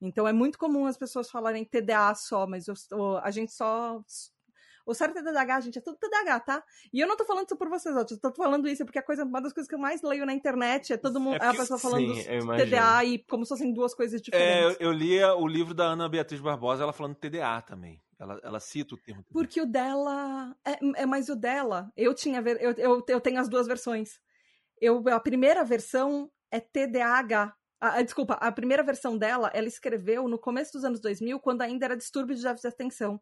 [0.01, 4.01] Então é muito comum as pessoas falarem TDA só, mas o, a gente só.
[4.83, 6.63] O certo é TDAH, gente, é tudo TDAH, tá?
[6.91, 9.03] E eu não tô falando isso por vocês, ó, eu tô falando isso porque a
[9.03, 11.49] coisa, uma das coisas que eu mais leio na internet é todo mundo, é, é
[11.49, 14.75] a pessoa falando sim, TDA e como se fossem duas coisas diferentes.
[14.79, 18.01] É, eu, eu li o livro da Ana Beatriz Barbosa, ela falando TDA também.
[18.19, 19.23] Ela, ela cita o termo.
[19.23, 19.33] TDA.
[19.33, 20.55] Porque o dela.
[20.63, 21.91] É, é mais o dela.
[21.97, 22.39] Eu tinha.
[22.39, 24.19] Eu, eu, eu tenho as duas versões.
[24.79, 27.55] Eu, a primeira versão é TDAH.
[27.83, 31.85] Ah, desculpa, a primeira versão dela, ela escreveu no começo dos anos 2000, quando ainda
[31.85, 33.19] era distúrbio de déficit de atenção.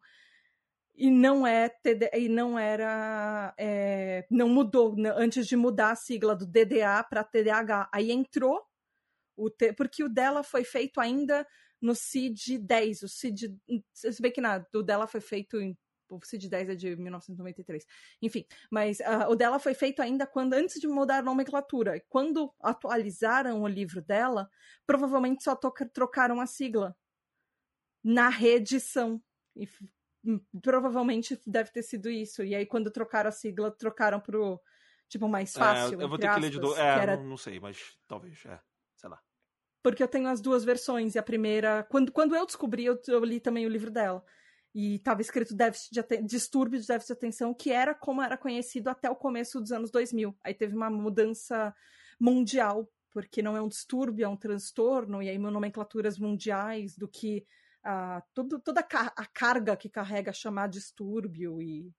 [0.95, 6.36] E não é TD, e não era é, não mudou antes de mudar a sigla
[6.36, 7.90] do DDA para TDAH.
[7.94, 8.61] Aí entrou
[9.38, 11.48] o T, porque o dela foi feito ainda
[11.81, 13.57] no CID 10, o CID
[13.94, 15.77] se bem que nada, o dela foi feito em
[16.10, 17.86] o CID 10 é de 1993.
[18.22, 22.03] Enfim, mas uh, o dela foi feito ainda quando antes de mudar a nomenclatura.
[22.10, 24.49] Quando atualizaram o livro dela,
[24.86, 26.95] provavelmente só trocaram a sigla
[28.03, 29.22] na reedição.
[29.56, 29.68] E
[30.26, 32.44] hum, provavelmente deve ter sido isso.
[32.44, 34.60] E aí, quando trocaram a sigla, trocaram pro
[35.07, 36.02] tipo mais é, fácil.
[36.02, 36.80] É, eu vou ter aspas, que ler de novo.
[36.80, 37.18] É, era...
[37.18, 38.60] não, não sei, mas talvez, é,
[38.95, 39.22] sei lá
[39.81, 41.15] porque eu tenho as duas versões.
[41.15, 44.23] E a primeira, quando, quando eu descobri, eu, eu li também o livro dela
[44.74, 48.90] e estava escrito déficit de distúrbio de déficit de atenção, que era como era conhecido
[48.90, 50.38] até o começo dos anos 2000.
[50.44, 51.76] Aí teve uma mudança
[52.20, 57.46] mundial, porque não é um distúrbio, é um transtorno, e aí nomenclaturas mundiais do que
[57.86, 61.91] uh, tudo, toda a, a carga que carrega chamar distúrbio e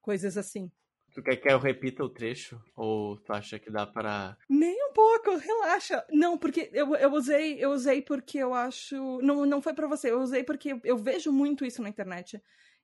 [0.00, 0.70] coisas assim.
[1.16, 2.62] Tu quer que eu repita o trecho?
[2.76, 4.36] Ou tu acha que dá para.
[4.50, 6.04] Nem um pouco, relaxa.
[6.12, 8.94] Não, porque eu, eu usei, eu usei porque eu acho.
[9.22, 12.38] Não, não foi para você, eu usei porque eu vejo muito isso na internet.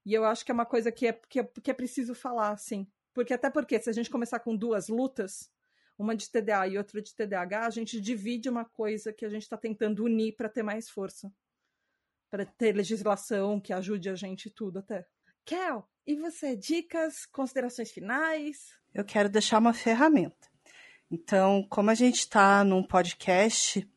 [0.07, 2.57] E eu acho que é uma coisa que é, que é, que é preciso falar,
[2.57, 2.87] sim.
[3.13, 5.53] Porque até porque, se a gente começar com duas lutas,
[5.99, 9.43] uma de TDA e outra de TDAH, a gente divide uma coisa que a gente
[9.43, 11.31] está tentando unir para ter mais força.
[12.31, 15.07] Para ter legislação que ajude a gente tudo até.
[15.45, 18.73] Kel, e você, dicas, considerações finais?
[18.95, 20.51] Eu quero deixar uma ferramenta.
[21.11, 23.89] Então, como a gente está num podcast,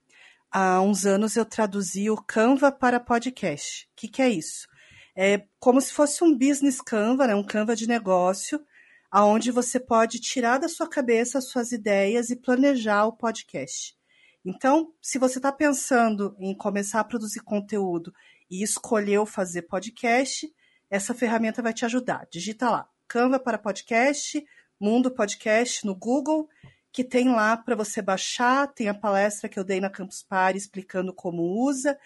[0.52, 3.86] há uns anos eu traduzi o Canva para podcast.
[3.86, 4.68] O que, que é isso?
[5.16, 7.36] É como se fosse um business Canva, né?
[7.36, 8.64] um Canva de negócio,
[9.10, 13.96] aonde você pode tirar da sua cabeça as suas ideias e planejar o podcast.
[14.44, 18.14] Então, se você está pensando em começar a produzir conteúdo
[18.52, 20.48] e escolheu fazer podcast,
[20.90, 22.28] essa ferramenta vai te ajudar.
[22.32, 24.44] Digita lá, Canva para podcast,
[24.80, 26.50] Mundo Podcast no Google,
[26.92, 30.58] que tem lá para você baixar, tem a palestra que eu dei na Campus Party
[30.58, 31.98] explicando como usa.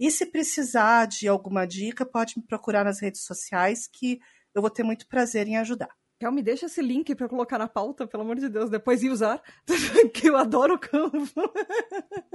[0.00, 4.20] E se precisar de alguma dica, pode me procurar nas redes sociais que
[4.54, 5.90] eu vou ter muito prazer em ajudar.
[6.18, 9.08] Kel, me deixa esse link para colocar na pauta, pelo amor de Deus, depois e
[9.08, 9.40] usar,
[10.12, 11.52] que eu adoro o Canva.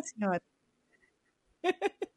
[0.01, 0.41] Senhora.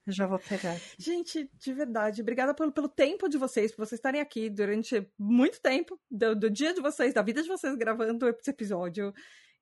[0.06, 0.78] Já vou pegar.
[0.96, 5.60] Gente, de verdade, obrigada pelo, pelo tempo de vocês, por vocês estarem aqui durante muito
[5.60, 9.12] tempo, do, do dia de vocês, da vida de vocês, gravando esse episódio.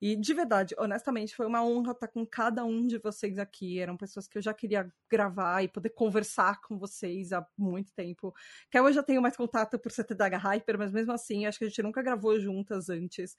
[0.02, 3.78] E de verdade, honestamente, foi uma honra estar com cada um de vocês aqui.
[3.78, 8.34] Eram pessoas que eu já queria gravar e poder conversar com vocês há muito tempo.
[8.70, 11.68] Que eu já tenho mais contato por CTDH Hyper, mas mesmo assim, acho que a
[11.68, 13.34] gente nunca gravou juntas antes.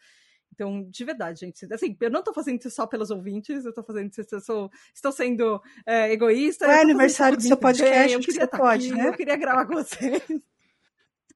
[0.56, 3.84] Então, de verdade, gente, assim, eu não tô fazendo isso só pelos ouvintes, eu tô
[3.84, 6.66] fazendo isso, eu sou, estou sendo é, egoísta.
[6.66, 9.10] É aniversário do seu podcast, eu queria você pode, aqui, né?
[9.10, 10.24] Eu queria gravar com vocês.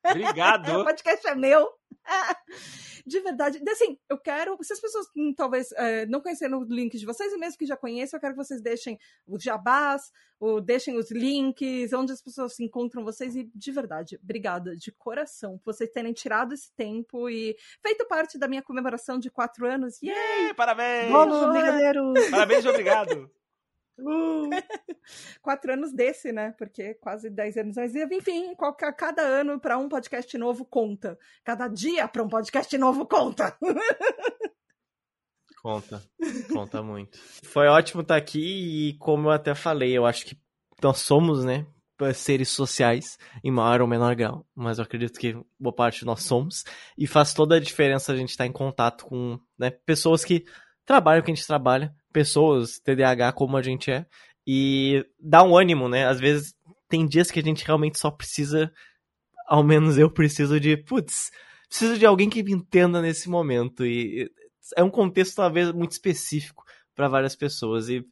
[0.06, 0.70] Obrigado.
[0.82, 1.70] o podcast é meu.
[3.06, 3.62] de verdade.
[3.70, 4.58] Assim, eu quero.
[4.62, 7.66] Se as pessoas hum, talvez é, não conheceram os links de vocês, e mesmo que
[7.66, 8.98] já conheçam, eu quero que vocês deixem
[9.28, 13.36] os jabás, ou deixem os links, onde as pessoas se encontram vocês.
[13.36, 18.38] E de verdade, obrigada, de coração, por vocês terem tirado esse tempo e feito parte
[18.38, 20.02] da minha comemoração de quatro anos.
[20.02, 20.16] Yay!
[20.16, 21.12] Yeah, parabéns!
[21.12, 22.14] Bolo, brigadeiro!
[22.32, 23.30] Parabéns e obrigado!
[24.02, 24.50] Uh.
[25.42, 26.54] Quatro anos desse, né?
[26.58, 27.96] Porque quase dez anos mais.
[27.96, 31.18] Enfim, qualquer, cada ano para um podcast novo conta.
[31.44, 33.58] Cada dia para um podcast novo conta.
[35.62, 36.02] Conta,
[36.54, 37.20] conta muito.
[37.44, 40.40] Foi ótimo estar aqui e como eu até falei, eu acho que
[40.82, 41.68] nós somos, né,
[42.14, 46.64] seres sociais em maior ou menor grau, mas eu acredito que boa parte nós somos
[46.98, 50.46] e faz toda a diferença a gente estar em contato com, né, pessoas que
[50.86, 54.06] trabalham que a gente trabalha, pessoas TDAH como a gente é
[54.48, 56.08] e dá um ânimo, né?
[56.08, 56.54] Às vezes
[56.88, 58.72] tem dias que a gente realmente só precisa,
[59.48, 61.32] ao menos eu preciso de, putz,
[61.68, 64.30] preciso de alguém que me entenda nesse momento e
[64.76, 66.64] é um contexto talvez muito específico
[66.96, 68.04] para várias pessoas e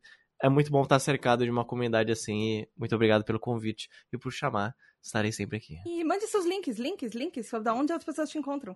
[0.42, 2.60] é muito bom estar cercado de uma comunidade assim.
[2.60, 4.76] E muito obrigado pelo convite e por chamar.
[5.02, 5.76] Estarei sempre aqui.
[5.86, 8.76] E mande seus links, links, links, da onde as pessoas te encontram.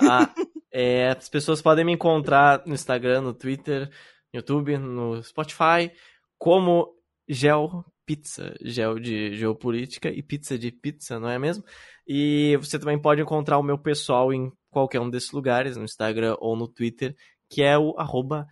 [0.00, 0.32] Ah,
[0.70, 3.90] é, as pessoas podem me encontrar no Instagram, no Twitter,
[4.32, 5.90] YouTube, no Spotify,
[6.38, 6.94] como
[7.28, 11.64] Gel Pizza, gel de geopolítica e pizza de pizza, não é mesmo?
[12.06, 16.36] E você também pode encontrar o meu pessoal em qualquer um desses lugares, no Instagram
[16.40, 17.14] ou no Twitter,
[17.48, 18.46] que é o arroba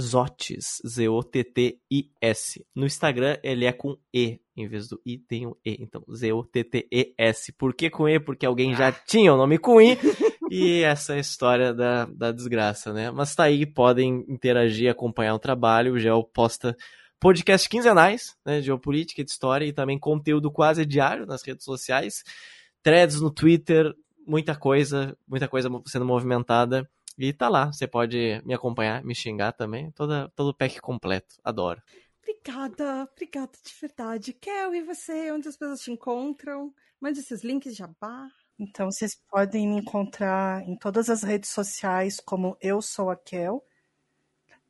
[0.00, 2.64] Zotis, Z-O-T-T-I-S.
[2.74, 7.52] No Instagram ele é com E, em vez do I tem o E, então Z-O-T-T-E-S.
[7.52, 8.20] Por que com E?
[8.20, 9.96] Porque alguém já tinha o nome com I,
[10.50, 13.10] e essa é a história da, da desgraça, né?
[13.10, 16.76] Mas tá aí, podem interagir, acompanhar o trabalho, o Gel posta
[17.20, 22.24] podcast quinzenais, né, de geopolítica, de história, e também conteúdo quase diário nas redes sociais,
[22.82, 23.94] threads no Twitter,
[24.26, 26.88] muita coisa, muita coisa sendo movimentada.
[27.18, 31.36] E tá lá, você pode me acompanhar, me xingar também, toda, todo o pack completo,
[31.44, 31.82] adoro.
[32.22, 34.32] Obrigada, obrigada de verdade.
[34.32, 36.72] Kel, e você, onde as pessoas te encontram?
[36.98, 38.28] Mande esses links jabá.
[38.62, 43.64] Então, vocês podem me encontrar em todas as redes sociais como Eu Sou a Kel.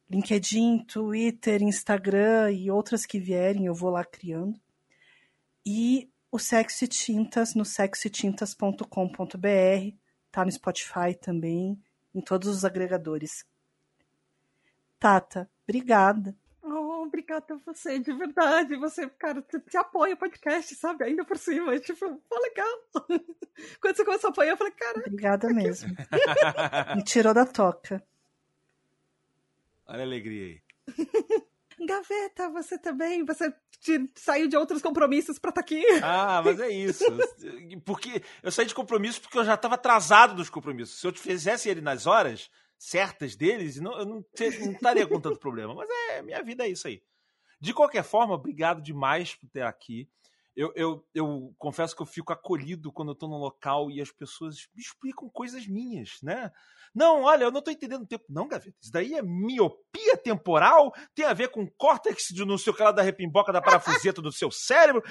[0.08, 4.60] LinkedIn, Twitter, Instagram e outras que vierem, eu vou lá criando.
[5.66, 9.96] E o Sexy Tintas no sexytintas.com.br,
[10.30, 11.76] tá no Spotify também,
[12.14, 13.44] em todos os agregadores.
[15.00, 16.36] Tata, obrigada.
[17.11, 18.77] Obrigada a você, de verdade.
[18.77, 21.05] Você, cara, te, te apoia o podcast, sabe?
[21.05, 21.77] Ainda por cima.
[21.81, 22.78] Tipo, pô, legal.
[23.81, 25.01] Quando você começou a apoiar, eu falei, cara.
[25.01, 25.93] Obrigada mesmo.
[26.95, 28.01] Me tirou da toca.
[29.89, 30.62] Olha a alegria aí.
[31.85, 33.24] Gaveta, você também?
[33.24, 33.53] Você
[34.15, 35.85] saiu de outros compromissos para estar tá aqui?
[36.03, 37.05] Ah, mas é isso.
[37.85, 41.01] Porque eu saí de compromisso porque eu já estava atrasado dos compromissos.
[41.01, 42.51] Se eu fizesse ele nas horas
[42.81, 45.74] certas deles, não, eu não, não estaria com tanto problema.
[45.74, 47.02] Mas é, minha vida é isso aí.
[47.61, 50.09] De qualquer forma, obrigado demais por ter aqui.
[50.57, 54.11] Eu, eu, eu confesso que eu fico acolhido quando eu estou num local e as
[54.11, 56.51] pessoas me explicam coisas minhas, né?
[56.94, 58.24] Não, olha, eu não estou entendendo o tempo.
[58.28, 62.73] Não, Gaveta, isso daí é miopia temporal, tem a ver com córtex de não sei
[62.73, 65.02] o que lá da repimboca da parafuseta do seu cérebro.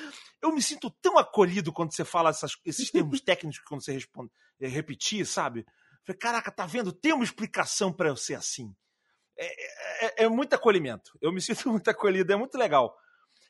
[0.42, 4.32] Eu me sinto tão acolhido quando você fala essas, esses termos técnicos quando você responde,
[4.60, 5.66] é, repetir, sabe?
[6.10, 6.92] Falei, caraca, tá vendo?
[6.92, 8.74] Tem uma explicação para eu ser assim.
[9.38, 11.12] É, é, é muito acolhimento.
[11.22, 12.96] Eu me sinto muito acolhido, é muito legal.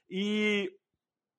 [0.09, 0.69] E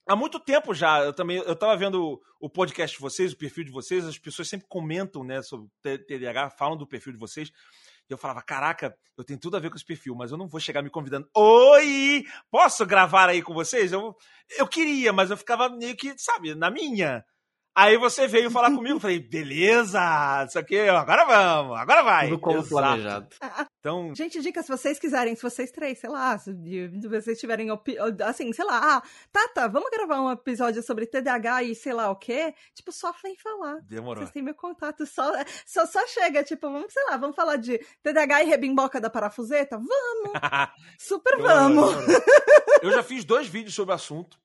[0.09, 3.65] há muito tempo já, eu também, eu tava vendo o podcast de vocês, o perfil
[3.65, 7.51] de vocês, as pessoas sempre comentam, né, sobre TDAH, falam do perfil de vocês.
[8.09, 10.49] E eu falava, caraca, eu tenho tudo a ver com esse perfil, mas eu não
[10.49, 11.29] vou chegar me convidando.
[11.37, 12.25] Oi!
[12.51, 13.93] Posso gravar aí com vocês?
[13.93, 14.17] Eu,
[14.59, 17.25] eu queria, mas eu ficava meio que, sabe, na minha.
[17.75, 20.01] Aí você veio falar comigo, falei, beleza,
[20.47, 22.29] isso aqui, agora vamos, agora vai.
[22.29, 22.69] Tudo como Exato.
[22.69, 23.29] planejado.
[23.79, 24.15] Então...
[24.15, 26.53] Gente, dica, se vocês quiserem, se vocês três, sei lá, se
[27.09, 27.69] vocês tiverem,
[28.27, 29.03] assim, sei lá, ah,
[29.33, 32.55] Tata, vamos gravar um episódio sobre TDAH e sei lá o quê?
[32.75, 33.79] Tipo, só vem falar.
[33.83, 34.17] Demorou.
[34.17, 35.33] Vocês têm meu contato, só,
[35.65, 39.77] só, só chega, tipo, vamos, sei lá, vamos falar de TDAH e rebimboca da parafuseta?
[39.79, 40.33] Vamos!
[40.99, 41.95] Super vamos!
[42.83, 44.39] Eu já fiz dois vídeos sobre o assunto.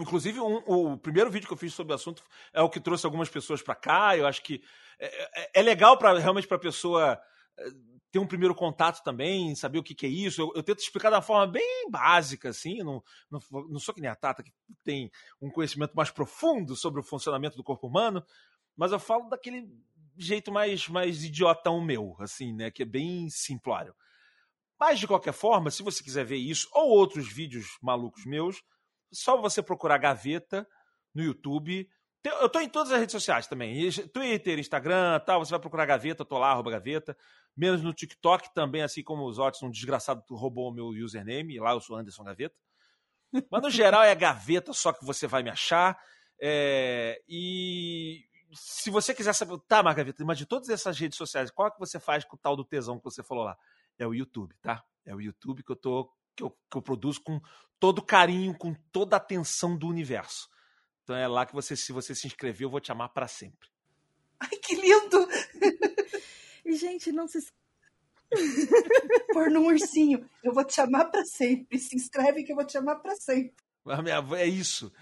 [0.00, 3.04] Inclusive, um, o primeiro vídeo que eu fiz sobre o assunto é o que trouxe
[3.04, 4.16] algumas pessoas para cá.
[4.16, 4.62] Eu acho que
[4.98, 7.20] é, é, é legal para realmente para a pessoa
[7.58, 7.70] eh,
[8.10, 10.40] ter um primeiro contato também, saber o que, que é isso.
[10.40, 12.78] Eu, eu, tento explicar uma forma bem básica, assim.
[12.78, 14.52] Não, não, não sou que nem a Tata, que
[14.82, 15.10] tem
[15.40, 18.24] um conhecimento mais profundo sobre o funcionamento do corpo humano,
[18.76, 19.68] mas eu falo daquele
[20.16, 22.70] jeito mais, mais idiotão meu, assim, né?
[22.70, 23.94] Que é bem simplório.
[24.78, 28.62] Mas, de qualquer forma, se você quiser ver isso ou outros vídeos malucos meus,
[29.12, 30.66] só você procurar Gaveta
[31.14, 31.88] no YouTube.
[32.24, 33.90] Eu tô em todas as redes sociais também.
[34.12, 35.44] Twitter, Instagram, tal.
[35.44, 37.16] Você vai procurar Gaveta, tô lá, arroba Gaveta.
[37.56, 41.58] Menos no TikTok também, assim como os Otis, um desgraçado roubou o meu username.
[41.58, 42.54] Lá eu sou Anderson Gaveta.
[43.50, 45.98] Mas no geral é Gaveta, só que você vai me achar.
[46.40, 47.22] É...
[47.28, 48.24] e
[48.54, 51.78] se você quiser saber, tá, Margaveta, mas de todas essas redes sociais, qual é que
[51.78, 53.56] você faz com o tal do tesão que você falou lá?
[53.98, 54.84] É o YouTube, tá?
[55.04, 57.40] É o YouTube que eu tô que eu, que eu produzo com
[57.78, 60.48] todo carinho, com toda a atenção do universo.
[61.02, 63.68] Então é lá que você, se você se inscrever, eu vou te amar para sempre.
[64.38, 65.28] Ai, que lindo!
[66.64, 67.38] E, gente, não se
[69.32, 70.24] Pôr num ursinho.
[70.42, 71.78] Eu vou te amar para sempre.
[71.78, 73.54] Se inscreve que eu vou te amar para sempre.
[74.38, 74.92] É isso.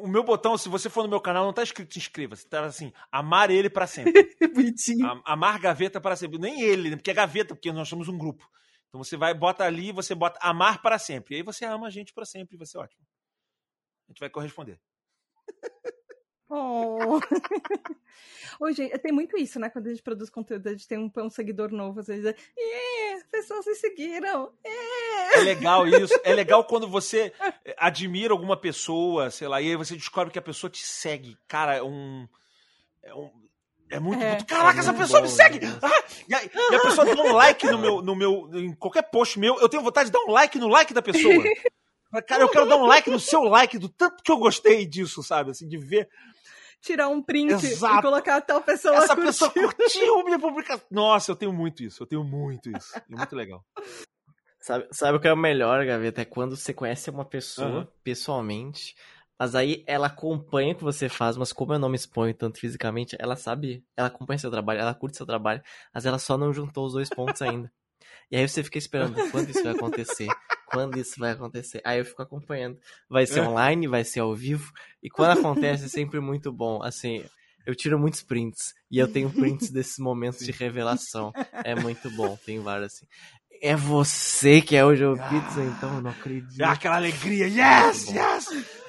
[0.00, 2.46] O meu botão, se você for no meu canal, não tá escrito inscreva-se.
[2.46, 4.12] Tá assim, amar ele para sempre.
[4.54, 5.06] Bonitinho.
[5.24, 6.38] Amar gaveta para sempre.
[6.38, 6.96] Nem ele, né?
[6.96, 8.48] porque é gaveta, porque nós somos um grupo.
[8.88, 11.34] Então você vai, bota ali, você bota amar para sempre.
[11.34, 13.04] E aí você ama a gente para sempre, vai ser ótimo.
[14.08, 14.80] A gente vai corresponder.
[16.50, 17.20] Oh.
[18.72, 19.68] Gente, tem muito isso, né?
[19.68, 23.12] Quando a gente produz conteúdo, a gente tem um, um seguidor novo, às vezes é,
[23.12, 24.52] as pessoas se seguiram.
[25.34, 26.18] É legal isso.
[26.24, 27.32] É legal quando você
[27.76, 31.36] admira alguma pessoa, sei lá, e aí você descobre que a pessoa te segue.
[31.46, 32.26] Cara, é um.
[33.02, 33.30] É, um,
[33.90, 34.30] é muito, é.
[34.30, 34.46] muito.
[34.46, 35.60] Caraca, é essa pessoa bom, me segue!
[35.82, 38.50] Ah, e, a, e, a, pessoa dá um like no meu, no meu.
[38.54, 41.42] Em qualquer post meu, eu tenho vontade de dar um like no like da pessoa.
[42.26, 45.22] Cara, eu quero dar um like no seu like, do tanto que eu gostei disso,
[45.22, 45.50] sabe?
[45.50, 46.08] Assim, de ver
[46.80, 47.98] tirar um print Exato.
[47.98, 49.24] e colocar a tal pessoa Essa curtiu.
[49.24, 50.86] pessoa curtiu minha publicação.
[50.90, 52.96] Nossa, eu tenho muito isso, eu tenho muito isso.
[52.96, 53.64] É muito legal.
[54.60, 56.22] Sabe, sabe o que é o melhor, Gaveta?
[56.22, 57.86] É quando você conhece uma pessoa uhum.
[58.02, 58.94] pessoalmente,
[59.38, 62.58] mas aí ela acompanha o que você faz, mas como eu não me exponho tanto
[62.58, 65.62] fisicamente, ela sabe, ela acompanha seu trabalho, ela curte seu trabalho,
[65.94, 67.70] mas ela só não juntou os dois pontos ainda.
[68.30, 70.28] E aí você fica esperando quando isso vai acontecer,
[70.66, 71.80] quando isso vai acontecer.
[71.84, 72.78] Aí eu fico acompanhando.
[73.08, 73.42] Vai ser é.
[73.48, 74.70] online, vai ser ao vivo.
[75.02, 76.82] E quando acontece é sempre muito bom.
[76.82, 77.24] Assim,
[77.64, 78.74] eu tiro muitos prints.
[78.90, 81.32] E eu tenho prints desses momentos de revelação.
[81.64, 82.36] É muito bom.
[82.44, 83.06] Tem vários assim.
[83.62, 86.60] É você que é o Joe Pizza, então eu não acredito.
[86.60, 87.46] É aquela alegria.
[87.46, 88.87] Yes, yes!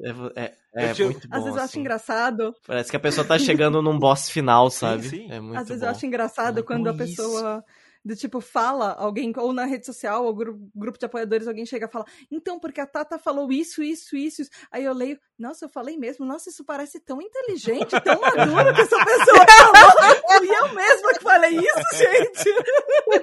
[0.00, 1.04] É, é, é te...
[1.04, 1.36] muito bom.
[1.36, 1.80] Às vezes eu acho assim.
[1.80, 2.54] engraçado.
[2.66, 5.02] Parece que a pessoa tá chegando num boss final, sabe?
[5.02, 5.32] Sim, sim.
[5.32, 5.86] É muito Às vezes bom.
[5.86, 7.64] eu acho engraçado quando a pessoa
[8.04, 11.86] do tipo, fala alguém, ou na rede social, ou grupo, grupo de apoiadores, alguém chega
[11.86, 14.50] e fala, então, porque a Tata falou isso, isso, isso, isso.
[14.70, 18.80] Aí eu leio, nossa, eu falei mesmo, nossa, isso parece tão inteligente, tão maduro que
[18.80, 20.18] essa pessoa falou.
[20.40, 22.44] E eu mesma que falei isso, gente.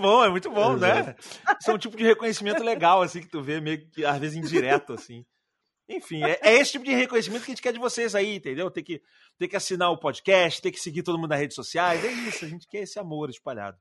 [0.00, 1.14] É muito bom, é muito bom, né?
[1.60, 4.36] Isso é um tipo de reconhecimento legal, assim, que tu vê meio que, às vezes,
[4.36, 5.24] indireto, assim.
[5.88, 8.70] Enfim, é, é, esse tipo de reconhecimento que a gente quer de vocês aí, entendeu?
[8.70, 9.02] Tem que,
[9.38, 12.04] tem que assinar o podcast, tem que seguir todo mundo nas redes sociais.
[12.04, 13.76] É isso, a gente quer esse amor espalhado.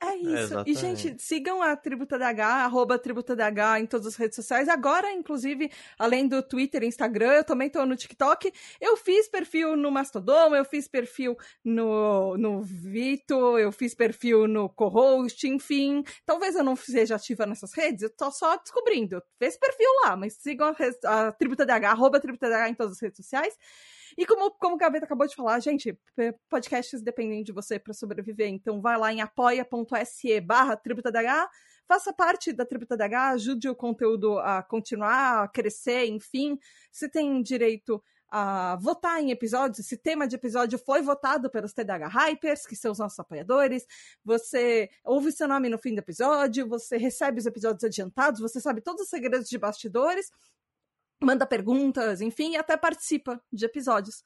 [0.00, 0.58] É isso.
[0.58, 4.68] É, e, gente, sigam a Tributa DH, arroba Tributa DH em todas as redes sociais.
[4.68, 8.52] Agora, inclusive, além do Twitter e Instagram, eu também tô no TikTok.
[8.80, 14.68] Eu fiz perfil no Mastodon, eu fiz perfil no, no Vito, eu fiz perfil no
[14.68, 16.02] Co-Host, enfim.
[16.24, 19.22] Talvez eu não seja ativa nessas redes, eu tô só descobrindo.
[19.38, 23.00] Fiz perfil lá, mas sigam a, a Tributa DH, arroba Tributa DH em todas as
[23.00, 23.56] redes sociais.
[24.16, 25.98] E como, como o Gaveta acabou de falar, gente,
[26.48, 28.48] podcasts dependem de você para sobreviver.
[28.48, 30.80] Então vai lá em apoia.se barra
[31.86, 36.58] faça parte da TributaDH, ajude o conteúdo a continuar, a crescer, enfim.
[36.90, 38.02] Você tem direito
[38.32, 39.80] a votar em episódios.
[39.80, 43.86] Esse tema de episódio foi votado pelos TDH Hypers, que são os nossos apoiadores.
[44.24, 48.80] Você ouve seu nome no fim do episódio, você recebe os episódios adiantados, você sabe
[48.80, 50.30] todos os segredos de bastidores
[51.24, 54.22] manda perguntas, enfim, e até participa de episódios.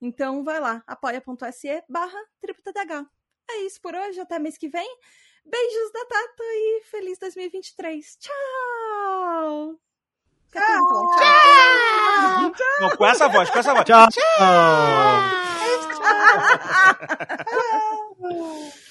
[0.00, 2.18] Então vai lá, apoia.se barra.
[3.50, 4.88] É isso por hoje, até mês que vem.
[5.44, 8.16] Beijos da Tata e feliz 2023.
[8.16, 9.80] Tchau!
[10.52, 10.62] Tchau!
[11.18, 12.52] Tchau!
[12.52, 12.80] Tchau!
[12.80, 13.84] Não, com essa voz, com essa voz.
[13.84, 14.08] Tchau!
[14.10, 14.20] Tchau!
[18.20, 18.80] Tchau!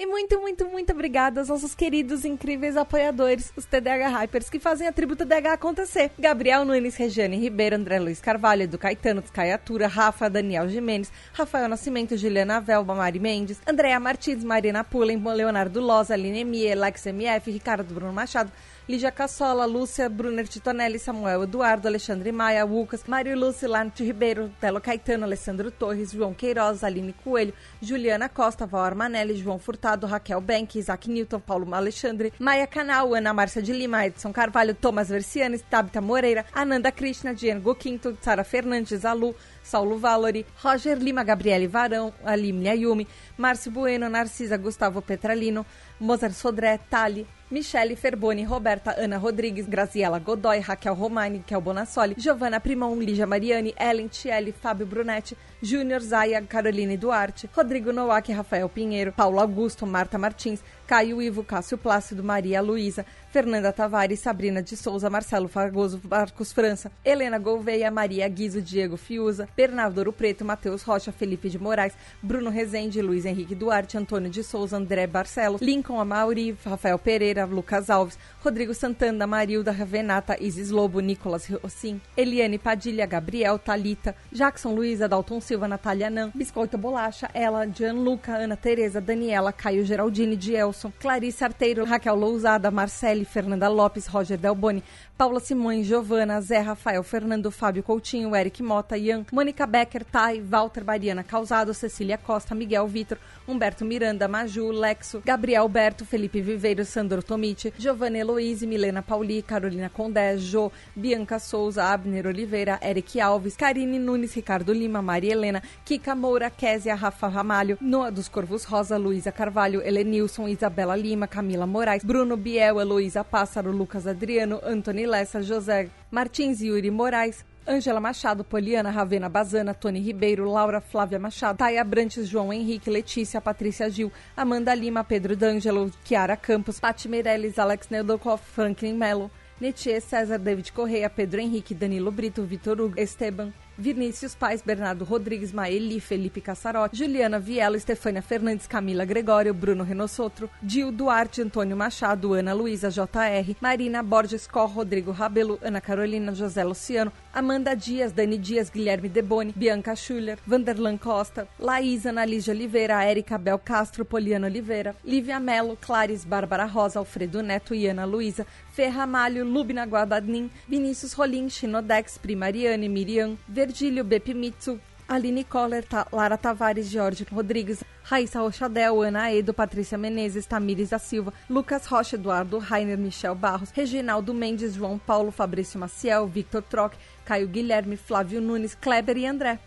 [0.00, 4.86] E muito, muito, muito obrigada aos nossos queridos, incríveis apoiadores, os TDH Hypers, que fazem
[4.86, 6.12] a tribo TDH acontecer.
[6.16, 12.16] Gabriel Nunes, Regiane Ribeiro, André Luiz Carvalho, do Caetano, Caiatura, Rafa, Daniel Jimenez, Rafael Nascimento,
[12.16, 17.92] Juliana Velba, Mari Mendes, Andréa Martins, Marina Pullen, Leonardo Loza, Aline Mie, Lex MF, Ricardo
[17.92, 18.52] Bruno Machado,
[18.88, 24.80] Lígia Cassola, Lúcia, Brunner Titonelli, Samuel Eduardo, Alexandre Maia, Lucas, Mário Lúcio, Lante Ribeiro, Telo
[24.80, 27.52] Caetano, Alessandro Torres, João Queiroz, Aline Coelho,
[27.82, 33.34] Juliana Costa, Val Armanelli, João Furtado, Raquel Benck, Isaac Newton, Paulo Alexandre, Maia Canal, Ana
[33.34, 39.04] Márcia de Lima, Edson Carvalho, Thomas Versiani, Tabita Moreira, Ananda Krishna, Diego Quinto, Sara Fernandes,
[39.04, 43.06] Alu, Saulo Valori, Roger Lima, Gabriele Varão, Aline Ayumi,
[43.36, 45.66] Márcio Bueno, Narcisa Gustavo Petralino,
[46.00, 52.60] Mozart Sodré, Tali, Michele Ferboni, Roberta Ana Rodrigues, Graziela Godoy, Raquel Romani, Kel Bonassoli, Giovanna
[52.60, 59.12] Primon, Lígia Mariani, Ellen Tielli, Fábio Brunetti, Júnior Zaya, Caroline Duarte, Rodrigo Nowak, Rafael Pinheiro,
[59.12, 65.10] Paulo Augusto, Marta Martins, Caio Ivo, Cássio Plácido, Maria Luísa, Fernanda Tavares, Sabrina de Souza,
[65.10, 71.12] Marcelo Fagoso, Marcos França, Helena Gouveia, Maria Guizo, Diego Fiuza, Bernardo Ouro Preto, Matheus Rocha,
[71.12, 76.56] Felipe de Moraes, Bruno Rezende, Luiz Henrique Duarte, Antônio de Souza, André Barcelos, Lincoln Amauri,
[76.64, 83.58] Rafael Pereira, Lucas Alves, Rodrigo Santana, Marilda Ravenata, Isis Lobo, Nicolas Rossim, Eliane Padilha, Gabriel,
[83.58, 89.82] Talita, Jackson Luiza, Dalton Silva, Natália Nan, Biscoito Bolacha, Ela, Gianluca, Ana Tereza, Daniela, Caio
[89.82, 94.82] Geraldini, Dielson, Clarice Arteiro, Raquel Lousada, Marcele, Fernanda Lopes, Roger Delboni,
[95.18, 100.84] Paula Simões, Giovana, Zé Rafael, Fernando Fábio Coutinho, Eric Mota, Ian, Mônica Becker, Thay, Walter
[100.84, 107.20] Bariana Causado, Cecília Costa, Miguel Vitor, Humberto Miranda, Maju, Lexo, Gabriel Alberto, Felipe Viveiro, Sandro
[107.20, 113.98] Tomiti, Giovanna Heloise, Milena Pauli, Carolina Condé, Jo, Bianca Souza, Abner Oliveira, Eric Alves, Karine
[113.98, 119.32] Nunes, Ricardo Lima, Maria Helena, Kika Moura, Késia, Rafa Ramalho, Noa dos Corvos Rosa, Luísa
[119.32, 125.90] Carvalho, Helenilson, Isabela Lima, Camila Moraes, Bruno Biel, Heloísa Pássaro, Lucas Adriano, Antony Lessa, José
[126.10, 132.28] Martins, Yuri Moraes, Ângela Machado, Poliana, Ravena Bazana, Tony Ribeiro, Laura Flávia Machado, Taia Brantes,
[132.28, 138.40] João Henrique, Letícia, Patrícia Gil, Amanda Lima, Pedro D'Angelo, Chiara Campos, Pati Meirelles, Alex Neudokov,
[138.40, 139.30] Franklin Mello,
[139.60, 145.52] Netier, César David Correia, Pedro Henrique, Danilo Brito, Vitor Hugo, Esteban, Vinícius Pais, Bernardo Rodrigues,
[145.52, 152.34] Maeli, Felipe Cassarotti, Juliana Viela, Estefânia Fernandes, Camila Gregório, Bruno Renossotro, Dil Duarte, Antônio Machado,
[152.34, 158.36] Ana Luísa JR, Marina Borges Cor, Rodrigo Rabelo, Ana Carolina, José Luciano, Amanda Dias, Dani
[158.36, 164.96] Dias, Guilherme Deboni, Bianca Schuller, Vanderlan Costa, Laís, Analígia Oliveira, Érica Bel Castro, Poliana Oliveira,
[165.04, 171.14] Lívia Melo, Clares, Bárbara Rosa, Alfredo Neto e Ana Luísa, Ferra Malho, Lubna Guadanin, Vinícius
[171.14, 173.38] Rolim, Chinodex, Primariane, Miriam,
[173.68, 180.88] Verdílio, Bepimitsu, Aline Coller, Lara Tavares, Jorge Rodrigues, Raíssa Rochadel, Ana Edo, Patrícia Menezes, Tamires
[180.88, 186.62] da Silva, Lucas Rocha, Eduardo Rainer, Michel Barros, Reginaldo Mendes, João Paulo, Fabrício Maciel, Victor
[186.62, 186.94] Troc,
[187.26, 189.58] Caio Guilherme, Flávio Nunes, Kleber e André.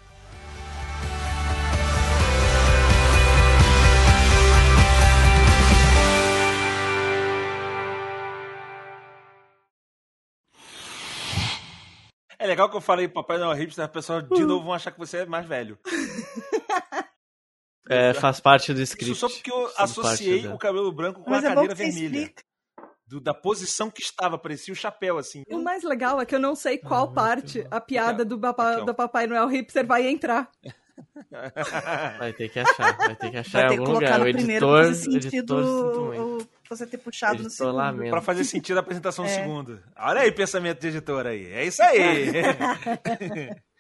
[12.42, 14.98] É legal que eu falei Papai Noel hipster, as pessoas de novo vão achar que
[14.98, 15.78] você é mais velho.
[17.90, 19.12] É, faz parte do script.
[19.12, 21.76] Isso só porque eu Faz associei da- o cabelo branco com Mas a é cadeira
[21.76, 22.20] vermelha.
[22.20, 22.44] explica.
[23.06, 25.44] Do- da posição que estava, parecia o chapéu, assim.
[25.50, 28.82] O mais legal é que eu não sei qual Ah, parte a piada do, Papa-
[28.82, 30.50] do Papai Noel hipster vai entrar.
[32.20, 34.22] Vai ter que achar, vai ter que achar Vai ter em algum lugar.
[34.22, 36.22] O no primeiro editor, sentido editor sinto muito.
[36.22, 37.76] o- você ter puxado no Editor segundo.
[37.76, 38.12] lamento.
[38.12, 39.34] Pra fazer sentido a apresentação do É.
[39.36, 39.80] segundo.
[39.98, 41.52] Olha aí, pensamento de editor aí.
[41.52, 42.32] É isso aí.